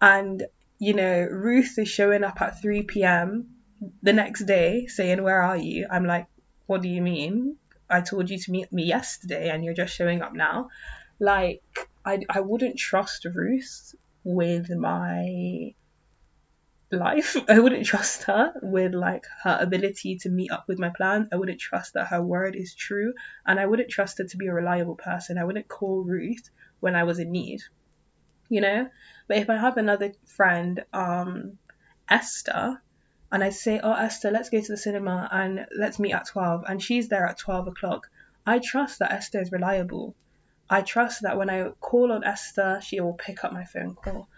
and 0.00 0.42
you 0.78 0.94
know 0.94 1.26
Ruth 1.30 1.78
is 1.78 1.88
showing 1.88 2.24
up 2.24 2.40
at 2.40 2.60
3 2.62 2.82
p.m. 2.84 3.56
the 4.02 4.12
next 4.12 4.44
day 4.44 4.86
saying, 4.86 5.22
where 5.22 5.42
are 5.42 5.56
you? 5.56 5.86
I'm 5.90 6.06
like, 6.06 6.26
what 6.66 6.82
do 6.82 6.88
you 6.88 7.02
mean? 7.02 7.56
I 7.88 8.00
told 8.00 8.30
you 8.30 8.38
to 8.38 8.52
meet 8.52 8.72
me 8.72 8.84
yesterday 8.84 9.50
and 9.50 9.64
you're 9.64 9.74
just 9.74 9.94
showing 9.94 10.22
up 10.22 10.32
now. 10.32 10.68
Like, 11.18 11.62
I, 12.04 12.20
I 12.30 12.40
wouldn't 12.40 12.78
trust 12.78 13.26
Ruth 13.34 13.94
with 14.22 14.70
my 14.70 15.74
life. 16.92 17.36
I 17.48 17.58
wouldn't 17.58 17.86
trust 17.86 18.24
her 18.24 18.52
with 18.62 18.94
like 18.94 19.24
her 19.42 19.58
ability 19.60 20.18
to 20.18 20.28
meet 20.28 20.50
up 20.50 20.64
with 20.68 20.78
my 20.78 20.90
plan. 20.90 21.28
I 21.32 21.36
wouldn't 21.36 21.60
trust 21.60 21.94
that 21.94 22.08
her 22.08 22.22
word 22.22 22.54
is 22.56 22.74
true. 22.74 23.14
And 23.46 23.58
I 23.58 23.66
wouldn't 23.66 23.90
trust 23.90 24.18
her 24.18 24.24
to 24.24 24.36
be 24.36 24.46
a 24.46 24.54
reliable 24.54 24.96
person. 24.96 25.38
I 25.38 25.44
wouldn't 25.44 25.68
call 25.68 26.04
Ruth 26.04 26.48
when 26.80 26.96
I 26.96 27.04
was 27.04 27.18
in 27.18 27.30
need. 27.30 27.62
You 28.48 28.60
know? 28.60 28.88
But 29.28 29.38
if 29.38 29.48
I 29.48 29.56
have 29.56 29.76
another 29.76 30.12
friend, 30.26 30.84
um, 30.92 31.58
Esther, 32.08 32.82
and 33.30 33.44
I 33.44 33.50
say, 33.50 33.80
Oh, 33.82 33.92
Esther, 33.92 34.30
let's 34.30 34.50
go 34.50 34.60
to 34.60 34.72
the 34.72 34.76
cinema 34.76 35.28
and 35.30 35.66
let's 35.76 35.98
meet 35.98 36.12
at 36.12 36.26
12, 36.26 36.64
and 36.68 36.82
she's 36.82 37.08
there 37.08 37.26
at 37.26 37.38
12 37.38 37.68
o'clock, 37.68 38.10
I 38.44 38.58
trust 38.58 38.98
that 38.98 39.12
Esther 39.12 39.40
is 39.40 39.52
reliable. 39.52 40.16
I 40.68 40.82
trust 40.82 41.22
that 41.22 41.38
when 41.38 41.50
I 41.50 41.68
call 41.80 42.12
on 42.12 42.24
Esther, 42.24 42.80
she 42.82 43.00
will 43.00 43.14
pick 43.14 43.44
up 43.44 43.52
my 43.52 43.64
phone 43.64 43.94
call. 43.94 44.28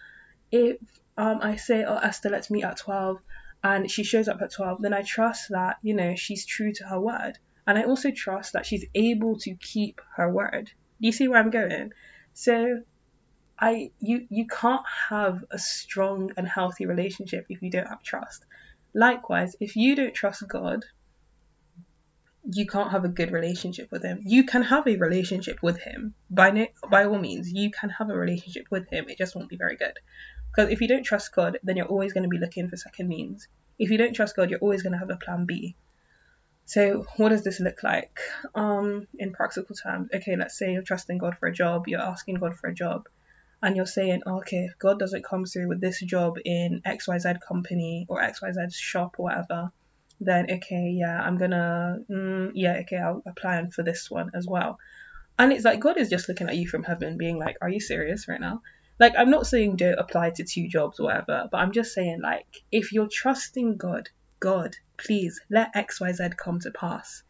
If 0.50 0.76
um, 1.16 1.38
I 1.42 1.56
say, 1.56 1.84
Oh, 1.84 1.96
Esther, 1.96 2.28
let's 2.28 2.50
meet 2.50 2.64
at 2.64 2.76
12, 2.76 3.18
and 3.64 3.90
she 3.90 4.04
shows 4.04 4.28
up 4.28 4.42
at 4.42 4.52
12, 4.52 4.82
then 4.82 4.92
I 4.92 5.02
trust 5.02 5.50
that, 5.50 5.78
you 5.82 5.94
know, 5.94 6.14
she's 6.16 6.44
true 6.44 6.72
to 6.74 6.84
her 6.84 7.00
word. 7.00 7.38
And 7.66 7.78
I 7.78 7.84
also 7.84 8.10
trust 8.10 8.54
that 8.54 8.66
she's 8.66 8.84
able 8.94 9.38
to 9.40 9.54
keep 9.54 10.00
her 10.16 10.30
word. 10.30 10.70
Do 11.00 11.06
you 11.06 11.12
see 11.12 11.28
where 11.28 11.38
I'm 11.38 11.50
going? 11.50 11.92
So 12.34 12.82
I 13.58 13.90
you 14.00 14.26
you 14.30 14.46
can't 14.46 14.86
have 15.08 15.44
a 15.50 15.58
strong 15.58 16.32
and 16.36 16.48
healthy 16.48 16.86
relationship 16.86 17.46
if 17.48 17.62
you 17.62 17.70
don't 17.70 17.86
have 17.86 18.02
trust. 18.02 18.44
Likewise, 18.94 19.56
if 19.60 19.76
you 19.76 19.96
don't 19.96 20.14
trust 20.14 20.46
God, 20.48 20.84
you 22.44 22.66
can't 22.66 22.90
have 22.90 23.04
a 23.04 23.08
good 23.08 23.30
relationship 23.30 23.90
with 23.92 24.02
him. 24.02 24.20
You 24.24 24.44
can 24.44 24.62
have 24.62 24.86
a 24.86 24.96
relationship 24.96 25.62
with 25.62 25.78
him 25.78 26.14
by 26.28 26.50
no, 26.50 26.66
by 26.90 27.04
all 27.04 27.18
means. 27.18 27.52
You 27.52 27.70
can 27.70 27.90
have 27.90 28.10
a 28.10 28.16
relationship 28.16 28.66
with 28.70 28.88
him. 28.90 29.08
It 29.08 29.18
just 29.18 29.36
won't 29.36 29.48
be 29.48 29.56
very 29.56 29.76
good. 29.76 29.98
Because 30.50 30.70
if 30.70 30.80
you 30.80 30.88
don't 30.88 31.04
trust 31.04 31.34
God, 31.34 31.58
then 31.62 31.76
you're 31.76 31.86
always 31.86 32.12
going 32.12 32.24
to 32.24 32.28
be 32.28 32.38
looking 32.38 32.68
for 32.68 32.76
second 32.76 33.08
means. 33.08 33.48
If 33.78 33.90
you 33.90 33.96
don't 33.96 34.12
trust 34.12 34.36
God, 34.36 34.50
you're 34.50 34.58
always 34.58 34.82
going 34.82 34.92
to 34.92 34.98
have 34.98 35.10
a 35.10 35.16
plan 35.16 35.46
B. 35.46 35.76
So 36.72 37.04
what 37.18 37.28
does 37.28 37.44
this 37.44 37.60
look 37.60 37.82
like? 37.82 38.18
Um, 38.54 39.06
in 39.18 39.34
practical 39.34 39.76
terms, 39.76 40.08
okay, 40.14 40.36
let's 40.36 40.56
say 40.56 40.72
you're 40.72 40.80
trusting 40.80 41.18
God 41.18 41.36
for 41.38 41.46
a 41.46 41.52
job, 41.52 41.86
you're 41.86 42.00
asking 42.00 42.36
God 42.36 42.56
for 42.56 42.68
a 42.68 42.74
job 42.74 43.10
and 43.62 43.76
you're 43.76 43.84
saying, 43.84 44.22
oh, 44.24 44.38
okay, 44.38 44.64
if 44.64 44.78
God 44.78 44.98
doesn't 44.98 45.22
come 45.22 45.44
through 45.44 45.68
with 45.68 45.82
this 45.82 46.00
job 46.00 46.38
in 46.42 46.80
XYZ 46.86 47.40
company 47.46 48.06
or 48.08 48.22
XYZ 48.22 48.72
shop 48.72 49.16
or 49.18 49.24
whatever, 49.24 49.70
then 50.18 50.46
okay, 50.50 50.94
yeah, 50.98 51.20
I'm 51.20 51.36
gonna, 51.36 51.98
mm, 52.10 52.52
yeah, 52.54 52.78
okay, 52.80 52.96
I'll 52.96 53.22
apply 53.26 53.68
for 53.68 53.82
this 53.82 54.10
one 54.10 54.30
as 54.32 54.46
well. 54.46 54.78
And 55.38 55.52
it's 55.52 55.66
like 55.66 55.78
God 55.78 55.98
is 55.98 56.08
just 56.08 56.26
looking 56.30 56.48
at 56.48 56.56
you 56.56 56.66
from 56.66 56.84
heaven, 56.84 57.18
being 57.18 57.38
like, 57.38 57.58
are 57.60 57.68
you 57.68 57.80
serious 57.80 58.28
right 58.28 58.40
now? 58.40 58.62
Like, 58.98 59.12
I'm 59.18 59.28
not 59.28 59.46
saying 59.46 59.76
don't 59.76 59.98
apply 59.98 60.30
to 60.30 60.44
two 60.44 60.68
jobs 60.68 61.00
or 61.00 61.08
whatever, 61.08 61.50
but 61.52 61.58
I'm 61.58 61.72
just 61.72 61.92
saying, 61.92 62.20
like, 62.22 62.46
if 62.70 62.92
you're 62.92 63.10
trusting 63.12 63.76
God, 63.76 64.08
God, 64.42 64.74
please 64.96 65.40
let 65.48 65.72
XYZ 65.72 66.36
come 66.36 66.58
to 66.60 66.72
pass. 66.72 67.22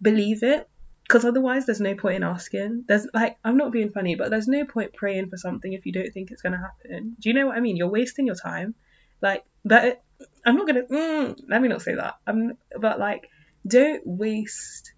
Believe 0.00 0.44
it, 0.44 0.68
because 1.02 1.24
otherwise 1.24 1.66
there's 1.66 1.80
no 1.80 1.96
point 1.96 2.14
in 2.14 2.22
asking. 2.22 2.84
There's 2.86 3.08
like 3.12 3.36
i'm 3.44 3.56
not 3.56 3.72
being 3.72 3.90
funny 3.90 4.14
but 4.14 4.30
there's 4.30 4.46
no 4.46 4.64
point 4.64 4.94
praying 4.94 5.30
for 5.30 5.36
something 5.36 5.72
if 5.72 5.84
you 5.84 5.92
don't 5.92 6.12
think 6.12 6.30
it's 6.30 6.42
going 6.42 6.52
to 6.52 6.58
happen. 6.58 7.16
Do 7.18 7.28
you 7.28 7.34
know 7.34 7.48
what 7.48 7.56
i 7.56 7.60
mean? 7.60 7.76
You're 7.76 7.88
wasting 7.88 8.26
your 8.26 8.36
time. 8.36 8.76
Like 9.20 9.44
but 9.64 10.00
i'm 10.46 10.56
not 10.56 10.68
going 10.68 10.86
to 10.86 10.94
mm, 10.94 11.40
let 11.48 11.60
me 11.60 11.68
not 11.68 11.82
say 11.82 11.96
that. 11.96 12.14
I'm 12.24 12.56
but 12.80 13.00
like 13.00 13.28
don't 13.66 14.06
waste 14.06 14.92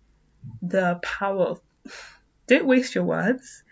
the 0.60 1.00
power 1.02 1.44
of 1.44 1.60
don't 2.46 2.66
waste 2.66 2.94
your 2.94 3.04
words. 3.04 3.62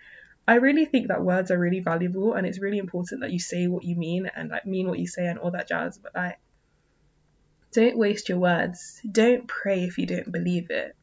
I 0.49 0.55
really 0.55 0.87
think 0.87 1.09
that 1.09 1.23
words 1.23 1.51
are 1.51 1.59
really 1.59 1.81
valuable 1.81 2.33
and 2.33 2.47
it's 2.47 2.61
really 2.61 2.79
important 2.79 3.21
that 3.21 3.33
you 3.33 3.39
say 3.39 3.67
what 3.67 3.85
you 3.85 3.97
mean 3.97 4.31
and 4.35 4.51
like 4.51 4.65
mean 4.65 4.89
what 4.89 4.99
you 4.99 5.07
say 5.07 5.27
and 5.27 5.39
all 5.39 5.51
that 5.51 5.69
jazz 5.69 5.99
but 5.99 6.15
like 6.15 6.39
don't 7.75 7.99
waste 7.99 8.29
your 8.29 8.39
words 8.39 9.01
don't 9.11 9.47
pray 9.47 9.85
if 9.85 9.99
you 9.99 10.07
don't 10.07 10.33
believe 10.33 10.71
it 10.71 10.97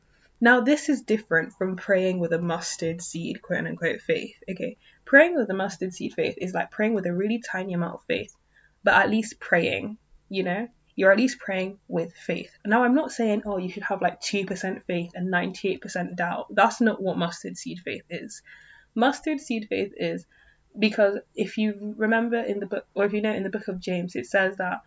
now, 0.44 0.62
this 0.62 0.90
is 0.90 1.04
different 1.04 1.54
from 1.54 1.76
praying 1.76 2.18
with 2.18 2.34
a 2.34 2.42
mustard 2.42 3.00
seed, 3.04 3.44
quote 3.44 3.68
unquote, 3.68 4.02
faith. 4.02 4.36
Okay, 4.50 4.78
praying 5.06 5.36
with 5.36 5.48
a 5.52 5.54
mustard 5.54 5.94
seed 5.94 6.16
faith 6.16 6.34
is 6.40 6.52
like 6.52 6.72
praying 6.72 6.96
with 6.96 7.06
a 7.06 7.14
really 7.14 7.38
tiny 7.40 7.74
amount 7.74 7.94
of 7.94 8.04
faith, 8.08 8.36
but 8.84 8.96
at 8.96 9.12
least 9.12 9.40
praying, 9.40 10.00
you 10.30 10.42
know? 10.42 10.68
You're 10.96 11.12
at 11.12 11.20
least 11.20 11.38
praying 11.38 11.78
with 11.88 12.14
faith. 12.14 12.52
Now, 12.66 12.84
I'm 12.84 12.96
not 12.96 13.12
saying, 13.12 13.44
oh, 13.46 13.58
you 13.58 13.70
should 13.70 13.84
have 13.84 14.02
like 14.02 14.20
2% 14.20 14.84
faith 14.86 15.12
and 15.14 15.32
98% 15.32 16.16
doubt. 16.16 16.48
That's 16.50 16.82
not 16.82 17.02
what 17.02 17.18
mustard 17.18 17.56
seed 17.56 17.80
faith 17.80 18.04
is. 18.10 18.42
Mustard 18.96 19.40
seed 19.40 19.68
faith 19.70 19.94
is 19.96 20.26
because 20.78 21.20
if 21.36 21.60
you 21.60 21.94
remember 21.98 22.40
in 22.40 22.60
the 22.60 22.66
book, 22.66 22.88
or 22.96 23.06
if 23.06 23.14
you 23.14 23.22
know 23.22 23.32
in 23.32 23.44
the 23.44 23.50
book 23.50 23.68
of 23.68 23.80
James, 23.80 24.16
it 24.16 24.26
says 24.26 24.58
that 24.58 24.82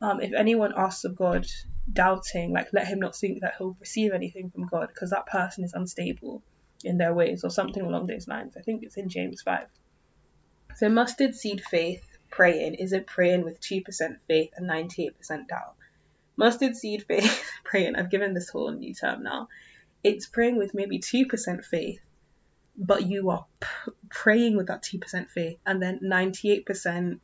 um, 0.00 0.20
if 0.20 0.32
anyone 0.32 0.72
asks 0.76 1.04
of 1.04 1.16
God 1.16 1.46
doubting, 1.92 2.52
like 2.52 2.68
let 2.72 2.86
him 2.86 3.00
not 3.00 3.14
think 3.14 3.42
that 3.42 3.54
he'll 3.58 3.76
receive 3.80 4.12
anything 4.12 4.50
from 4.50 4.66
God 4.66 4.88
because 4.88 5.10
that 5.10 5.26
person 5.26 5.64
is 5.64 5.74
unstable 5.74 6.42
in 6.84 6.96
their 6.96 7.12
ways 7.12 7.44
or 7.44 7.50
something 7.50 7.82
along 7.82 8.06
those 8.06 8.26
lines. 8.26 8.56
I 8.56 8.62
think 8.62 8.82
it's 8.82 8.96
in 8.96 9.08
James 9.08 9.42
5. 9.42 9.66
So 10.76 10.88
mustard 10.88 11.34
seed 11.34 11.60
faith 11.60 12.02
praying 12.30 12.74
isn't 12.74 13.06
praying 13.06 13.44
with 13.44 13.60
2% 13.60 13.82
faith 14.26 14.50
and 14.56 14.70
98% 14.70 15.12
doubt. 15.48 15.74
Mustard 16.36 16.76
seed 16.76 17.04
faith 17.06 17.44
praying, 17.64 17.96
I've 17.96 18.10
given 18.10 18.32
this 18.32 18.48
whole 18.48 18.72
new 18.72 18.94
term 18.94 19.22
now. 19.22 19.48
It's 20.02 20.26
praying 20.26 20.56
with 20.56 20.72
maybe 20.72 20.98
2% 20.98 21.64
faith, 21.64 22.00
but 22.78 23.04
you 23.04 23.28
are 23.28 23.44
p- 23.60 23.92
praying 24.08 24.56
with 24.56 24.68
that 24.68 24.82
2% 24.82 25.28
faith 25.28 25.58
and 25.66 25.82
then 25.82 26.00
98% 26.02 27.18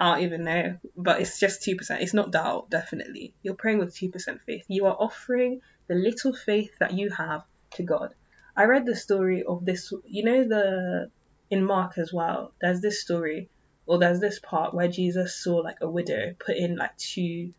Don't 0.00 0.22
even 0.22 0.44
know, 0.44 0.78
but 0.96 1.20
it's 1.20 1.40
just 1.40 1.62
2%. 1.62 2.00
It's 2.00 2.14
not 2.14 2.30
doubt, 2.30 2.70
definitely. 2.70 3.34
You're 3.42 3.54
praying 3.54 3.78
with 3.78 3.94
2% 3.94 4.40
faith. 4.46 4.64
You 4.68 4.86
are 4.86 4.94
offering 4.94 5.60
the 5.88 5.94
little 5.94 6.32
faith 6.32 6.70
that 6.78 6.92
you 6.92 7.10
have 7.10 7.42
to 7.72 7.82
God. 7.82 8.14
I 8.56 8.64
read 8.64 8.86
the 8.86 8.94
story 8.94 9.42
of 9.42 9.64
this, 9.64 9.92
you 10.06 10.24
know, 10.24 10.44
the 10.44 11.10
in 11.50 11.64
Mark 11.64 11.98
as 11.98 12.12
well, 12.12 12.52
there's 12.60 12.80
this 12.80 13.00
story, 13.00 13.48
or 13.86 13.98
there's 13.98 14.20
this 14.20 14.38
part 14.38 14.74
where 14.74 14.88
Jesus 14.88 15.34
saw 15.34 15.56
like 15.56 15.78
a 15.80 15.88
widow 15.88 16.34
put 16.38 16.56
in 16.56 16.76
like 16.76 16.96
two, 16.96 17.54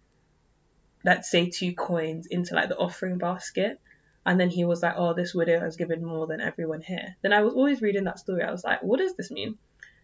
let's 1.04 1.30
say 1.30 1.50
two 1.50 1.74
coins 1.74 2.28
into 2.28 2.56
like 2.56 2.70
the 2.70 2.78
offering 2.78 3.18
basket. 3.18 3.80
And 4.26 4.40
then 4.40 4.50
he 4.50 4.66
was 4.66 4.84
like, 4.84 4.94
oh, 4.96 5.14
this 5.14 5.34
widow 5.34 5.60
has 5.60 5.76
given 5.76 6.06
more 6.06 6.28
than 6.28 6.42
everyone 6.42 6.82
here. 6.82 7.16
Then 7.22 7.34
I 7.34 7.42
was 7.42 7.54
always 7.54 7.82
reading 7.82 8.04
that 8.04 8.20
story. 8.20 8.44
I 8.44 8.52
was 8.52 8.64
like, 8.64 8.84
what 8.84 9.00
does 9.00 9.16
this 9.16 9.32
mean? 9.32 9.58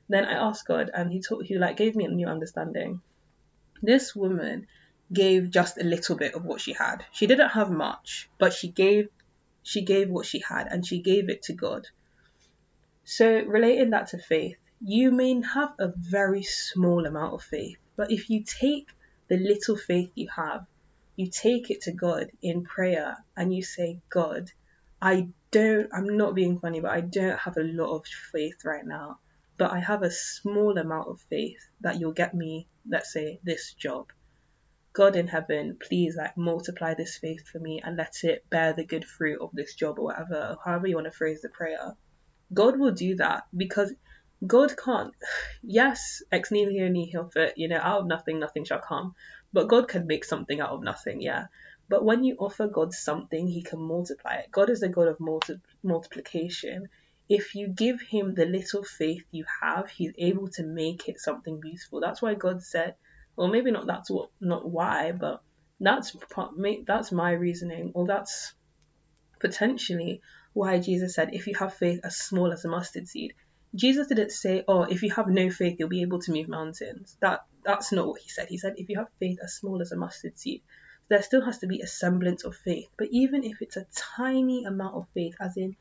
Then 0.10 0.26
I 0.26 0.34
asked 0.34 0.68
God, 0.68 0.92
and 0.94 1.12
He 1.12 1.22
taught, 1.22 1.46
He 1.46 1.58
like 1.58 1.78
gave 1.78 1.96
me 1.96 2.06
a 2.06 2.10
new 2.10 2.28
understanding. 2.28 3.02
This 3.82 4.16
woman 4.16 4.68
gave 5.14 5.52
just 5.52 5.78
a 5.80 5.84
little 5.84 6.18
bit 6.18 6.36
of 6.36 6.46
what 6.46 6.62
she 6.62 6.74
had. 6.74 7.06
She 7.12 7.28
didn't 7.28 7.50
have 7.50 7.72
much, 7.72 8.30
but 8.40 8.54
she 8.54 8.72
gave 8.72 9.10
She 9.64 9.84
gave 9.84 10.10
what 10.10 10.26
she 10.28 10.40
had 10.40 10.68
and 10.72 10.86
she 10.86 11.02
gave 11.02 11.30
it 11.30 11.44
to 11.44 11.54
God. 11.54 11.88
So, 13.06 13.42
relating 13.46 13.92
that 13.92 14.08
to 14.10 14.20
faith, 14.20 14.58
you 14.82 15.12
may 15.12 15.42
have 15.42 15.74
a 15.80 15.94
very 15.98 16.44
small 16.44 17.06
amount 17.06 17.34
of 17.34 17.44
faith, 17.44 17.78
but 17.98 18.12
if 18.12 18.30
you 18.30 18.44
take 18.46 18.90
the 19.30 19.38
little 19.38 19.78
faith 19.78 20.12
you 20.16 20.30
have, 20.36 20.66
you 21.16 21.30
take 21.32 21.72
it 21.72 21.82
to 21.84 21.94
God 21.94 22.32
in 22.42 22.64
prayer 22.64 23.18
and 23.38 23.54
you 23.56 23.64
say, 23.64 24.02
God, 24.12 24.52
I 25.02 25.30
don't, 25.52 25.90
I'm 25.94 26.18
not 26.18 26.36
being 26.36 26.60
funny, 26.60 26.82
but 26.82 26.92
I 26.92 27.02
don't 27.02 27.40
have 27.40 27.58
a 27.58 27.64
lot 27.64 27.96
of 27.98 28.06
faith 28.32 28.66
right 28.66 28.86
now, 28.86 29.20
but 29.58 29.72
I 29.72 29.80
have 29.80 30.04
a 30.04 30.12
small 30.12 30.78
amount 30.78 31.08
of 31.08 31.22
faith 31.30 31.60
that 31.82 32.00
you'll 32.00 32.12
get 32.14 32.34
me, 32.34 32.68
let's 32.90 33.14
say, 33.14 33.40
this 33.44 33.74
job. 33.74 34.12
God 34.94 35.16
in 35.16 35.28
heaven, 35.28 35.78
please 35.82 36.16
like 36.16 36.38
multiply 36.38 36.94
this 36.94 37.18
faith 37.18 37.48
for 37.48 37.60
me 37.60 37.82
and 37.84 37.98
let 37.98 38.24
it 38.24 38.46
bear 38.50 38.74
the 38.74 38.86
good 38.86 39.06
fruit 39.06 39.42
of 39.42 39.50
this 39.54 39.76
job 39.76 40.00
or 40.00 40.06
whatever, 40.06 40.36
or 40.36 40.58
however 40.64 40.88
you 40.88 40.96
want 40.96 41.06
to 41.06 41.12
phrase 41.12 41.42
the 41.42 41.50
prayer. 41.50 41.96
God 42.54 42.80
will 42.80 42.92
do 42.94 43.16
that 43.16 43.44
because 43.56 43.94
God 44.46 44.74
can't. 44.78 45.14
Yes, 45.64 46.22
ex 46.32 46.52
nihilo 46.52 46.90
nihil 46.90 47.30
fit, 47.30 47.56
you 47.58 47.68
know, 47.68 47.80
out 47.82 48.02
of 48.02 48.08
nothing, 48.08 48.40
nothing 48.40 48.66
shall 48.66 48.80
come. 48.80 49.16
But 49.52 49.68
God 49.68 49.88
can 49.88 50.06
make 50.06 50.24
something 50.24 50.60
out 50.60 50.70
of 50.70 50.84
nothing, 50.84 51.22
yeah. 51.22 51.48
But 51.90 52.06
when 52.06 52.24
you 52.24 52.36
offer 52.38 52.68
God 52.68 52.94
something, 52.94 53.48
He 53.48 53.64
can 53.64 53.82
multiply 53.82 54.36
it. 54.36 54.52
God 54.52 54.70
is 54.70 54.84
a 54.84 54.90
God 54.90 55.08
of 55.08 55.20
multi- 55.20 55.62
multiplication. 55.84 56.88
If 57.28 57.56
you 57.56 57.68
give 57.68 58.02
Him 58.02 58.36
the 58.36 58.46
little 58.46 58.84
faith 58.84 59.24
you 59.32 59.46
have, 59.62 59.90
He's 59.90 60.14
able 60.18 60.50
to 60.50 60.64
make 60.64 61.08
it 61.08 61.20
something 61.20 61.60
beautiful. 61.60 62.00
That's 62.02 62.22
why 62.22 62.36
God 62.36 62.62
said, 62.62 62.96
well, 63.36 63.48
maybe 63.48 63.72
not 63.72 63.88
that's 63.88 64.10
what 64.10 64.30
not 64.40 64.70
why, 64.70 65.12
but 65.12 65.42
that's 65.80 66.16
that's 66.88 67.12
my 67.12 67.32
reasoning, 67.32 67.92
or 67.94 68.08
that's 68.08 68.54
potentially 69.40 70.22
why 70.54 70.80
Jesus 70.80 71.16
said, 71.16 71.34
if 71.34 71.48
you 71.48 71.56
have 71.56 71.74
faith 71.74 72.00
as 72.04 72.18
small 72.18 72.52
as 72.52 72.64
a 72.64 72.70
mustard 72.70 73.08
seed. 73.08 73.34
Jesus 73.76 74.08
didn't 74.08 74.32
say, 74.32 74.64
oh, 74.70 74.84
if 74.84 75.04
you 75.04 75.12
have 75.12 75.28
no 75.28 75.50
faith, 75.50 75.76
you'll 75.78 75.90
be 75.90 76.02
able 76.02 76.22
to 76.22 76.32
move 76.32 76.48
mountains. 76.48 77.18
That 77.20 77.42
that's 77.66 77.92
not 77.92 78.08
what 78.08 78.22
he 78.22 78.30
said. 78.30 78.48
He 78.48 78.58
said, 78.58 78.76
if 78.78 78.88
you 78.88 78.98
have 79.00 79.10
faith 79.20 79.40
as 79.44 79.56
small 79.56 79.82
as 79.82 79.92
a 79.92 79.98
mustard 79.98 80.40
seed, 80.40 80.62
there 81.10 81.22
still 81.22 81.44
has 81.44 81.60
to 81.60 81.68
be 81.68 81.82
a 81.82 81.88
semblance 81.88 82.46
of 82.46 82.56
faith. 82.56 82.88
But 82.98 83.10
even 83.12 83.44
if 83.44 83.62
it's 83.62 83.76
a 83.76 83.86
tiny 84.16 84.64
amount 84.64 84.96
of 84.96 85.08
faith, 85.14 85.36
as 85.42 85.58
in 85.58 85.76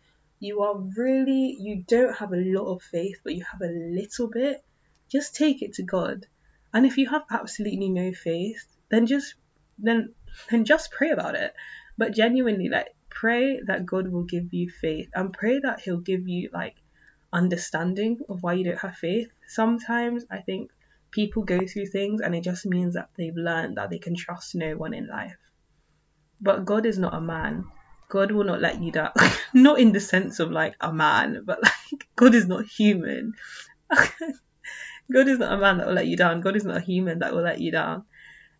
you 0.44 0.62
are 0.62 0.76
really 0.96 1.56
you 1.58 1.84
don't 1.88 2.16
have 2.16 2.32
a 2.32 2.44
lot 2.56 2.74
of 2.74 2.82
faith, 2.82 3.20
but 3.24 3.34
you 3.34 3.44
have 3.50 3.62
a 3.62 3.72
little 3.72 4.28
bit, 4.28 4.64
just 5.10 5.34
take 5.34 5.62
it 5.62 5.74
to 5.74 5.82
God 5.82 6.26
and 6.74 6.84
if 6.84 6.98
you 6.98 7.08
have 7.08 7.22
absolutely 7.30 7.88
no 7.88 8.12
faith, 8.12 8.66
then 8.90 9.06
just 9.06 9.34
then 9.78 10.12
then 10.50 10.64
just 10.64 10.90
pray 10.90 11.10
about 11.10 11.36
it. 11.36 11.54
But 11.96 12.12
genuinely, 12.12 12.68
like 12.68 12.88
pray 13.08 13.60
that 13.68 13.86
God 13.86 14.08
will 14.08 14.24
give 14.24 14.52
you 14.52 14.68
faith 14.68 15.08
and 15.14 15.32
pray 15.32 15.60
that 15.60 15.80
He'll 15.80 16.00
give 16.00 16.28
you 16.28 16.50
like 16.52 16.74
understanding 17.32 18.18
of 18.28 18.42
why 18.42 18.54
you 18.54 18.64
don't 18.64 18.80
have 18.80 18.96
faith. 18.96 19.28
Sometimes 19.46 20.24
I 20.28 20.38
think 20.38 20.72
people 21.12 21.44
go 21.44 21.60
through 21.64 21.86
things 21.86 22.20
and 22.20 22.34
it 22.34 22.42
just 22.42 22.66
means 22.66 22.94
that 22.94 23.10
they've 23.16 23.36
learned 23.36 23.76
that 23.76 23.90
they 23.90 24.00
can 24.00 24.16
trust 24.16 24.56
no 24.56 24.76
one 24.76 24.94
in 24.94 25.06
life. 25.06 25.36
But 26.40 26.64
God 26.64 26.86
is 26.86 26.98
not 26.98 27.14
a 27.14 27.20
man. 27.20 27.66
God 28.14 28.30
will 28.30 28.44
not 28.44 28.60
let 28.60 28.80
you 28.80 28.92
down. 28.92 29.10
not 29.54 29.80
in 29.80 29.90
the 29.90 29.98
sense 29.98 30.38
of 30.38 30.52
like 30.52 30.76
a 30.80 30.92
man, 30.92 31.42
but 31.44 31.60
like 31.60 32.06
God 32.14 32.36
is 32.36 32.46
not 32.46 32.64
human. 32.64 33.32
God 33.90 35.26
is 35.26 35.40
not 35.40 35.52
a 35.52 35.58
man 35.58 35.78
that 35.78 35.88
will 35.88 35.94
let 35.94 36.06
you 36.06 36.16
down. 36.16 36.40
God 36.40 36.54
is 36.54 36.64
not 36.64 36.76
a 36.76 36.80
human 36.80 37.18
that 37.18 37.34
will 37.34 37.42
let 37.42 37.60
you 37.60 37.72
down. 37.72 38.04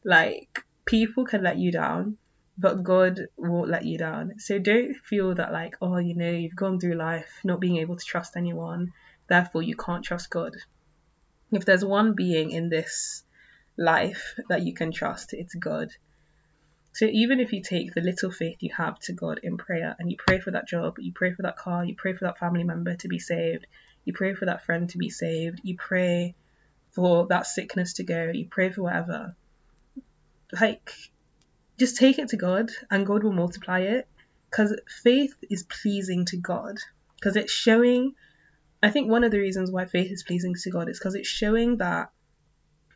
Like 0.05 0.65
people 0.87 1.25
can 1.25 1.45
let 1.45 1.57
you 1.57 1.71
down, 1.71 2.19
but 2.59 2.83
God 2.83 3.29
won't 3.37 3.71
let 3.71 3.85
you 3.85 3.97
down. 3.97 4.33
So 4.39 4.59
don't 4.59 4.97
feel 4.97 5.37
that 5.37 5.53
like, 5.53 5.77
oh, 5.81 5.99
you 5.99 6.17
know, 6.17 6.33
you've 6.33 6.57
gone 6.57 6.81
through 6.81 6.95
life 6.95 7.31
not 7.45 7.61
being 7.61 7.77
able 7.77 7.97
to 7.97 8.05
trust 8.05 8.37
anyone, 8.37 8.91
therefore 9.29 9.63
you 9.63 9.77
can't 9.77 10.05
trust 10.05 10.31
God. 10.31 10.57
If 11.53 11.65
there's 11.65 11.85
one 11.85 12.15
being 12.17 12.51
in 12.51 12.71
this 12.71 13.23
life 13.79 14.35
that 14.49 14.63
you 14.63 14.75
can 14.75 14.91
trust, 14.91 15.33
it's 15.33 15.55
God. 15.55 15.91
So 16.95 17.07
even 17.07 17.41
if 17.41 17.53
you 17.53 17.61
take 17.61 17.93
the 17.93 18.01
little 18.01 18.31
faith 18.31 18.59
you 18.61 18.71
have 18.77 19.01
to 19.01 19.13
God 19.13 19.41
in 19.43 19.57
prayer 19.57 19.97
and 19.99 20.09
you 20.09 20.17
pray 20.17 20.39
for 20.39 20.53
that 20.53 20.69
job, 20.69 20.97
you 20.99 21.13
pray 21.13 21.33
for 21.33 21.43
that 21.43 21.57
car, 21.57 21.85
you 21.85 21.97
pray 21.97 22.15
for 22.15 22.27
that 22.27 22.39
family 22.39 22.63
member 22.63 22.95
to 22.95 23.09
be 23.09 23.19
saved, 23.19 23.67
you 24.05 24.13
pray 24.13 24.35
for 24.35 24.47
that 24.47 24.65
friend 24.65 24.89
to 24.91 24.99
be 24.99 25.11
saved, 25.11 25.61
you 25.65 25.77
pray 25.77 26.37
for 26.93 27.27
that 27.27 27.49
sickness 27.49 27.95
to 27.95 28.05
go, 28.05 28.31
you 28.33 28.47
pray 28.49 28.71
for 28.71 28.83
whatever. 28.83 29.35
Like, 30.61 30.89
just 31.81 31.97
take 31.97 32.21
it 32.21 32.29
to 32.29 32.37
God 32.37 32.71
and 32.89 33.05
God 33.05 33.25
will 33.25 33.33
multiply 33.33 33.81
it 33.81 34.07
because 34.49 34.79
faith 35.03 35.35
is 35.51 35.65
pleasing 35.65 36.27
to 36.27 36.37
God 36.37 36.77
because 37.19 37.35
it's 37.35 37.53
showing. 37.53 38.15
I 38.81 38.91
think 38.91 39.11
one 39.11 39.25
of 39.25 39.33
the 39.33 39.41
reasons 39.41 39.73
why 39.73 39.87
faith 39.87 40.13
is 40.13 40.23
pleasing 40.23 40.55
to 40.63 40.71
God 40.71 40.89
is 40.89 41.01
because 41.01 41.17
it's 41.17 41.29
showing 41.29 41.79
that, 41.79 42.11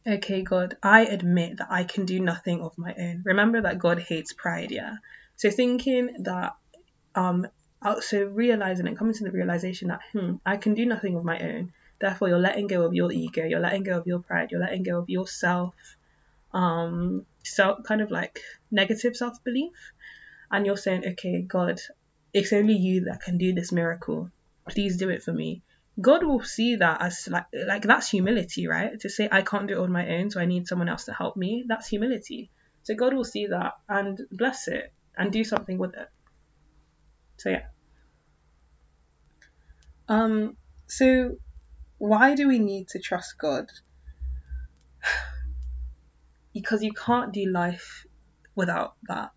okay, 0.09 0.43
God, 0.43 0.77
I 0.83 1.05
admit 1.05 1.59
that 1.59 1.69
I 1.71 1.85
can 1.85 2.07
do 2.07 2.21
nothing 2.21 2.61
of 2.63 2.77
my 2.79 2.95
own. 2.99 3.23
Remember 3.25 3.63
that 3.63 3.79
God 3.79 3.99
hates 3.99 4.33
pride, 4.33 4.71
yeah? 4.71 4.97
So 5.37 5.51
thinking 5.51 6.17
that 6.21 6.57
um 7.15 7.47
so 8.01 8.25
realizing 8.25 8.89
and 8.89 8.99
coming 8.99 9.15
to 9.15 9.25
the 9.25 9.31
realization 9.31 9.89
that 9.89 10.01
hmm, 10.13 10.37
I 10.45 10.57
can 10.57 10.75
do 10.75 10.87
nothing 10.87 11.17
of 11.17 11.25
my 11.25 11.39
own. 11.39 11.73
Therefore, 12.01 12.29
you're 12.29 12.39
letting 12.39 12.67
go 12.67 12.83
of 12.83 12.95
your 12.95 13.13
ego, 13.13 13.45
you're 13.45 13.61
letting 13.61 13.83
go 13.83 13.99
of 13.99 14.07
your 14.07 14.21
pride, 14.21 14.51
you're 14.51 14.61
letting 14.61 14.83
go 14.85 14.99
of 14.99 15.09
yourself, 15.09 15.75
um, 16.53 17.27
self 17.45 17.83
kind 17.85 18.01
of 18.01 18.11
like 18.11 18.41
negative 18.71 19.17
self 19.17 19.43
belief, 19.45 19.93
and 20.51 20.65
you're 20.65 20.77
saying, 20.77 21.05
okay, 21.07 21.43
God, 21.43 21.81
it's 22.33 22.53
only 22.53 22.75
you 22.75 23.05
that 23.07 23.23
can 23.23 23.39
do 23.39 23.53
this 23.53 23.73
miracle. 23.73 24.31
Please 24.69 24.97
do 24.97 25.09
it 25.09 25.23
for 25.23 25.33
me. 25.33 25.63
God 26.01 26.22
will 26.22 26.42
see 26.42 26.76
that 26.76 27.03
as 27.03 27.26
like 27.28 27.46
like 27.53 27.82
that's 27.82 28.09
humility, 28.09 28.68
right? 28.68 28.99
To 29.01 29.09
say 29.09 29.28
I 29.30 29.42
can't 29.42 29.66
do 29.66 29.74
it 29.74 29.82
on 29.82 29.90
my 29.90 30.09
own, 30.16 30.30
so 30.30 30.40
I 30.40 30.46
need 30.46 30.68
someone 30.68 30.88
else 30.88 31.07
to 31.07 31.12
help 31.12 31.36
me. 31.36 31.64
That's 31.66 31.88
humility. 31.88 32.51
So 32.84 32.94
God 32.94 33.14
will 33.14 33.24
see 33.24 33.46
that 33.46 33.74
and 33.88 34.20
bless 34.30 34.68
it 34.68 34.92
and 35.16 35.32
do 35.32 35.42
something 35.42 35.76
with 35.76 35.94
it. 35.94 36.09
So 37.38 37.51
yeah. 37.51 37.64
Um 40.09 40.57
so 40.86 41.36
why 41.99 42.36
do 42.36 42.46
we 42.46 42.61
need 42.61 42.88
to 42.88 43.01
trust 43.01 43.34
God? 43.38 43.66
because 46.55 46.82
you 46.82 46.92
can't 46.92 47.32
do 47.32 47.51
life 47.51 48.07
without 48.55 48.94
that. 49.09 49.32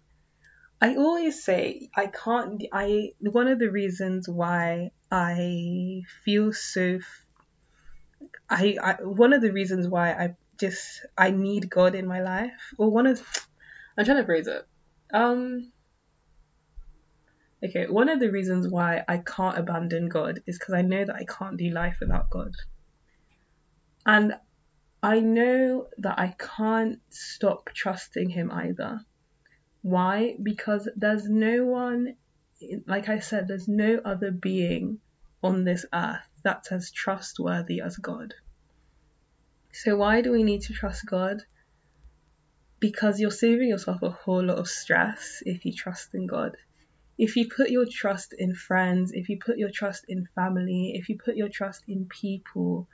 I 0.79 0.95
always 0.95 1.43
say 1.43 1.89
I 1.95 2.05
can't 2.05 2.63
I 2.71 3.13
one 3.19 3.47
of 3.47 3.57
the 3.57 3.71
reasons 3.71 4.29
why 4.29 4.91
I 5.11 6.03
feel 6.23 6.53
so 6.53 6.99
I, 8.49 8.77
I 8.81 8.93
one 9.03 9.33
of 9.33 9.41
the 9.41 9.51
reasons 9.51 9.87
why 9.87 10.11
I 10.11 10.35
just 10.59 11.05
I 11.17 11.31
need 11.31 11.69
God 11.69 11.95
in 11.95 12.07
my 12.07 12.21
life 12.21 12.73
or 12.77 12.89
one 12.89 13.07
of 13.07 13.21
I'm 13.97 14.05
trying 14.05 14.17
to 14.17 14.25
phrase 14.25 14.47
it. 14.47 14.65
Um 15.13 15.71
Okay, 17.63 17.85
one 17.87 18.09
of 18.09 18.19
the 18.19 18.31
reasons 18.31 18.67
why 18.67 19.03
I 19.07 19.17
can't 19.17 19.57
abandon 19.57 20.09
God 20.09 20.41
is 20.47 20.57
because 20.57 20.73
I 20.73 20.81
know 20.81 21.05
that 21.05 21.15
I 21.15 21.25
can't 21.25 21.57
do 21.57 21.69
life 21.69 21.97
without 22.01 22.31
God. 22.31 22.53
And 24.03 24.33
I 25.03 25.19
know 25.19 25.87
that 25.99 26.17
I 26.17 26.35
can't 26.39 26.99
stop 27.11 27.69
trusting 27.75 28.29
Him 28.29 28.51
either. 28.51 29.01
Why? 29.83 30.37
Because 30.41 30.89
there's 30.95 31.29
no 31.29 31.65
one, 31.65 32.15
like 32.85 33.09
I 33.09 33.19
said, 33.19 33.47
there's 33.47 33.67
no 33.67 33.99
other 34.03 34.31
being 34.31 34.99
on 35.43 35.63
this 35.63 35.85
earth 35.93 36.27
that's 36.43 36.71
as 36.71 36.91
trustworthy 36.91 37.81
as 37.81 37.97
God. 37.97 38.33
So, 39.73 39.97
why 39.97 40.21
do 40.21 40.31
we 40.31 40.43
need 40.43 40.61
to 40.63 40.73
trust 40.73 41.05
God? 41.05 41.41
Because 42.79 43.19
you're 43.19 43.31
saving 43.31 43.69
yourself 43.69 44.01
a 44.01 44.09
whole 44.09 44.43
lot 44.43 44.57
of 44.57 44.67
stress 44.67 45.43
if 45.45 45.65
you 45.65 45.73
trust 45.73 46.13
in 46.13 46.27
God 46.27 46.55
if 47.21 47.35
you 47.35 47.47
put 47.47 47.69
your 47.69 47.85
trust 47.85 48.33
in 48.35 48.55
friends, 48.55 49.11
if 49.13 49.29
you 49.29 49.37
put 49.37 49.59
your 49.59 49.69
trust 49.69 50.05
in 50.07 50.27
family, 50.33 50.93
if 50.95 51.07
you 51.07 51.19
put 51.23 51.35
your 51.35 51.49
trust 51.49 51.83
in 51.87 52.07
people, 52.07 52.87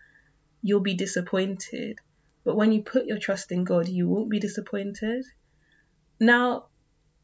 you'll 0.61 0.81
be 0.81 0.95
disappointed. 0.95 1.97
But 2.43 2.57
when 2.57 2.73
you 2.73 2.81
put 2.81 3.05
your 3.05 3.19
trust 3.19 3.53
in 3.53 3.63
God, 3.63 3.87
you 3.87 4.05
won't 4.09 4.29
be 4.29 4.39
disappointed. 4.39 5.23
Now, 6.19 6.65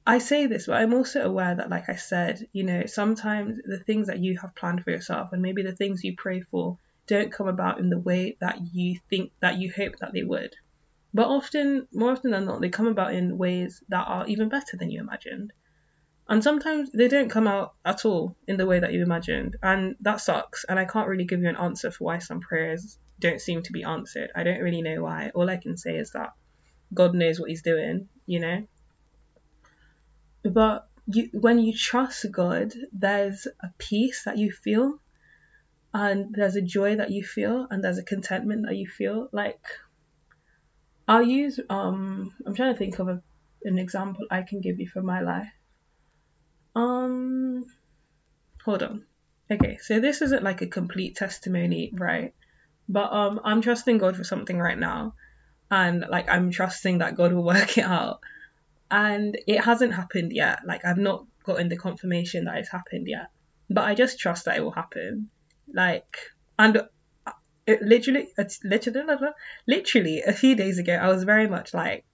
I 0.06 0.18
say 0.18 0.48
this, 0.48 0.68
but 0.68 0.76
I'm 0.76 0.94
also 0.94 1.22
aware 1.22 1.56
that, 1.56 1.70
like 1.70 1.90
I 1.90 1.96
said, 1.96 2.48
you 2.52 2.64
know, 2.64 2.86
sometimes 2.86 3.60
the 3.64 3.80
things 3.80 4.08
that 4.08 4.20
you 4.20 4.38
have 4.40 4.56
planned 4.56 4.84
for 4.84 4.92
yourself 4.92 5.30
and 5.32 5.42
maybe 5.42 5.64
the 5.64 5.76
things 5.76 6.04
you 6.04 6.16
pray 6.18 6.42
for 6.42 6.78
don't 7.08 7.32
come 7.32 7.48
about 7.48 7.80
in 7.80 7.90
the 7.90 8.00
way 8.00 8.36
that 8.42 8.60
you 8.74 9.00
think 9.10 9.32
that 9.40 9.58
you 9.58 9.72
hope 9.72 9.98
that 10.00 10.12
they 10.14 10.24
would. 10.24 10.56
But 11.14 11.28
often, 11.28 11.88
more 11.94 12.12
often 12.12 12.32
than 12.32 12.46
not, 12.46 12.60
they 12.60 12.70
come 12.70 12.88
about 12.88 13.14
in 13.14 13.38
ways 13.38 13.82
that 13.90 14.08
are 14.08 14.28
even 14.28 14.50
better 14.50 14.76
than 14.78 14.90
you 14.90 15.00
imagined. 15.00 15.54
And 16.28 16.44
sometimes 16.44 16.92
they 16.92 17.08
don't 17.08 17.30
come 17.30 17.48
out 17.48 17.76
at 17.86 18.06
all 18.06 18.36
in 18.48 18.58
the 18.58 18.66
way 18.66 18.80
that 18.80 18.94
you 18.94 19.04
imagined. 19.04 19.56
And 19.62 19.96
that 20.02 20.22
sucks. 20.22 20.66
And 20.68 20.80
I 20.80 20.86
can't 20.86 21.08
really 21.08 21.26
give 21.26 21.42
you 21.42 21.50
an 21.50 21.56
answer 21.56 21.92
for 21.92 22.06
why 22.06 22.18
some 22.18 22.40
prayers 22.42 22.98
don't 23.20 23.42
seem 23.42 23.62
to 23.64 23.72
be 23.72 23.84
answered. 23.84 24.32
I 24.36 24.44
don't 24.44 24.62
really 24.62 24.82
know 24.82 25.04
why. 25.04 25.32
All 25.36 25.50
I 25.50 25.58
can 25.58 25.78
say 25.78 25.98
is 25.98 26.12
that 26.12 26.34
God 26.94 27.14
knows 27.14 27.40
what 27.40 27.50
He's 27.50 27.62
doing, 27.62 28.10
you 28.26 28.40
know? 28.40 28.68
But 30.44 30.88
you 31.08 31.30
when 31.34 31.60
you 31.60 31.74
trust 31.74 32.26
God, 32.32 32.74
there's 32.92 33.48
a 33.62 33.70
peace 33.78 34.24
that 34.26 34.38
you 34.38 34.52
feel 34.52 35.00
and 35.94 36.34
there's 36.34 36.56
a 36.56 36.62
joy 36.62 36.96
that 36.96 37.12
you 37.12 37.24
feel 37.24 37.68
and 37.70 37.84
there's 37.84 37.98
a 37.98 38.04
contentment 38.04 38.66
that 38.66 38.76
you 38.76 38.88
feel 38.88 39.30
like 39.32 39.62
I'll 41.08 41.24
use 41.24 41.60
um 41.70 42.34
I'm 42.46 42.56
trying 42.56 42.74
to 42.74 42.80
think 42.80 43.00
of 43.00 43.08
a, 43.08 43.22
an 43.64 43.78
example 43.78 44.26
I 44.32 44.42
can 44.42 44.62
give 44.62 44.80
you 44.80 44.88
for 44.88 45.02
my 45.02 45.22
life. 45.22 45.52
Um 46.76 47.66
hold 48.66 48.84
on. 48.84 49.06
Okay, 49.52 49.78
so 49.82 50.00
this 50.00 50.22
isn't 50.22 50.44
like 50.44 50.62
a 50.62 50.68
complete 50.68 51.16
testimony, 51.16 51.92
right? 51.94 52.34
But 52.90 53.14
um 53.14 53.40
I'm 53.44 53.62
trusting 53.62 53.98
God 53.98 54.16
for 54.16 54.24
something 54.24 54.58
right 54.58 54.80
now 54.80 55.14
and 55.70 56.06
like 56.10 56.30
I'm 56.30 56.52
trusting 56.52 57.00
that 57.00 57.16
God 57.16 57.34
will 57.34 57.44
work 57.54 57.78
it 57.78 57.86
out. 57.86 58.22
And 58.94 59.40
it 59.48 59.60
hasn't 59.60 59.96
happened 59.96 60.34
yet. 60.34 60.60
Like 60.68 60.86
I've 60.86 61.00
not 61.00 61.26
gotten 61.44 61.68
the 61.68 61.78
confirmation 61.78 62.46
that 62.46 62.58
it's 62.58 62.70
happened 62.70 63.08
yet. 63.08 63.32
But 63.68 63.86
I 63.86 63.96
just 63.96 64.20
trust 64.20 64.46
that 64.46 64.56
it 64.56 64.64
will 64.64 64.70
happen. 64.70 65.32
Like 65.74 66.16
and 66.60 66.78
uh, 66.78 67.32
it 67.66 67.82
literally 67.82 68.28
it's 68.38 68.60
literally 68.64 69.18
literally 69.68 70.22
a 70.22 70.32
few 70.32 70.56
days 70.56 70.78
ago 70.78 70.94
I 70.94 71.08
was 71.08 71.24
very 71.24 71.48
much 71.48 71.74
like 71.74 72.06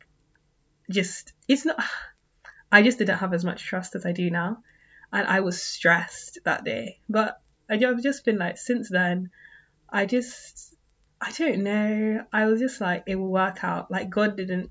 just 0.89 1.33
it's 1.49 1.65
not 1.65 1.83
I 2.71 2.81
just 2.81 2.99
didn't 2.99 3.17
have 3.17 3.33
as 3.33 3.43
much 3.43 3.63
trust 3.63 3.95
as 3.95 4.05
I 4.05 4.13
do 4.13 4.29
now 4.29 4.59
and 5.11 5.27
I 5.27 5.41
was 5.41 5.61
stressed 5.61 6.39
that 6.45 6.63
day 6.63 6.99
but 7.09 7.41
I've 7.69 8.01
just 8.01 8.23
been 8.23 8.37
like 8.37 8.57
since 8.57 8.89
then 8.89 9.31
I 9.89 10.05
just 10.05 10.75
I 11.19 11.31
don't 11.31 11.63
know 11.63 12.23
I 12.31 12.45
was 12.45 12.61
just 12.61 12.79
like 12.79 13.03
it 13.07 13.15
will 13.15 13.31
work 13.31 13.63
out 13.63 13.91
like 13.91 14.09
God 14.09 14.37
didn't 14.37 14.69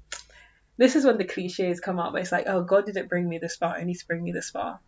this 0.79 0.95
is 0.97 1.05
when 1.05 1.19
the 1.19 1.25
cliches 1.25 1.81
come 1.81 1.99
up. 1.99 2.15
it's 2.17 2.33
like 2.33 2.47
oh 2.47 2.63
God 2.63 2.87
didn't 2.87 3.09
bring 3.09 3.29
me 3.29 3.39
this 3.39 3.57
far 3.57 3.79
He 3.79 3.85
needs 3.85 4.01
to 4.01 4.07
bring 4.07 4.23
me 4.23 4.33
this 4.33 4.51
far. 4.51 4.81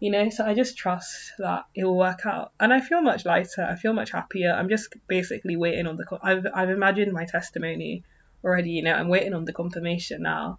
You 0.00 0.10
know 0.10 0.30
so 0.30 0.44
i 0.44 0.54
just 0.54 0.78
trust 0.78 1.32
that 1.38 1.66
it 1.74 1.84
will 1.84 1.98
work 1.98 2.24
out. 2.24 2.52
And 2.58 2.72
i 2.72 2.80
feel 2.80 3.02
much 3.02 3.26
lighter 3.26 3.62
i 3.68 3.76
feel 3.76 3.92
much 3.92 4.12
happier. 4.12 4.52
I'm 4.52 4.68
just 4.68 4.94
basically 5.06 5.56
waiting 5.56 5.86
on 5.86 5.96
the 5.96 6.06
i've, 6.22 6.46
I've 6.54 6.70
imagined 6.70 7.12
my 7.12 7.26
testimony 7.26 8.04
already 8.42 8.70
you 8.70 8.82
know 8.82 8.94
i'm 8.94 9.08
waiting 9.08 9.34
on 9.34 9.44
the 9.44 9.52
confirmation 9.52 10.22
now. 10.22 10.58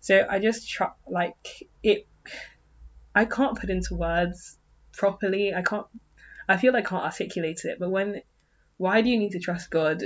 So 0.00 0.26
i 0.30 0.38
just 0.38 0.70
try 0.70 0.90
like 1.06 1.68
it 1.82 2.06
i 3.14 3.24
can't 3.24 3.58
put 3.58 3.68
into 3.68 3.94
words 3.94 4.56
properly. 4.92 5.54
I 5.54 5.62
can't 5.62 5.86
i 6.48 6.56
feel 6.56 6.74
i 6.74 6.82
can't 6.82 7.04
articulate 7.04 7.64
it 7.64 7.78
but 7.78 7.90
when 7.90 8.22
why 8.76 9.02
do 9.02 9.08
you 9.10 9.18
need 9.18 9.32
to 9.32 9.38
trust 9.38 9.70
god 9.70 10.02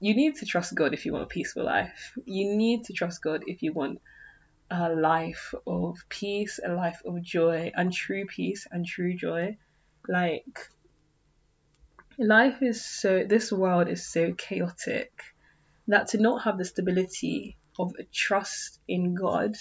you 0.00 0.14
need 0.14 0.34
to 0.34 0.46
trust 0.46 0.74
god 0.74 0.92
if 0.94 1.06
you 1.06 1.12
want 1.12 1.24
a 1.24 1.28
peaceful 1.28 1.64
life 1.64 2.12
you 2.24 2.56
need 2.56 2.84
to 2.84 2.92
trust 2.92 3.22
god 3.22 3.42
if 3.46 3.62
you 3.62 3.72
want 3.72 4.00
a 4.70 4.88
life 4.88 5.52
of 5.66 5.98
peace, 6.08 6.60
a 6.64 6.72
life 6.72 7.02
of 7.04 7.20
joy, 7.22 7.72
and 7.74 7.92
true 7.92 8.24
peace 8.26 8.66
and 8.70 8.86
true 8.86 9.14
joy. 9.14 9.56
Like, 10.08 10.70
life 12.18 12.62
is 12.62 12.84
so, 12.84 13.24
this 13.24 13.50
world 13.50 13.88
is 13.88 14.06
so 14.06 14.32
chaotic 14.32 15.10
that 15.88 16.08
to 16.08 16.18
not 16.18 16.44
have 16.44 16.56
the 16.56 16.64
stability 16.64 17.56
of 17.78 17.92
a 17.98 18.04
trust 18.04 18.78
in 18.86 19.14
God 19.14 19.56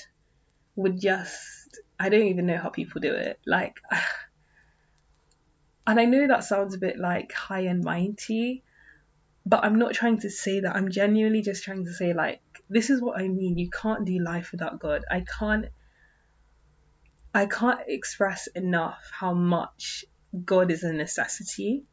would 0.76 1.00
just, 1.00 1.80
I 2.00 2.10
don't 2.10 2.28
even 2.28 2.46
know 2.46 2.58
how 2.58 2.70
people 2.70 3.02
do 3.02 3.14
it. 3.14 3.40
Like, 3.48 3.82
and 5.88 6.00
I 6.00 6.06
know 6.06 6.28
that 6.28 6.44
sounds 6.44 6.76
a 6.76 6.80
bit 6.80 7.00
like 7.00 7.34
high 7.34 7.62
and 7.62 7.84
mighty, 7.84 8.64
but 9.46 9.64
I'm 9.64 9.80
not 9.80 9.94
trying 9.94 10.20
to 10.22 10.30
say 10.30 10.60
that. 10.62 10.76
I'm 10.76 10.92
genuinely 10.92 11.42
just 11.42 11.64
trying 11.64 11.86
to 11.86 11.94
say, 11.94 12.14
like, 12.14 12.42
this 12.70 12.90
is 12.90 13.02
what 13.02 13.20
I 13.20 13.28
mean. 13.28 13.58
You 13.58 13.70
can't 13.70 14.06
do 14.06 14.20
life 14.20 14.52
without 14.52 14.80
God. 14.80 15.04
I 15.10 15.24
can't 15.40 15.66
I 17.34 17.46
can't 17.46 17.82
express 17.88 18.48
enough 18.48 19.00
how 19.12 19.34
much 19.34 20.04
God 20.46 20.72
is 20.72 20.84
a 20.84 20.92
necessity 20.92 21.84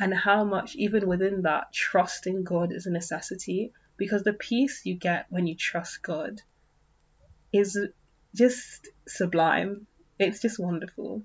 and 0.00 0.12
how 0.12 0.44
much 0.44 0.74
even 0.74 1.06
within 1.06 1.42
that 1.42 1.72
trusting 1.72 2.42
God 2.42 2.72
is 2.72 2.86
a 2.86 2.90
necessity 2.90 3.72
because 3.96 4.24
the 4.24 4.32
peace 4.32 4.82
you 4.84 4.96
get 4.96 5.26
when 5.28 5.46
you 5.46 5.54
trust 5.54 6.02
God 6.02 6.40
is 7.52 7.78
just 8.34 8.88
sublime. 9.06 9.86
It's 10.18 10.40
just 10.40 10.58
wonderful. 10.58 11.22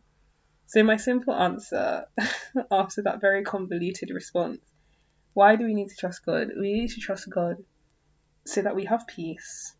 So 0.67 0.83
my 0.83 0.97
simple 0.97 1.33
answer 1.33 2.05
after 2.71 3.03
that 3.03 3.21
very 3.21 3.43
convoluted 3.43 4.09
response, 4.11 4.59
why 5.35 5.57
do 5.57 5.65
we 5.65 5.73
need 5.73 5.89
to 5.89 5.95
trust 5.95 6.25
God? 6.25 6.47
We 6.57 6.73
need 6.73 6.89
to 6.91 7.01
trust 7.01 7.29
God 7.29 7.57
so 8.45 8.61
that 8.61 8.75
we 8.75 8.85
have 8.85 9.05
peace. 9.05 9.75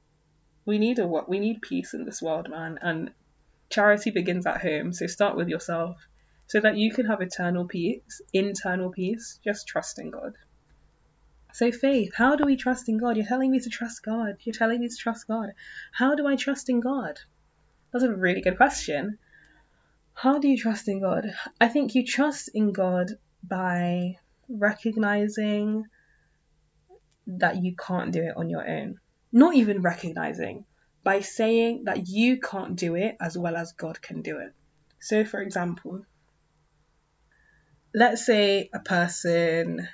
We 0.66 0.78
need 0.80 0.99
a 0.99 1.08
what? 1.08 1.30
We 1.30 1.39
need 1.39 1.62
peace 1.62 1.93
in 1.93 2.03
this 2.03 2.22
world, 2.22 2.49
man. 2.49 2.78
And 2.82 3.12
charity 3.70 4.12
begins 4.12 4.45
at 4.45 4.62
home. 4.62 4.91
So 4.91 5.08
start 5.08 5.38
with 5.38 5.47
yourself 5.47 5.95
so 6.47 6.60
that 6.60 6.76
you 6.76 6.91
can 6.91 7.06
have 7.06 7.22
eternal 7.22 7.66
peace, 7.66 8.22
internal 8.34 8.91
peace, 8.91 9.39
just 9.45 9.66
trust 9.66 9.97
in 9.97 10.12
God. 10.12 10.34
So, 11.53 11.72
faith, 11.72 12.14
how 12.14 12.36
do 12.36 12.43
we 12.43 12.58
trust 12.58 12.89
in 12.89 12.97
God? 12.97 13.16
You're 13.16 13.26
telling 13.26 13.49
me 13.49 13.62
to 13.62 13.70
trust 13.70 14.03
God. 14.03 14.36
You're 14.41 14.53
telling 14.53 14.82
me 14.82 14.89
to 14.89 14.95
trust 14.95 15.26
God. 15.26 15.53
How 15.93 16.16
do 16.16 16.28
I 16.28 16.36
trust 16.36 16.68
in 16.68 16.82
God? 16.82 17.18
That's 17.93 18.03
a 18.03 18.14
really 18.14 18.41
good 18.41 18.58
question. 18.58 19.20
How 20.14 20.38
do 20.38 20.49
you 20.49 20.58
trust 20.58 20.89
in 20.89 20.99
God? 20.99 21.34
I 21.62 21.70
think 21.70 21.95
you 21.95 22.06
trust 22.06 22.49
in 22.53 22.74
God 22.74 23.12
by 23.41 24.18
recognizing 24.49 25.85
that 27.27 27.63
you 27.63 27.75
can't 27.75 28.11
do 28.11 28.21
it 28.21 28.37
on 28.37 28.49
your 28.49 28.67
own. 28.67 28.99
Not 29.31 29.55
even 29.55 29.81
recognizing, 29.81 30.65
by 31.03 31.21
saying 31.21 31.85
that 31.85 32.07
you 32.07 32.39
can't 32.39 32.75
do 32.75 32.95
it 32.95 33.17
as 33.19 33.37
well 33.37 33.55
as 33.55 33.73
God 33.73 34.01
can 34.01 34.21
do 34.21 34.39
it. 34.39 34.53
So, 34.99 35.25
for 35.25 35.41
example, 35.41 36.05
let's 37.93 38.25
say 38.25 38.69
a 38.73 38.79
person 38.79 39.87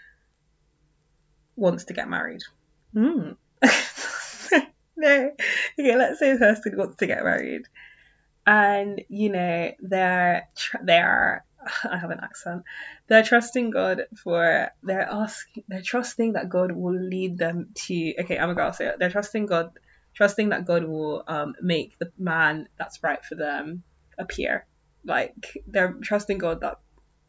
wants 1.55 1.85
to 1.85 1.93
get 1.93 2.09
married. 2.09 2.41
Mm. 2.95 3.35
no, 4.97 5.31
okay, 5.79 5.95
let's 5.95 6.19
say 6.19 6.31
a 6.31 6.37
person 6.37 6.77
wants 6.77 6.97
to 6.97 7.07
get 7.07 7.23
married, 7.23 7.63
and 8.45 9.01
you 9.07 9.29
know 9.29 9.71
they're 9.79 10.49
they're 10.83 11.45
I 11.84 11.97
have 11.97 12.12
an 12.12 12.20
accent. 12.22 12.64
They're 13.07 13.24
trusting 13.24 13.72
God 13.72 14.03
for 14.24 14.70
they're 14.84 15.07
asking 15.09 15.64
they're 15.68 15.82
trusting 15.82 16.34
that 16.34 16.49
God 16.49 16.72
will 16.72 16.99
lead 16.99 17.38
them 17.38 17.70
to 17.88 18.14
okay, 18.22 18.38
I'm 18.38 18.49
a 18.49 18.55
girl, 18.55 18.74
so 18.74 18.93
they're 18.97 19.09
trusting 19.09 19.45
God 19.45 19.72
trusting 20.14 20.49
that 20.49 20.66
God 20.66 20.84
will 20.84 21.24
um 21.28 21.55
make 21.62 21.97
the 21.99 22.12
man 22.18 22.68
that's 22.78 23.01
right 23.03 23.24
for 23.24 23.36
them 23.36 23.84
appear. 24.18 24.66
Like 25.05 25.34
they're 25.68 25.95
trusting 26.01 26.38
God 26.38 26.62
that 26.62 26.80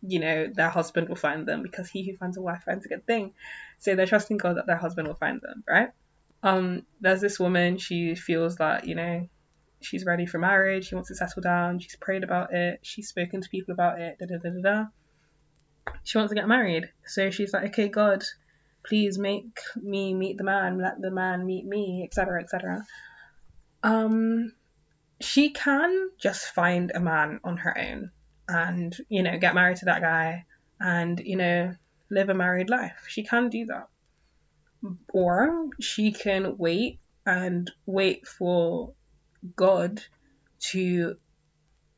you 0.02 0.18
know 0.18 0.48
their 0.52 0.70
husband 0.70 1.08
will 1.08 1.16
find 1.16 1.46
them 1.46 1.62
because 1.62 1.88
he 1.88 2.10
who 2.10 2.16
finds 2.16 2.36
a 2.36 2.42
wife 2.42 2.62
finds 2.64 2.84
a 2.84 2.88
good 2.88 3.06
thing. 3.06 3.34
So 3.78 3.94
they're 3.94 4.06
trusting 4.06 4.38
God 4.38 4.56
that 4.56 4.66
their 4.66 4.76
husband 4.76 5.08
will 5.08 5.14
find 5.14 5.40
them, 5.40 5.64
right? 5.68 5.90
Um, 6.42 6.86
there's 7.00 7.20
this 7.20 7.38
woman, 7.38 7.78
she 7.78 8.14
feels 8.14 8.56
that, 8.56 8.86
you 8.86 8.94
know, 8.94 9.28
she's 9.84 10.04
ready 10.04 10.26
for 10.26 10.38
marriage, 10.38 10.88
she 10.88 10.94
wants 10.94 11.08
to 11.08 11.14
settle 11.14 11.42
down, 11.42 11.78
she's 11.78 11.96
prayed 11.96 12.24
about 12.24 12.52
it, 12.52 12.80
she's 12.82 13.08
spoken 13.08 13.40
to 13.40 13.48
people 13.48 13.72
about 13.72 14.00
it, 14.00 14.18
da 14.18 14.26
da 14.26 14.38
da 14.38 14.50
da 14.50 14.60
da. 14.62 14.84
She 16.04 16.18
wants 16.18 16.30
to 16.30 16.34
get 16.34 16.48
married. 16.48 16.90
So 17.06 17.30
she's 17.30 17.52
like, 17.52 17.66
okay, 17.66 17.88
God, 17.88 18.24
please 18.84 19.18
make 19.18 19.58
me 19.76 20.14
meet 20.14 20.38
the 20.38 20.44
man, 20.44 20.78
let 20.78 21.00
the 21.00 21.10
man 21.10 21.46
meet 21.46 21.64
me, 21.64 22.02
etc. 22.04 22.42
etc. 22.42 22.84
Um 23.82 24.52
she 25.20 25.50
can 25.50 26.10
just 26.18 26.46
find 26.46 26.90
a 26.94 27.00
man 27.00 27.40
on 27.44 27.56
her 27.58 27.76
own 27.78 28.10
and, 28.48 28.96
you 29.08 29.22
know, 29.22 29.38
get 29.38 29.54
married 29.54 29.76
to 29.78 29.84
that 29.86 30.00
guy 30.00 30.44
and, 30.80 31.20
you 31.20 31.36
know, 31.36 31.74
live 32.10 32.28
a 32.28 32.34
married 32.34 32.68
life. 32.68 33.04
She 33.08 33.22
can 33.22 33.48
do 33.48 33.66
that. 33.66 33.88
Or 35.12 35.68
she 35.80 36.12
can 36.12 36.56
wait 36.58 36.98
and 37.24 37.70
wait 37.86 38.26
for 38.26 38.94
God 39.56 40.02
to 40.70 41.16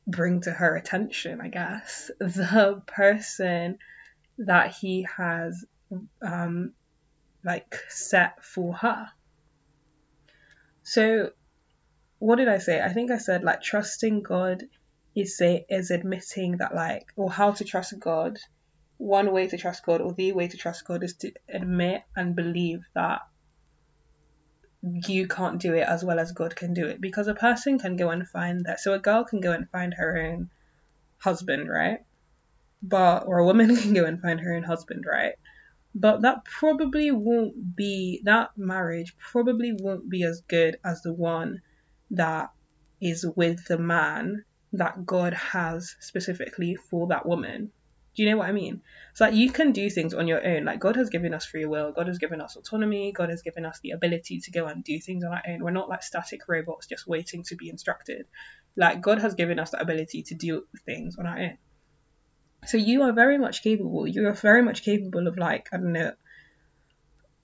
bring 0.07 0.43
to 0.43 0.51
her 0.51 0.77
attention, 0.77 1.41
I 1.41 1.49
guess, 1.49 2.11
the 2.19 2.83
person 2.87 3.79
that 4.39 4.75
he 4.75 5.07
has 5.17 5.65
um, 6.23 6.73
like 7.45 7.75
set 7.89 8.45
for 8.45 8.75
her. 8.75 9.09
So, 10.83 11.31
what 12.19 12.37
did 12.37 12.49
I 12.49 12.59
say? 12.59 12.81
I 12.81 12.93
think 12.93 13.11
I 13.11 13.19
said 13.19 13.45
like 13.45 13.63
trusting 13.63 14.23
God 14.23 14.65
is 15.15 15.37
say 15.37 15.65
is 15.69 15.91
admitting 15.91 16.59
that 16.59 16.75
like 16.75 17.07
or 17.17 17.31
how 17.31 17.53
to 17.53 17.65
trust 17.65 17.99
God. 17.99 18.39
One 18.97 19.33
way 19.33 19.49
to 19.49 19.59
trust 19.59 19.85
God 19.85 20.01
or 20.01 20.13
the 20.13 20.33
way 20.33 20.49
to 20.49 20.57
trust 20.57 20.85
God 20.87 21.03
is 21.03 21.15
to 21.17 21.33
admit 21.49 22.03
and 22.15 22.37
believe 22.37 22.81
that 22.95 23.23
you 24.85 25.27
can't 25.27 25.61
do 25.61 25.75
it 25.75 25.89
as 25.89 26.05
well 26.05 26.19
as 26.19 26.33
God 26.33 26.55
can 26.55 26.75
do 26.75 26.87
it 26.87 27.01
because 27.01 27.27
a 27.27 27.35
person 27.35 27.79
can 27.79 27.97
go 27.97 28.11
and 28.11 28.29
find 28.29 28.67
that. 28.67 28.81
So 28.81 28.93
a 28.93 28.99
girl 28.99 29.25
can 29.25 29.41
go 29.41 29.53
and 29.53 29.69
find 29.71 29.95
her 29.95 30.19
own 30.19 30.51
husband, 31.19 31.69
right? 31.69 32.01
But 32.83 33.27
or 33.27 33.39
a 33.39 33.47
woman 33.47 33.75
can 33.83 33.95
go 33.95 34.05
and 34.05 34.21
find 34.21 34.41
her 34.41 34.55
own 34.55 34.63
husband, 34.63 35.05
right? 35.07 35.35
But 35.95 36.23
that 36.23 36.45
probably 36.45 37.11
won't 37.13 37.77
be 37.77 38.21
that 38.25 38.51
marriage 38.57 39.17
probably 39.17 39.73
won't 39.79 40.11
be 40.11 40.25
as 40.25 40.43
good 40.49 40.77
as 40.85 41.03
the 41.03 41.15
one 41.15 41.63
that 42.11 42.51
is 43.01 43.25
with 43.37 43.65
the 43.67 43.79
man 43.79 44.45
that 44.73 45.07
God 45.07 45.35
has 45.35 45.95
specifically 46.01 46.75
for 46.75 47.07
that 47.09 47.25
woman. 47.25 47.71
Do 48.15 48.23
you 48.23 48.31
know 48.31 48.37
what 48.37 48.49
I 48.49 48.53
mean? 48.53 48.83
So 49.15 49.25
like 49.25 49.35
you 49.35 49.51
can 49.51 49.73
do 49.73 49.91
things 49.91 50.15
on 50.15 50.29
your 50.29 50.47
own. 50.47 50.65
Like 50.65 50.81
God 50.81 50.97
has 50.97 51.11
given 51.11 51.35
us 51.35 51.45
free 51.45 51.67
will. 51.67 51.93
God 51.93 52.07
has 52.07 52.19
given 52.19 52.41
us 52.41 52.57
autonomy. 52.57 53.13
God 53.13 53.31
has 53.31 53.43
given 53.43 53.65
us 53.65 53.81
the 53.81 53.91
ability 53.91 54.41
to 54.41 54.51
go 54.51 54.67
and 54.67 54.85
do 54.85 55.01
things 55.01 55.25
on 55.25 55.33
our 55.33 55.43
own. 55.49 55.63
We're 55.63 55.71
not 55.71 55.89
like 55.89 56.03
static 56.03 56.43
robots 56.49 56.87
just 56.87 57.07
waiting 57.07 57.43
to 57.45 57.57
be 57.57 57.69
instructed. 57.69 58.27
Like 58.77 59.01
God 59.01 59.19
has 59.21 59.35
given 59.35 59.59
us 59.59 59.71
the 59.71 59.81
ability 59.81 60.23
to 60.25 60.35
do 60.35 60.65
things 60.87 61.17
on 61.17 61.27
our 61.27 61.39
own. 61.39 61.59
So 62.67 62.77
you 62.77 63.03
are 63.03 63.13
very 63.13 63.39
much 63.39 63.63
capable. 63.63 64.07
You 64.07 64.29
are 64.29 64.33
very 64.33 64.63
much 64.63 64.85
capable 64.85 65.27
of 65.27 65.37
like 65.37 65.69
I 65.73 65.77
don't 65.77 65.93
know, 65.93 66.13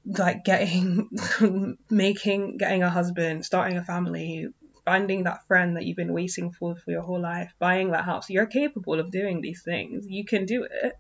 like 0.07 0.45
getting, 0.45 1.11
making, 1.91 2.57
getting 2.59 2.83
a 2.83 2.91
husband, 2.91 3.45
starting 3.45 3.77
a 3.77 3.85
family, 3.85 4.49
finding 4.85 5.25
that 5.25 5.47
friend 5.47 5.77
that 5.77 5.85
you've 5.85 5.97
been 5.97 6.13
waiting 6.13 6.53
for 6.53 6.77
for 6.77 6.91
your 6.91 7.03
whole 7.03 7.21
life, 7.21 7.53
buying 7.59 7.91
that 7.91 8.05
house. 8.05 8.31
You're 8.31 8.47
capable 8.47 8.99
of 9.01 9.11
doing 9.11 9.41
these 9.41 9.63
things. 9.63 10.07
You 10.09 10.25
can 10.25 10.47
do 10.47 10.67
it, 10.71 10.95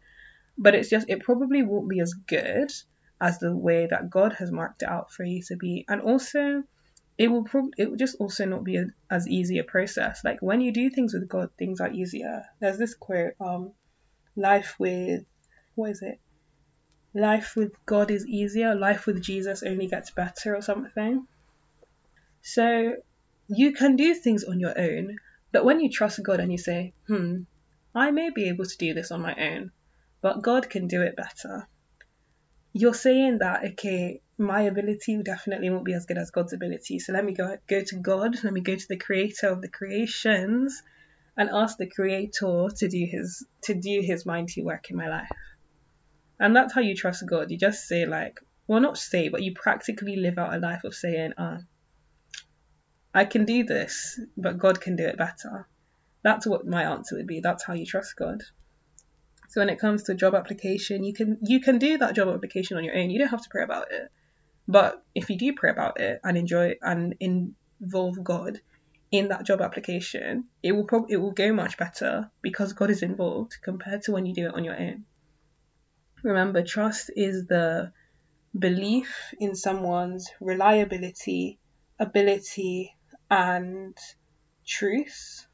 but 0.59 0.75
it's 0.75 0.91
just 0.91 1.09
it 1.09 1.23
probably 1.23 1.63
won't 1.63 1.89
be 1.89 2.01
as 2.01 2.15
good 2.15 2.71
as 3.21 3.39
the 3.39 3.55
way 3.55 3.87
that 3.91 4.11
God 4.11 4.35
has 4.35 4.51
marked 4.51 4.83
it 4.83 4.89
out 4.89 5.13
for 5.13 5.25
you 5.25 5.43
to 5.49 5.57
be, 5.57 5.85
and 5.89 6.01
also 6.01 6.63
it 7.19 7.29
will 7.31 7.45
probably 7.45 7.73
it 7.77 7.91
will 7.91 7.97
just 7.97 8.17
also 8.19 8.47
not 8.47 8.65
be 8.65 8.77
a, 8.77 8.87
as 9.11 9.29
easy 9.29 9.59
a 9.59 9.65
process. 9.65 10.21
Like 10.25 10.41
when 10.41 10.61
you 10.61 10.73
do 10.73 10.89
things 10.91 11.13
with 11.13 11.29
God, 11.29 11.51
things 11.59 11.81
are 11.81 11.93
easier. 11.93 12.45
There's 12.61 12.79
this 12.79 12.95
quote, 12.95 13.35
um, 13.41 13.73
life 14.37 14.77
with 14.79 15.25
what 15.75 15.91
is 15.91 16.03
it? 16.03 16.19
Life 17.13 17.55
with 17.57 17.73
God 17.87 18.11
is 18.11 18.27
easier. 18.27 18.75
Life 18.75 19.07
with 19.07 19.23
Jesus 19.23 19.63
only 19.63 19.87
gets 19.89 20.13
better, 20.13 20.57
or 20.57 20.63
something. 20.63 21.27
So 22.43 22.95
you 23.53 23.73
can 23.73 23.97
do 23.97 24.15
things 24.15 24.45
on 24.45 24.61
your 24.61 24.79
own, 24.79 25.17
but 25.53 25.65
when 25.65 25.81
you 25.81 25.91
trust 25.91 26.23
God 26.23 26.39
and 26.39 26.53
you 26.53 26.59
say, 26.59 26.93
hmm, 27.09 27.43
I 27.95 28.13
may 28.13 28.31
be 28.31 28.49
able 28.49 28.65
to 28.65 28.79
do 28.79 28.95
this 28.95 29.11
on 29.11 29.21
my 29.21 29.35
own, 29.35 29.73
but 30.23 30.43
God 30.43 30.71
can 30.71 30.87
do 30.87 31.03
it 31.03 31.17
better, 31.17 31.67
you're 32.73 32.95
saying 32.95 33.39
that, 33.39 33.65
okay, 33.73 34.23
my 34.39 34.63
ability 34.63 35.21
definitely 35.25 35.69
won't 35.69 35.85
be 35.85 35.95
as 35.95 36.07
good 36.07 36.19
as 36.19 36.31
God's 36.31 36.53
ability. 36.53 37.01
So 37.01 37.13
let 37.13 37.25
me 37.25 37.35
go 37.35 37.57
go 37.67 37.83
to 37.83 37.97
God, 37.97 38.37
let 38.45 38.53
me 38.53 38.61
go 38.61 38.77
to 38.77 38.89
the 38.89 38.97
creator 38.97 39.49
of 39.49 39.61
the 39.61 39.69
creations 39.69 40.81
and 41.37 41.51
ask 41.51 41.77
the 41.77 41.91
creator 41.91 42.69
to 42.75 42.89
do 42.89 43.07
his 43.11 43.45
to 43.65 43.75
do 43.75 44.01
his 44.03 44.25
mighty 44.25 44.63
work 44.63 44.91
in 44.91 44.97
my 44.97 45.09
life. 45.09 45.29
And 46.39 46.55
that's 46.55 46.73
how 46.73 46.81
you 46.81 46.95
trust 46.95 47.25
God. 47.29 47.51
You 47.51 47.59
just 47.59 47.87
say 47.87 48.07
like 48.07 48.39
well 48.69 48.81
not 48.81 48.97
say, 48.97 49.29
but 49.29 49.43
you 49.43 49.53
practically 49.55 50.15
live 50.15 50.39
out 50.39 50.55
a 50.55 50.59
life 50.59 50.85
of 50.85 50.95
saying, 50.95 51.33
ah, 51.37 51.59
I 53.15 53.25
can 53.25 53.45
do 53.45 53.65
this, 53.65 54.21
but 54.37 54.59
God 54.59 54.81
can 54.81 54.97
do 54.97 55.07
it 55.07 55.19
better. 55.19 55.67
That's 56.23 56.47
what 56.47 56.67
my 56.67 56.85
answer 56.85 57.17
would 57.17 57.27
be. 57.27 57.41
That's 57.41 57.65
how 57.65 57.75
you 57.75 57.87
trust 57.87 58.17
God. 58.17 58.43
So 59.49 59.61
when 59.61 59.69
it 59.71 59.81
comes 59.81 60.05
to 60.05 60.15
job 60.15 60.35
application, 60.35 61.03
you 61.03 61.13
can 61.13 61.39
you 61.43 61.61
can 61.61 61.79
do 61.79 61.99
that 61.99 62.15
job 62.15 62.29
application 62.29 62.77
on 62.77 62.85
your 62.85 62.97
own. 62.97 63.11
You 63.11 63.19
don't 63.19 63.29
have 63.29 63.43
to 63.43 63.49
pray 63.51 63.65
about 63.65 63.91
it. 63.91 64.11
But 64.69 65.03
if 65.15 65.29
you 65.29 65.37
do 65.37 65.53
pray 65.55 65.71
about 65.71 65.99
it 66.01 66.21
and 66.23 66.39
enjoy 66.39 66.75
and 66.81 67.17
involve 67.19 68.23
God 68.23 68.61
in 69.11 69.29
that 69.29 69.45
job 69.45 69.61
application, 69.61 70.45
it 70.63 70.71
will 70.71 70.85
probably 70.85 71.15
it 71.15 71.17
will 71.17 71.33
go 71.33 71.53
much 71.53 71.77
better 71.77 72.31
because 72.43 72.75
God 72.75 72.91
is 72.91 73.03
involved 73.03 73.57
compared 73.61 74.03
to 74.03 74.13
when 74.13 74.27
you 74.27 74.35
do 74.35 74.47
it 74.47 74.55
on 74.55 74.63
your 74.63 74.79
own. 74.79 75.05
Remember, 76.23 76.63
trust 76.63 77.11
is 77.17 77.47
the 77.47 77.93
belief 78.57 79.35
in 79.41 79.57
someone's 79.57 80.29
reliability, 80.41 81.59
ability, 81.99 82.95
and 83.31 83.97
truth. 84.67 85.47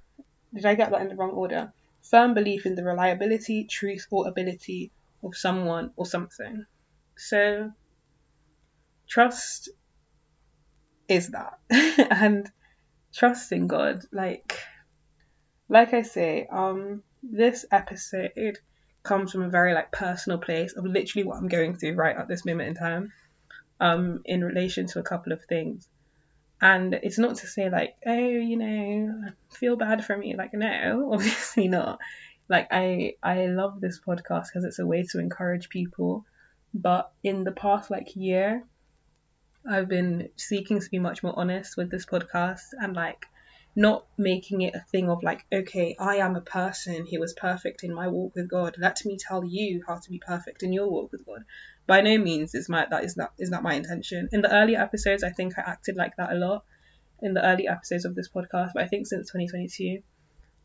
Did 0.54 0.66
I 0.66 0.74
get 0.74 0.90
that 0.90 1.02
in 1.02 1.08
the 1.08 1.16
wrong 1.16 1.30
order? 1.30 1.72
Firm 2.02 2.34
belief 2.34 2.66
in 2.66 2.74
the 2.74 2.84
reliability, 2.84 3.64
truth, 3.64 4.06
or 4.10 4.28
ability 4.28 4.92
of 5.22 5.36
someone 5.36 5.90
or 5.96 6.06
something. 6.06 6.64
So, 7.16 7.72
trust 9.08 9.68
is 11.08 11.30
that. 11.30 11.58
and 12.10 12.50
trust 13.12 13.52
in 13.52 13.66
God, 13.66 14.04
like, 14.12 14.58
like 15.68 15.94
I 15.94 16.02
say, 16.02 16.46
um, 16.50 17.02
this 17.22 17.64
episode 17.70 18.58
comes 19.02 19.32
from 19.32 19.42
a 19.42 19.48
very 19.48 19.72
like 19.74 19.92
personal 19.92 20.38
place 20.38 20.72
of 20.72 20.84
literally 20.84 21.24
what 21.24 21.36
I'm 21.36 21.48
going 21.48 21.76
through 21.76 21.94
right 21.94 22.16
at 22.16 22.28
this 22.28 22.44
moment 22.44 22.70
in 22.70 22.74
time, 22.74 23.12
um, 23.80 24.22
in 24.24 24.44
relation 24.44 24.86
to 24.88 24.98
a 24.98 25.02
couple 25.02 25.32
of 25.32 25.44
things. 25.44 25.88
And 26.60 26.94
it's 26.94 27.18
not 27.18 27.36
to 27.36 27.46
say 27.46 27.68
like, 27.70 27.96
oh, 28.06 28.12
you 28.12 28.56
know, 28.56 29.30
feel 29.50 29.76
bad 29.76 30.04
for 30.04 30.16
me. 30.16 30.34
Like, 30.36 30.54
no, 30.54 31.10
obviously 31.12 31.68
not. 31.68 31.98
Like, 32.48 32.68
I 32.70 33.14
I 33.22 33.46
love 33.46 33.80
this 33.80 34.00
podcast 34.00 34.46
because 34.48 34.64
it's 34.64 34.78
a 34.78 34.86
way 34.86 35.02
to 35.10 35.18
encourage 35.18 35.68
people. 35.68 36.24
But 36.72 37.10
in 37.22 37.44
the 37.44 37.52
past 37.52 37.90
like 37.90 38.16
year, 38.16 38.64
I've 39.68 39.88
been 39.88 40.30
seeking 40.36 40.80
to 40.80 40.90
be 40.90 40.98
much 40.98 41.22
more 41.22 41.38
honest 41.38 41.76
with 41.76 41.90
this 41.90 42.06
podcast 42.06 42.62
and 42.72 42.94
like 42.94 43.26
not 43.76 44.06
making 44.16 44.62
it 44.62 44.74
a 44.74 44.80
thing 44.80 45.10
of 45.10 45.22
like, 45.22 45.44
okay, 45.52 45.94
I 46.00 46.16
am 46.16 46.34
a 46.34 46.40
person 46.40 47.06
who 47.06 47.20
was 47.20 47.34
perfect 47.34 47.84
in 47.84 47.94
my 47.94 48.08
walk 48.08 48.34
with 48.34 48.48
God. 48.48 48.76
Let 48.78 49.04
me 49.04 49.18
tell 49.18 49.44
you 49.44 49.84
how 49.86 49.96
to 49.96 50.10
be 50.10 50.18
perfect 50.18 50.62
in 50.62 50.72
your 50.72 50.88
walk 50.88 51.12
with 51.12 51.26
God 51.26 51.44
by 51.86 52.00
no 52.00 52.18
means 52.18 52.54
is 52.54 52.68
my 52.68 52.86
that 52.90 53.04
is 53.04 53.16
not 53.16 53.32
is 53.38 53.50
not 53.50 53.62
my 53.62 53.74
intention. 53.74 54.28
In 54.32 54.40
the 54.40 54.52
early 54.52 54.76
episodes, 54.76 55.22
I 55.22 55.30
think 55.30 55.58
I 55.58 55.62
acted 55.62 55.96
like 55.96 56.16
that 56.16 56.32
a 56.32 56.34
lot 56.34 56.64
in 57.20 57.34
the 57.34 57.44
early 57.44 57.68
episodes 57.68 58.04
of 58.04 58.14
this 58.14 58.28
podcast, 58.28 58.72
but 58.74 58.82
I 58.82 58.88
think 58.88 59.06
since 59.06 59.30
2022, 59.30 60.02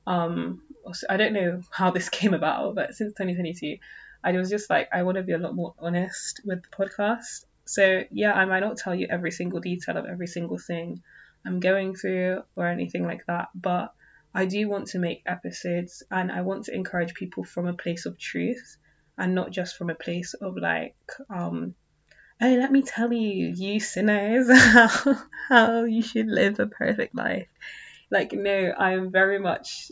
um, 0.07 0.62
I 1.09 1.18
don't 1.18 1.34
know 1.34 1.62
how 1.70 1.91
this 1.91 2.09
came 2.20 2.34
about, 2.34 2.76
but 2.76 2.95
since 2.95 3.14
2022, 3.14 3.78
I 4.24 4.32
was 4.34 4.49
just 4.49 4.70
like 4.70 4.89
I 4.93 5.03
want 5.03 5.18
to 5.18 5.24
be 5.24 5.34
a 5.34 5.38
lot 5.38 5.55
more 5.55 5.74
honest 5.80 6.41
with 6.45 6.64
the 6.64 6.70
podcast. 6.70 7.45
So 7.66 8.03
yeah, 8.09 8.34
I 8.34 8.45
might 8.45 8.62
not 8.62 8.78
tell 8.78 8.95
you 8.95 9.07
every 9.09 9.32
single 9.32 9.59
detail 9.59 9.97
of 9.97 10.05
every 10.05 10.28
single 10.28 10.57
thing 10.57 11.03
I'm 11.46 11.60
going 11.60 11.96
through 11.96 12.44
or 12.56 12.68
anything 12.68 13.06
like 13.06 13.26
that, 13.28 13.50
but 13.56 13.94
I 14.34 14.46
do 14.46 14.70
want 14.70 14.88
to 14.89 15.00
make 15.00 15.24
episodes 15.26 16.04
and 16.10 16.32
I 16.32 16.42
want 16.42 16.66
to 16.66 16.76
encourage 16.76 17.14
people 17.14 17.44
from 17.44 17.68
a 17.68 17.74
place 17.74 18.06
of 18.06 18.18
truth 18.18 18.78
and 19.18 19.36
not 19.36 19.52
just 19.52 19.78
from 19.78 19.89
a 19.89 19.96
place 19.96 20.34
of 20.34 20.56
like 20.56 20.96
um 21.30 21.76
hey 22.39 22.58
let 22.58 22.72
me 22.72 22.82
tell 22.82 23.12
you 23.12 23.54
you 23.56 23.80
sinners 23.82 24.50
how, 24.50 25.18
how 25.50 25.84
you 25.84 26.02
should 26.02 26.28
live 26.28 26.60
a 26.60 26.66
perfect 26.66 27.14
life. 27.14 27.50
Like 28.10 28.32
no 28.32 28.74
i 28.78 28.94
am 28.94 29.12
very 29.12 29.38
much 29.38 29.92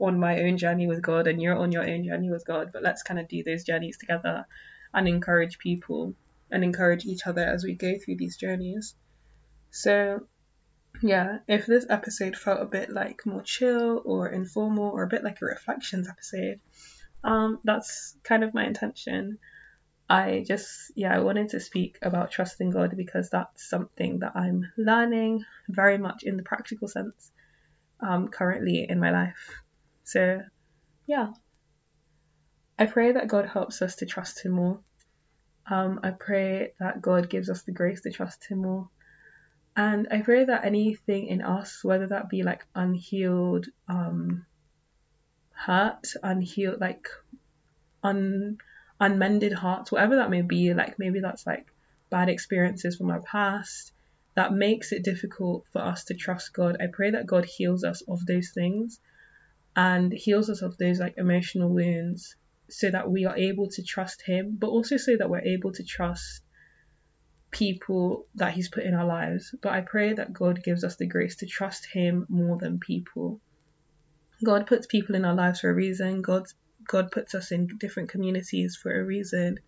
on 0.00 0.18
my 0.18 0.42
own 0.42 0.58
journey 0.58 0.88
with 0.88 1.00
god 1.00 1.26
and 1.26 1.40
you're 1.40 1.56
on 1.56 1.72
your 1.72 1.88
own 1.88 2.04
journey 2.04 2.28
with 2.28 2.44
god 2.44 2.70
but 2.72 2.82
let's 2.82 3.02
kind 3.02 3.18
of 3.20 3.28
do 3.28 3.42
those 3.44 3.64
journeys 3.64 3.96
together 3.96 4.46
and 4.92 5.06
encourage 5.06 5.58
people 5.58 6.14
and 6.50 6.64
encourage 6.64 7.04
each 7.04 7.26
other 7.26 7.44
as 7.44 7.64
we 7.64 7.74
go 7.74 7.94
through 7.98 8.16
these 8.16 8.36
journeys. 8.36 8.94
So 9.70 10.26
yeah 11.02 11.38
if 11.46 11.66
this 11.66 11.86
episode 11.88 12.36
felt 12.36 12.60
a 12.60 12.66
bit 12.66 12.90
like 12.90 13.26
more 13.26 13.42
chill 13.42 14.02
or 14.04 14.28
informal 14.28 14.90
or 14.90 15.02
a 15.02 15.08
bit 15.08 15.24
like 15.24 15.40
a 15.42 15.44
reflections 15.44 16.08
episode 16.08 16.60
um, 17.26 17.58
that's 17.64 18.16
kind 18.22 18.44
of 18.44 18.54
my 18.54 18.64
intention. 18.64 19.38
I 20.08 20.44
just, 20.46 20.92
yeah, 20.94 21.14
I 21.14 21.18
wanted 21.18 21.50
to 21.50 21.60
speak 21.60 21.98
about 22.00 22.30
trusting 22.30 22.70
God 22.70 22.96
because 22.96 23.30
that's 23.30 23.68
something 23.68 24.20
that 24.20 24.36
I'm 24.36 24.70
learning 24.78 25.44
very 25.68 25.98
much 25.98 26.22
in 26.22 26.36
the 26.36 26.44
practical 26.44 26.86
sense 26.86 27.32
um, 28.00 28.28
currently 28.28 28.86
in 28.88 29.00
my 29.00 29.10
life. 29.10 29.60
So, 30.04 30.40
yeah, 31.08 31.32
I 32.78 32.86
pray 32.86 33.12
that 33.12 33.26
God 33.26 33.46
helps 33.46 33.82
us 33.82 33.96
to 33.96 34.06
trust 34.06 34.44
Him 34.44 34.52
more. 34.52 34.78
Um, 35.68 35.98
I 36.04 36.10
pray 36.12 36.74
that 36.78 37.02
God 37.02 37.28
gives 37.28 37.50
us 37.50 37.62
the 37.62 37.72
grace 37.72 38.02
to 38.02 38.12
trust 38.12 38.46
Him 38.46 38.62
more. 38.62 38.88
And 39.76 40.08
I 40.10 40.22
pray 40.22 40.46
that 40.46 40.64
anything 40.64 41.26
in 41.26 41.42
us, 41.42 41.84
whether 41.84 42.06
that 42.06 42.30
be 42.30 42.42
like 42.42 42.66
unhealed 42.74 43.66
um, 43.88 44.46
hurt, 45.52 46.08
unhealed, 46.22 46.80
like 46.80 47.08
un 48.02 48.56
unmended 48.98 49.52
hearts, 49.52 49.92
whatever 49.92 50.16
that 50.16 50.30
may 50.30 50.40
be. 50.42 50.72
Like 50.72 50.98
maybe 50.98 51.20
that's 51.20 51.46
like 51.46 51.66
bad 52.08 52.30
experiences 52.30 52.96
from 52.96 53.10
our 53.10 53.20
past 53.20 53.92
that 54.34 54.52
makes 54.52 54.92
it 54.92 55.02
difficult 55.02 55.64
for 55.72 55.80
us 55.82 56.04
to 56.04 56.14
trust 56.14 56.52
God. 56.52 56.76
I 56.80 56.86
pray 56.92 57.10
that 57.10 57.26
God 57.26 57.44
heals 57.44 57.84
us 57.84 58.02
of 58.02 58.24
those 58.26 58.50
things 58.50 59.00
and 59.74 60.12
heals 60.12 60.48
us 60.48 60.62
of 60.62 60.76
those 60.78 61.00
like 61.00 61.18
emotional 61.18 61.68
wounds 61.68 62.36
so 62.68 62.90
that 62.90 63.10
we 63.10 63.26
are 63.26 63.36
able 63.36 63.68
to 63.70 63.82
trust 63.82 64.22
Him, 64.22 64.56
but 64.58 64.68
also 64.68 64.96
so 64.96 65.16
that 65.16 65.30
we're 65.30 65.40
able 65.40 65.72
to 65.72 65.84
trust 65.84 66.42
people 67.50 68.26
that 68.34 68.54
He's 68.54 68.68
put 68.68 68.84
in 68.84 68.94
our 68.94 69.06
lives. 69.06 69.54
But 69.62 69.72
I 69.72 69.80
pray 69.80 70.12
that 70.12 70.32
God 70.32 70.62
gives 70.62 70.84
us 70.84 70.96
the 70.96 71.06
grace 71.06 71.36
to 71.36 71.46
trust 71.46 71.86
Him 71.86 72.26
more 72.28 72.58
than 72.58 72.78
people. 72.78 73.40
God 74.44 74.66
puts 74.66 74.86
people 74.86 75.14
in 75.14 75.24
our 75.24 75.34
lives 75.34 75.60
for 75.60 75.70
a 75.70 75.74
reason. 75.74 76.22
God 76.22 76.44
God 76.86 77.10
puts 77.10 77.34
us 77.34 77.50
in 77.52 77.68
different 77.78 78.10
communities 78.10 78.76
for 78.76 78.92
a 78.94 79.04
reason. 79.04 79.58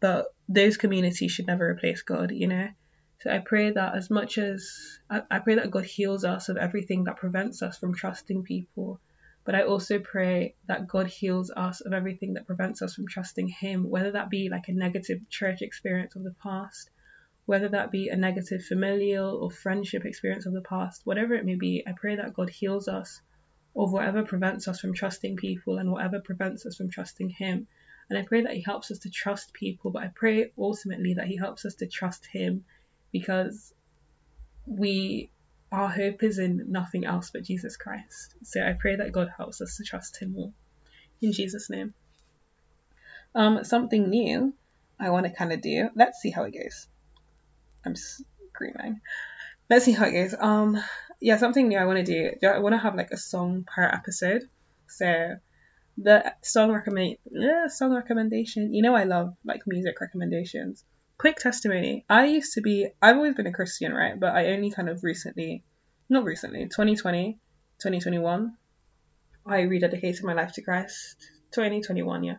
But 0.00 0.26
those 0.48 0.76
communities 0.76 1.32
should 1.32 1.46
never 1.46 1.68
replace 1.68 2.02
God, 2.02 2.30
you 2.30 2.46
know? 2.46 2.68
So 3.20 3.30
I 3.30 3.40
pray 3.40 3.72
that 3.72 3.96
as 3.96 4.10
much 4.10 4.38
as 4.38 5.00
I, 5.10 5.22
I 5.28 5.38
pray 5.40 5.56
that 5.56 5.72
God 5.72 5.84
heals 5.84 6.24
us 6.24 6.48
of 6.48 6.56
everything 6.56 7.04
that 7.04 7.16
prevents 7.16 7.62
us 7.62 7.76
from 7.78 7.94
trusting 7.94 8.44
people. 8.44 9.00
But 9.44 9.56
I 9.56 9.62
also 9.62 9.98
pray 9.98 10.54
that 10.66 10.86
God 10.86 11.08
heals 11.08 11.50
us 11.50 11.80
of 11.80 11.92
everything 11.92 12.34
that 12.34 12.46
prevents 12.46 12.80
us 12.80 12.94
from 12.94 13.08
trusting 13.08 13.48
Him, 13.48 13.88
whether 13.88 14.12
that 14.12 14.30
be 14.30 14.48
like 14.50 14.68
a 14.68 14.72
negative 14.72 15.28
church 15.28 15.62
experience 15.62 16.14
of 16.14 16.22
the 16.22 16.34
past, 16.42 16.90
whether 17.48 17.70
that 17.70 17.90
be 17.90 18.10
a 18.10 18.14
negative 18.14 18.62
familial 18.62 19.34
or 19.36 19.50
friendship 19.50 20.04
experience 20.04 20.44
of 20.44 20.52
the 20.52 20.60
past, 20.60 21.00
whatever 21.06 21.32
it 21.32 21.46
may 21.46 21.54
be. 21.54 21.82
I 21.86 21.92
pray 21.92 22.16
that 22.16 22.34
God 22.34 22.50
heals 22.50 22.88
us 22.88 23.22
of 23.74 23.90
whatever 23.90 24.22
prevents 24.22 24.68
us 24.68 24.78
from 24.78 24.92
trusting 24.92 25.36
people 25.36 25.78
and 25.78 25.90
whatever 25.90 26.20
prevents 26.20 26.66
us 26.66 26.76
from 26.76 26.90
trusting 26.90 27.30
Him. 27.30 27.66
And 28.10 28.18
I 28.18 28.22
pray 28.22 28.42
that 28.42 28.52
He 28.52 28.60
helps 28.60 28.90
us 28.90 28.98
to 28.98 29.10
trust 29.10 29.54
people, 29.54 29.90
but 29.90 30.02
I 30.02 30.10
pray 30.14 30.52
ultimately 30.58 31.14
that 31.14 31.26
He 31.26 31.38
helps 31.38 31.64
us 31.64 31.76
to 31.76 31.86
trust 31.86 32.26
Him 32.26 32.66
because 33.12 33.72
we 34.66 35.30
our 35.72 35.88
hope 35.88 36.22
is 36.22 36.38
in 36.38 36.66
nothing 36.68 37.06
else 37.06 37.30
but 37.30 37.44
Jesus 37.44 37.78
Christ. 37.78 38.34
So 38.42 38.60
I 38.60 38.74
pray 38.74 38.96
that 38.96 39.12
God 39.12 39.32
helps 39.34 39.62
us 39.62 39.78
to 39.78 39.84
trust 39.84 40.20
Him 40.20 40.34
more. 40.34 40.52
In 41.22 41.32
Jesus' 41.32 41.70
name. 41.70 41.94
Um, 43.34 43.64
something 43.64 44.10
new 44.10 44.52
I 45.00 45.08
want 45.08 45.24
to 45.24 45.32
kind 45.32 45.54
of 45.54 45.62
do. 45.62 45.88
Let's 45.94 46.20
see 46.20 46.30
how 46.30 46.42
it 46.42 46.52
goes. 46.52 46.88
I'm 47.84 47.96
screaming. 47.96 49.00
Let's 49.70 49.84
see 49.84 49.92
how 49.92 50.06
it 50.06 50.12
goes. 50.12 50.34
Um, 50.38 50.82
yeah, 51.20 51.36
something 51.36 51.68
new 51.68 51.78
I 51.78 51.84
want 51.84 52.04
to 52.04 52.38
do. 52.40 52.46
I 52.46 52.58
want 52.58 52.74
to 52.74 52.78
have 52.78 52.94
like 52.94 53.10
a 53.10 53.16
song 53.16 53.64
per 53.66 53.84
episode. 53.84 54.42
So 54.88 55.36
the 55.98 56.32
song 56.42 56.72
recommend, 56.72 57.16
yeah, 57.30 57.66
song 57.68 57.94
recommendation. 57.94 58.72
You 58.72 58.82
know, 58.82 58.94
I 58.94 59.04
love 59.04 59.34
like 59.44 59.62
music 59.66 60.00
recommendations 60.00 60.84
quick 61.18 61.36
testimony. 61.36 62.04
I 62.08 62.26
used 62.26 62.54
to 62.54 62.62
be, 62.62 62.88
I've 63.02 63.16
always 63.16 63.34
been 63.34 63.46
a 63.46 63.52
Christian, 63.52 63.92
right? 63.92 64.18
But 64.18 64.34
I 64.34 64.52
only 64.52 64.70
kind 64.70 64.88
of 64.88 65.02
recently, 65.02 65.64
not 66.08 66.24
recently, 66.24 66.64
2020, 66.64 67.38
2021, 67.80 68.56
I 69.44 69.58
rededicated 69.62 70.22
my 70.22 70.34
life 70.34 70.52
to 70.52 70.62
Christ. 70.62 71.16
2021, 71.52 72.24
yeah. 72.24 72.36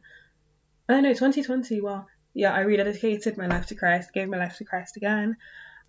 Oh 0.88 1.00
know, 1.02 1.14
2020, 1.14 1.82
well, 1.82 2.08
yeah, 2.40 2.54
I 2.54 2.64
rededicated 2.64 3.36
my 3.36 3.48
life 3.48 3.68
to 3.68 3.76
Christ, 3.76 4.14
gave 4.14 4.30
my 4.30 4.38
life 4.38 4.58
to 4.60 4.64
Christ 4.64 4.96
again, 4.96 5.36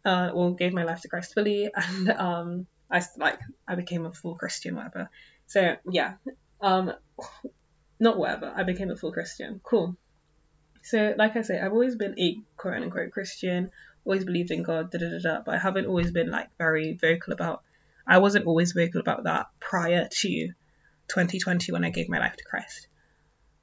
uh, 0.05 0.31
or 0.35 0.57
gave 0.57 0.73
my 0.73 0.83
life 0.83 1.03
to 1.03 1.09
Christ 1.09 1.33
fully, 1.33 1.71
and 1.75 2.11
um, 2.11 2.67
I 2.91 3.03
like 3.17 3.39
I 3.69 3.77
became 3.77 4.05
a 4.05 4.13
full 4.13 4.35
Christian, 4.35 4.75
whatever. 4.75 5.09
So 5.47 5.77
yeah, 5.89 6.15
um, 6.61 6.93
not 8.01 8.19
whatever. 8.19 8.53
I 8.55 8.65
became 8.65 8.91
a 8.91 8.97
full 8.97 9.13
Christian. 9.13 9.61
Cool. 9.63 9.97
So, 10.83 11.15
like 11.17 11.37
I 11.37 11.43
say, 11.43 11.61
I've 11.61 11.73
always 11.73 11.95
been 11.95 12.19
a 12.19 12.39
quote 12.57 12.83
unquote 12.83 13.13
Christian, 13.13 13.71
always 14.05 14.25
believed 14.25 14.51
in 14.51 14.65
God, 14.65 14.91
da 14.91 14.99
da 14.99 15.11
da 15.11 15.19
da, 15.19 15.43
but 15.47 15.55
I 15.55 15.59
haven't 15.59 15.87
always 15.87 16.11
been 16.11 16.31
like 16.33 16.49
very 16.59 16.99
vocal 17.01 17.33
about. 17.33 17.63
I 18.09 18.19
wasn't 18.19 18.47
always 18.47 18.73
vocal 18.73 19.01
about 19.01 19.25
that 19.25 19.47
prior 19.61 20.09
to 20.11 20.47
2020 21.09 21.71
when 21.71 21.85
I 21.85 21.91
gave 21.91 22.09
my 22.09 22.19
life 22.19 22.35
to 22.35 22.45
Christ. 22.45 22.89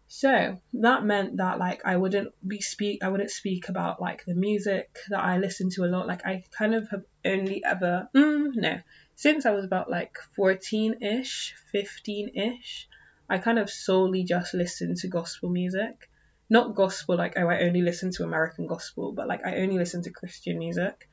So 0.07 0.57
that 0.73 1.03
meant 1.03 1.37
that 1.37 1.59
like 1.59 1.81
I 1.85 1.97
wouldn't 1.97 2.33
be 2.47 2.61
speak 2.61 3.03
I 3.03 3.09
wouldn't 3.09 3.31
speak 3.31 3.67
about 3.69 4.01
like 4.01 4.23
the 4.25 4.35
music 4.35 4.97
that 5.09 5.19
I 5.23 5.37
listen 5.37 5.69
to 5.71 5.83
a 5.83 5.91
lot. 5.91 6.07
Like 6.07 6.25
I 6.25 6.43
kind 6.51 6.73
of 6.73 6.89
have 6.89 7.03
only 7.25 7.63
ever 7.63 8.07
mm, 8.15 8.55
no 8.55 8.79
since 9.15 9.45
I 9.45 9.51
was 9.51 9.65
about 9.65 9.89
like 9.89 10.17
14 10.35 11.01
ish, 11.01 11.55
15 11.71 12.35
ish, 12.35 12.87
I 13.27 13.39
kind 13.39 13.59
of 13.59 13.69
solely 13.69 14.23
just 14.23 14.53
listened 14.53 14.97
to 14.97 15.07
gospel 15.07 15.49
music 15.49 16.07
not 16.49 16.75
gospel 16.75 17.17
like 17.17 17.33
oh 17.37 17.47
I 17.47 17.61
only 17.63 17.81
listen 17.81 18.11
to 18.11 18.23
American 18.23 18.67
gospel, 18.67 19.11
but 19.11 19.27
like 19.27 19.45
I 19.45 19.57
only 19.57 19.77
listen 19.77 20.01
to 20.03 20.11
Christian 20.11 20.57
music. 20.59 21.09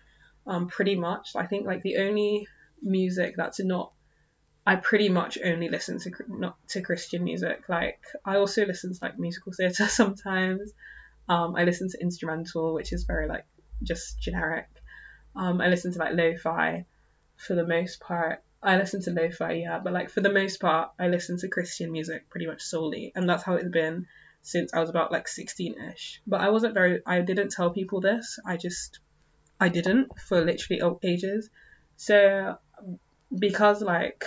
Um, 0.46 0.68
pretty 0.68 0.94
much. 0.94 1.30
I 1.36 1.46
think 1.46 1.66
like 1.66 1.82
the 1.82 1.96
only 1.96 2.46
music 2.82 3.34
that's 3.36 3.60
not 3.60 3.92
I 4.66 4.76
pretty 4.76 5.10
much 5.10 5.38
only 5.44 5.68
listen 5.68 5.98
to 6.00 6.10
not 6.28 6.56
to 6.68 6.80
Christian 6.80 7.24
music. 7.24 7.68
Like 7.68 8.00
I 8.24 8.36
also 8.36 8.64
listen 8.64 8.94
to 8.94 8.98
like 9.02 9.18
musical 9.18 9.52
theatre 9.52 9.86
sometimes. 9.88 10.72
Um, 11.28 11.54
I 11.56 11.64
listen 11.64 11.88
to 11.90 12.00
instrumental, 12.00 12.74
which 12.74 12.92
is 12.92 13.04
very 13.04 13.28
like 13.28 13.44
just 13.82 14.20
generic. 14.20 14.68
Um, 15.36 15.60
I 15.60 15.68
listen 15.68 15.92
to 15.92 15.98
like 15.98 16.14
lo-fi 16.14 16.86
for 17.36 17.54
the 17.54 17.66
most 17.66 18.00
part. 18.00 18.42
I 18.62 18.78
listen 18.78 19.02
to 19.02 19.10
lo-fi, 19.10 19.52
yeah, 19.52 19.78
but 19.78 19.92
like 19.92 20.08
for 20.08 20.22
the 20.22 20.32
most 20.32 20.60
part, 20.60 20.90
I 20.98 21.08
listen 21.08 21.38
to 21.38 21.48
Christian 21.48 21.92
music 21.92 22.30
pretty 22.30 22.46
much 22.46 22.62
solely, 22.62 23.12
and 23.14 23.28
that's 23.28 23.42
how 23.42 23.54
it's 23.54 23.68
been 23.68 24.06
since 24.42 24.72
I 24.72 24.80
was 24.80 24.90
about 24.90 25.12
like 25.12 25.26
16ish. 25.26 26.18
But 26.26 26.40
I 26.40 26.50
wasn't 26.50 26.74
very 26.74 27.00
I 27.04 27.20
didn't 27.20 27.50
tell 27.50 27.70
people 27.70 28.00
this. 28.00 28.38
I 28.46 28.56
just 28.56 29.00
I 29.60 29.68
didn't 29.68 30.18
for 30.20 30.42
literally 30.42 30.98
ages. 31.02 31.50
So 31.96 32.56
because 33.38 33.82
like 33.82 34.24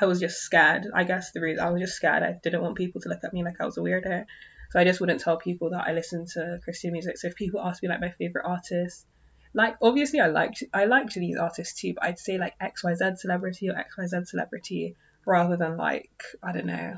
I 0.00 0.06
was 0.06 0.20
just 0.20 0.38
scared. 0.38 0.86
I 0.94 1.04
guess 1.04 1.32
the 1.32 1.40
reason 1.40 1.64
I 1.64 1.70
was 1.70 1.80
just 1.80 1.96
scared. 1.96 2.22
I 2.22 2.32
didn't 2.42 2.62
want 2.62 2.76
people 2.76 3.00
to 3.02 3.08
look 3.08 3.24
at 3.24 3.32
me 3.32 3.44
like 3.44 3.60
I 3.60 3.66
was 3.66 3.76
a 3.78 3.80
weirdo. 3.80 4.24
So 4.70 4.80
I 4.80 4.84
just 4.84 5.00
wouldn't 5.00 5.20
tell 5.20 5.36
people 5.36 5.70
that 5.70 5.86
I 5.86 5.92
listened 5.92 6.28
to 6.28 6.58
Christian 6.64 6.92
music. 6.92 7.18
So 7.18 7.28
if 7.28 7.34
people 7.34 7.60
ask 7.60 7.82
me 7.82 7.88
like 7.88 8.00
my 8.00 8.10
favorite 8.10 8.46
artist, 8.46 9.06
like 9.54 9.76
obviously 9.82 10.20
I 10.20 10.28
liked 10.28 10.62
I 10.72 10.86
liked 10.86 11.14
these 11.14 11.36
artists 11.36 11.78
too, 11.78 11.94
but 11.94 12.04
I'd 12.04 12.18
say 12.18 12.38
like 12.38 12.54
XYZ 12.58 13.18
celebrity 13.18 13.68
or 13.68 13.74
XYZ 13.74 14.26
celebrity 14.26 14.96
rather 15.26 15.56
than 15.56 15.76
like 15.76 16.10
I 16.42 16.52
don't 16.52 16.66
know 16.66 16.94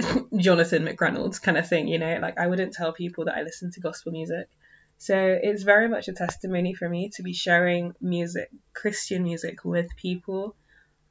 Jonathan 0.36 0.86
McReynolds 0.86 1.42
kind 1.42 1.58
of 1.58 1.68
thing, 1.68 1.88
you 1.88 1.98
know, 1.98 2.18
like 2.22 2.38
I 2.38 2.46
wouldn't 2.46 2.72
tell 2.72 2.92
people 2.92 3.26
that 3.26 3.36
I 3.36 3.42
listen 3.42 3.70
to 3.72 3.80
gospel 3.80 4.12
music. 4.12 4.48
So 4.96 5.14
it's 5.16 5.62
very 5.62 5.88
much 5.88 6.08
a 6.08 6.12
testimony 6.12 6.74
for 6.74 6.88
me 6.88 7.10
to 7.16 7.22
be 7.22 7.32
sharing 7.32 7.94
music, 8.00 8.50
Christian 8.74 9.22
music 9.22 9.64
with 9.64 9.88
people 9.96 10.56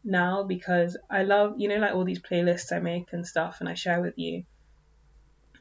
now 0.04 0.43
because 0.43 0.97
I 1.10 1.24
love, 1.24 1.56
you 1.58 1.68
know, 1.68 1.78
like 1.78 1.93
all 1.93 2.06
these 2.06 2.22
playlists 2.22 2.72
I 2.72 2.80
make 2.80 3.14
and 3.14 3.26
stuff 3.26 3.58
and 3.60 3.70
I 3.70 3.74
share 3.74 4.02
with 4.02 4.18
you. 4.18 4.43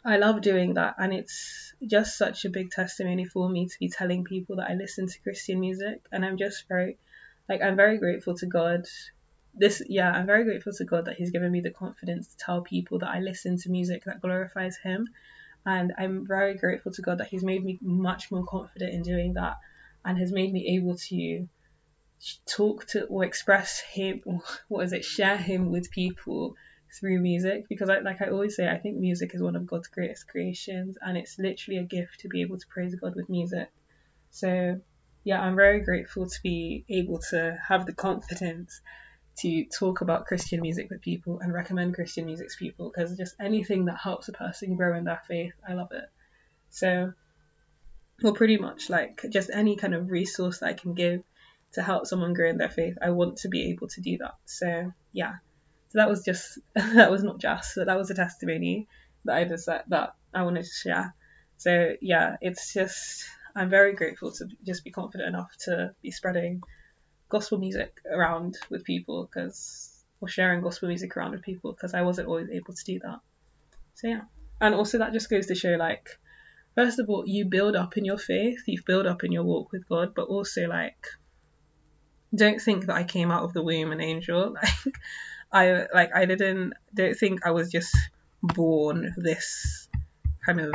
I 0.04 0.16
love 0.16 0.40
doing 0.40 0.74
that 0.74 0.94
and 0.98 1.12
it's 1.12 1.74
just 1.86 2.16
such 2.16 2.44
a 2.44 2.50
big 2.50 2.70
testimony 2.70 3.24
for 3.24 3.48
me 3.48 3.66
to 3.66 3.78
be 3.78 3.88
telling 3.88 4.24
people 4.24 4.56
that 4.56 4.70
I 4.70 4.74
listen 4.74 5.06
to 5.06 5.20
Christian 5.22 5.60
music 5.60 6.00
and 6.12 6.24
I'm 6.24 6.36
just 6.36 6.66
very 6.68 6.98
like 7.48 7.62
I'm 7.62 7.76
very 7.76 7.98
grateful 7.98 8.34
to 8.36 8.46
God 8.46 8.86
this 9.58 9.82
yeah 9.88 10.10
i'm 10.10 10.26
very 10.26 10.44
grateful 10.44 10.72
to 10.72 10.84
god 10.84 11.06
that 11.06 11.16
he's 11.16 11.30
given 11.30 11.50
me 11.50 11.60
the 11.60 11.70
confidence 11.70 12.28
to 12.28 12.36
tell 12.36 12.62
people 12.62 12.98
that 12.98 13.10
i 13.10 13.18
listen 13.18 13.56
to 13.56 13.70
music 13.70 14.04
that 14.04 14.20
glorifies 14.20 14.76
him 14.78 15.08
and 15.66 15.92
i'm 15.98 16.26
very 16.26 16.56
grateful 16.56 16.92
to 16.92 17.02
god 17.02 17.18
that 17.18 17.28
he's 17.28 17.44
made 17.44 17.64
me 17.64 17.78
much 17.82 18.30
more 18.30 18.44
confident 18.44 18.94
in 18.94 19.02
doing 19.02 19.34
that 19.34 19.56
and 20.04 20.18
has 20.18 20.32
made 20.32 20.52
me 20.52 20.76
able 20.76 20.96
to 20.96 21.48
talk 22.46 22.86
to 22.86 23.04
or 23.04 23.24
express 23.24 23.80
him 23.80 24.22
what 24.68 24.84
is 24.84 24.92
it 24.92 25.04
share 25.04 25.36
him 25.36 25.70
with 25.70 25.90
people 25.90 26.56
through 26.98 27.20
music 27.20 27.68
because 27.68 27.90
I, 27.90 27.98
like 27.98 28.22
I 28.22 28.28
always 28.28 28.56
say 28.56 28.68
I 28.68 28.78
think 28.78 28.96
music 28.96 29.34
is 29.34 29.42
one 29.42 29.56
of 29.56 29.66
God's 29.66 29.88
greatest 29.88 30.26
creations 30.26 30.96
and 31.00 31.16
it's 31.16 31.38
literally 31.38 31.78
a 31.78 31.84
gift 31.84 32.20
to 32.20 32.28
be 32.28 32.40
able 32.40 32.58
to 32.58 32.66
praise 32.66 32.94
God 32.94 33.14
with 33.14 33.28
music 33.28 33.70
so 34.30 34.80
yeah 35.24 35.40
I'm 35.40 35.54
very 35.54 35.80
grateful 35.80 36.26
to 36.26 36.42
be 36.42 36.84
able 36.88 37.18
to 37.30 37.58
have 37.68 37.86
the 37.86 37.92
confidence 37.92 38.80
to 39.38 39.64
talk 39.66 40.00
about 40.00 40.26
Christian 40.26 40.60
music 40.60 40.90
with 40.90 41.00
people 41.00 41.38
and 41.40 41.52
recommend 41.52 41.94
Christian 41.94 42.26
music 42.26 42.50
to 42.50 42.56
people 42.56 42.90
because 42.90 43.16
just 43.16 43.36
anything 43.40 43.84
that 43.84 43.96
helps 43.96 44.28
a 44.28 44.32
person 44.32 44.74
grow 44.74 44.96
in 44.96 45.04
their 45.04 45.22
faith, 45.28 45.52
I 45.66 45.74
love 45.74 45.92
it. 45.92 46.10
So, 46.70 47.12
well, 48.22 48.32
pretty 48.32 48.58
much 48.58 48.90
like 48.90 49.24
just 49.30 49.50
any 49.52 49.76
kind 49.76 49.94
of 49.94 50.10
resource 50.10 50.58
that 50.58 50.66
I 50.66 50.72
can 50.72 50.94
give 50.94 51.22
to 51.72 51.82
help 51.82 52.06
someone 52.06 52.34
grow 52.34 52.48
in 52.48 52.58
their 52.58 52.70
faith, 52.70 52.96
I 53.02 53.10
want 53.10 53.38
to 53.38 53.48
be 53.48 53.70
able 53.70 53.88
to 53.88 54.00
do 54.00 54.18
that. 54.18 54.34
So, 54.46 54.92
yeah. 55.12 55.34
So 55.90 55.98
that 55.98 56.08
was 56.08 56.24
just 56.24 56.58
that 56.74 57.10
was 57.10 57.22
not 57.22 57.38
just 57.38 57.74
but 57.76 57.86
that 57.86 57.98
was 57.98 58.10
a 58.10 58.14
testimony 58.14 58.88
that 59.24 59.36
I 59.36 59.44
just 59.44 59.66
that, 59.66 59.88
that 59.88 60.14
I 60.34 60.42
wanted 60.42 60.64
to 60.64 60.70
share. 60.70 61.14
So 61.56 61.94
yeah, 62.00 62.36
it's 62.40 62.72
just 62.72 63.24
I'm 63.54 63.70
very 63.70 63.94
grateful 63.94 64.32
to 64.32 64.46
just 64.64 64.84
be 64.84 64.90
confident 64.90 65.28
enough 65.28 65.50
to 65.64 65.94
be 66.02 66.10
spreading 66.10 66.62
gospel 67.28 67.58
music 67.58 67.96
around 68.10 68.56
with 68.70 68.84
people 68.84 69.26
because 69.26 70.04
or 70.20 70.28
sharing 70.28 70.62
gospel 70.62 70.88
music 70.88 71.16
around 71.16 71.32
with 71.32 71.42
people 71.42 71.72
because 71.72 71.94
I 71.94 72.02
wasn't 72.02 72.28
always 72.28 72.48
able 72.50 72.74
to 72.74 72.84
do 72.84 72.98
that. 73.00 73.20
So 73.94 74.08
yeah. 74.08 74.22
And 74.60 74.74
also 74.74 74.98
that 74.98 75.12
just 75.12 75.30
goes 75.30 75.46
to 75.46 75.54
show 75.54 75.76
like 75.78 76.08
first 76.74 76.98
of 76.98 77.08
all 77.08 77.24
you 77.26 77.46
build 77.46 77.76
up 77.76 77.96
in 77.96 78.04
your 78.04 78.18
faith, 78.18 78.60
you 78.66 78.80
build 78.86 79.06
up 79.06 79.24
in 79.24 79.32
your 79.32 79.44
walk 79.44 79.72
with 79.72 79.88
God, 79.88 80.14
but 80.14 80.28
also 80.28 80.66
like 80.66 81.06
don't 82.34 82.60
think 82.60 82.86
that 82.86 82.96
I 82.96 83.04
came 83.04 83.30
out 83.30 83.44
of 83.44 83.52
the 83.52 83.62
womb 83.62 83.92
an 83.92 84.00
angel. 84.00 84.56
Like 85.50 85.64
I 85.72 85.86
like 85.94 86.14
I 86.14 86.26
didn't 86.26 86.74
don't 86.92 87.18
think 87.18 87.46
I 87.46 87.52
was 87.52 87.70
just 87.70 87.96
born 88.42 89.14
this 89.16 89.88
kind 90.44 90.60
of 90.60 90.74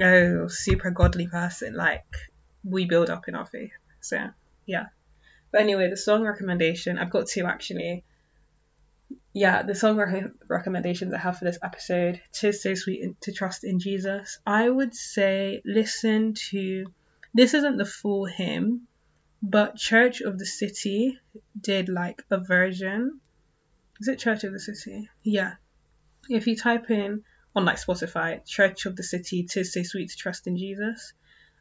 oh 0.00 0.46
super 0.46 0.90
godly 0.90 1.26
person. 1.26 1.74
Like 1.74 2.04
we 2.62 2.84
build 2.84 3.10
up 3.10 3.26
in 3.26 3.34
our 3.34 3.46
faith. 3.46 3.72
So 4.00 4.28
yeah. 4.66 4.86
But 5.50 5.62
anyway, 5.62 5.90
the 5.90 5.96
song 5.96 6.22
recommendation, 6.22 6.98
I've 6.98 7.10
got 7.10 7.26
two 7.26 7.46
actually. 7.46 8.04
Yeah, 9.32 9.62
the 9.62 9.74
song 9.74 9.96
re- 9.96 10.30
recommendations 10.48 11.12
I 11.12 11.18
have 11.18 11.38
for 11.38 11.44
this 11.44 11.58
episode, 11.60 12.20
Tis 12.32 12.62
So 12.62 12.74
Sweet 12.74 13.20
to 13.22 13.32
Trust 13.32 13.64
in 13.64 13.80
Jesus. 13.80 14.38
I 14.46 14.68
would 14.68 14.94
say 14.94 15.60
listen 15.64 16.34
to, 16.50 16.86
this 17.34 17.54
isn't 17.54 17.76
the 17.76 17.84
full 17.84 18.26
hymn, 18.26 18.86
but 19.44 19.76
Church 19.76 20.22
of 20.22 20.38
the 20.38 20.46
City 20.46 21.18
did 21.60 21.88
like 21.88 22.22
a 22.30 22.38
version 22.38 23.20
is 24.00 24.08
it 24.08 24.18
Church 24.18 24.44
of 24.44 24.52
the 24.52 24.60
City? 24.60 25.08
Yeah. 25.22 25.54
If 26.28 26.46
you 26.46 26.56
type 26.56 26.90
in 26.90 27.22
on 27.54 27.64
like 27.64 27.76
Spotify, 27.76 28.44
Church 28.44 28.86
of 28.86 28.96
the 28.96 29.02
City, 29.02 29.44
Tis 29.44 29.72
So 29.72 29.82
Sweet 29.82 30.10
to 30.10 30.16
Trust 30.16 30.46
in 30.46 30.56
Jesus, 30.56 31.12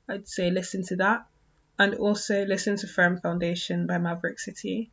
I'd 0.09 0.27
say 0.27 0.49
listen 0.49 0.83
to 0.87 0.95
that. 0.97 1.25
And 1.77 1.95
also 1.95 2.45
listen 2.45 2.75
to 2.77 2.87
Firm 2.87 3.19
Foundation 3.19 3.87
by 3.87 3.97
Maverick 3.97 4.39
City. 4.39 4.91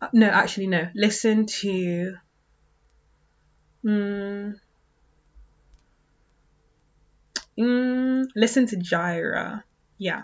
Uh, 0.00 0.08
no, 0.12 0.28
actually, 0.28 0.66
no. 0.66 0.88
Listen 0.94 1.46
to. 1.46 2.16
Mm, 3.84 4.54
mm, 7.58 8.24
listen 8.34 8.66
to 8.66 8.76
Jireh. 8.76 9.64
Yeah. 9.98 10.22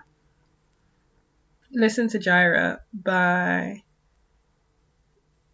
Listen 1.73 2.09
to 2.09 2.19
Jireh 2.19 2.81
by. 2.93 3.83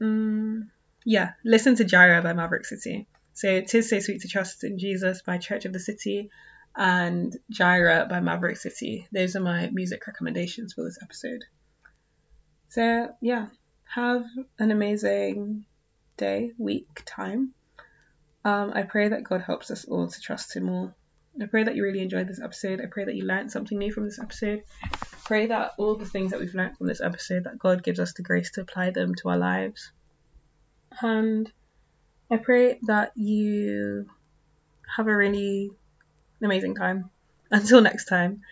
Mm, 0.01 0.69
yeah, 1.05 1.33
listen 1.45 1.77
to 1.77 1.85
Jireh 1.85 2.23
by 2.23 2.33
Maverick 2.33 2.67
City. 2.67 3.07
So 3.33 3.61
Tis 3.63 3.91
So 3.91 3.99
Sweet 3.99 4.21
to 4.23 4.29
Trust 4.29 4.65
in 4.65 4.79
Jesus 4.79 5.23
by 5.23 5.39
Church 5.39 5.65
of 5.65 5.73
the 5.73 5.81
City 5.81 6.31
and 6.77 7.37
Jireh 7.51 8.07
by 8.09 8.21
Maverick 8.21 8.57
City. 8.57 9.07
Those 9.13 9.37
are 9.37 9.41
my 9.41 9.71
music 9.71 10.07
recommendations 10.07 10.73
for 10.73 10.85
this 10.85 10.99
episode. 11.03 11.45
So 12.69 13.15
yeah, 13.21 13.47
have 13.95 14.25
an 14.59 14.71
amazing 14.71 15.65
day, 16.17 16.53
week, 16.59 17.03
time. 17.05 17.53
Um, 18.45 18.73
I 18.75 18.83
pray 18.83 19.09
that 19.09 19.25
God 19.25 19.43
helps 19.43 19.71
us 19.71 19.85
all 19.85 20.09
to 20.09 20.21
trust 20.21 20.57
Him 20.57 20.65
more. 20.65 20.95
I 21.41 21.47
pray 21.47 21.65
that 21.65 21.75
you 21.75 21.83
really 21.83 22.03
enjoyed 22.03 22.29
this 22.29 22.41
episode. 22.41 22.81
I 22.81 22.87
pray 22.87 23.05
that 23.05 23.15
you 23.15 23.25
learned 23.25 23.51
something 23.51 23.79
new 23.79 23.93
from 23.93 24.05
this 24.05 24.21
episode. 24.21 24.63
Pray 25.25 25.47
that 25.47 25.73
all 25.79 25.95
the 25.95 26.05
things 26.05 26.31
that 26.31 26.41
we've 26.41 26.55
learned 26.55 26.77
from 26.77 26.87
this 26.87 27.01
episode, 27.01 27.45
that 27.45 27.59
God 27.59 27.83
gives 27.83 27.99
us 27.99 28.13
the 28.13 28.23
grace 28.23 28.51
to 28.53 28.61
apply 28.61 28.91
them 28.91 29.15
to 29.17 29.31
our 29.31 29.39
lives. 29.39 29.91
And 31.01 31.51
I 32.31 32.37
pray 32.37 32.79
that 32.83 33.13
you 33.17 34.07
have 34.97 35.07
a 35.07 35.17
really 35.17 35.71
amazing 36.43 36.75
time. 36.75 37.11
Until 37.51 37.81
next 37.81 38.07
time. 38.07 38.43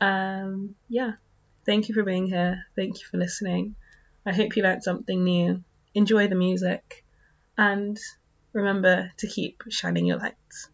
Um, 0.00 0.74
yeah. 0.88 1.12
Thank 1.66 1.88
you 1.88 1.94
for 1.94 2.02
being 2.02 2.26
here. 2.26 2.64
Thank 2.76 3.00
you 3.00 3.06
for 3.10 3.16
listening. 3.16 3.74
I 4.26 4.32
hope 4.32 4.56
you 4.56 4.62
learned 4.62 4.84
something 4.84 5.24
new. 5.24 5.64
Enjoy 5.94 6.28
the 6.28 6.34
music. 6.34 7.04
And 7.56 7.98
remember 8.52 9.12
to 9.18 9.26
keep 9.26 9.62
shining 9.68 10.06
your 10.06 10.18
lights. 10.18 10.68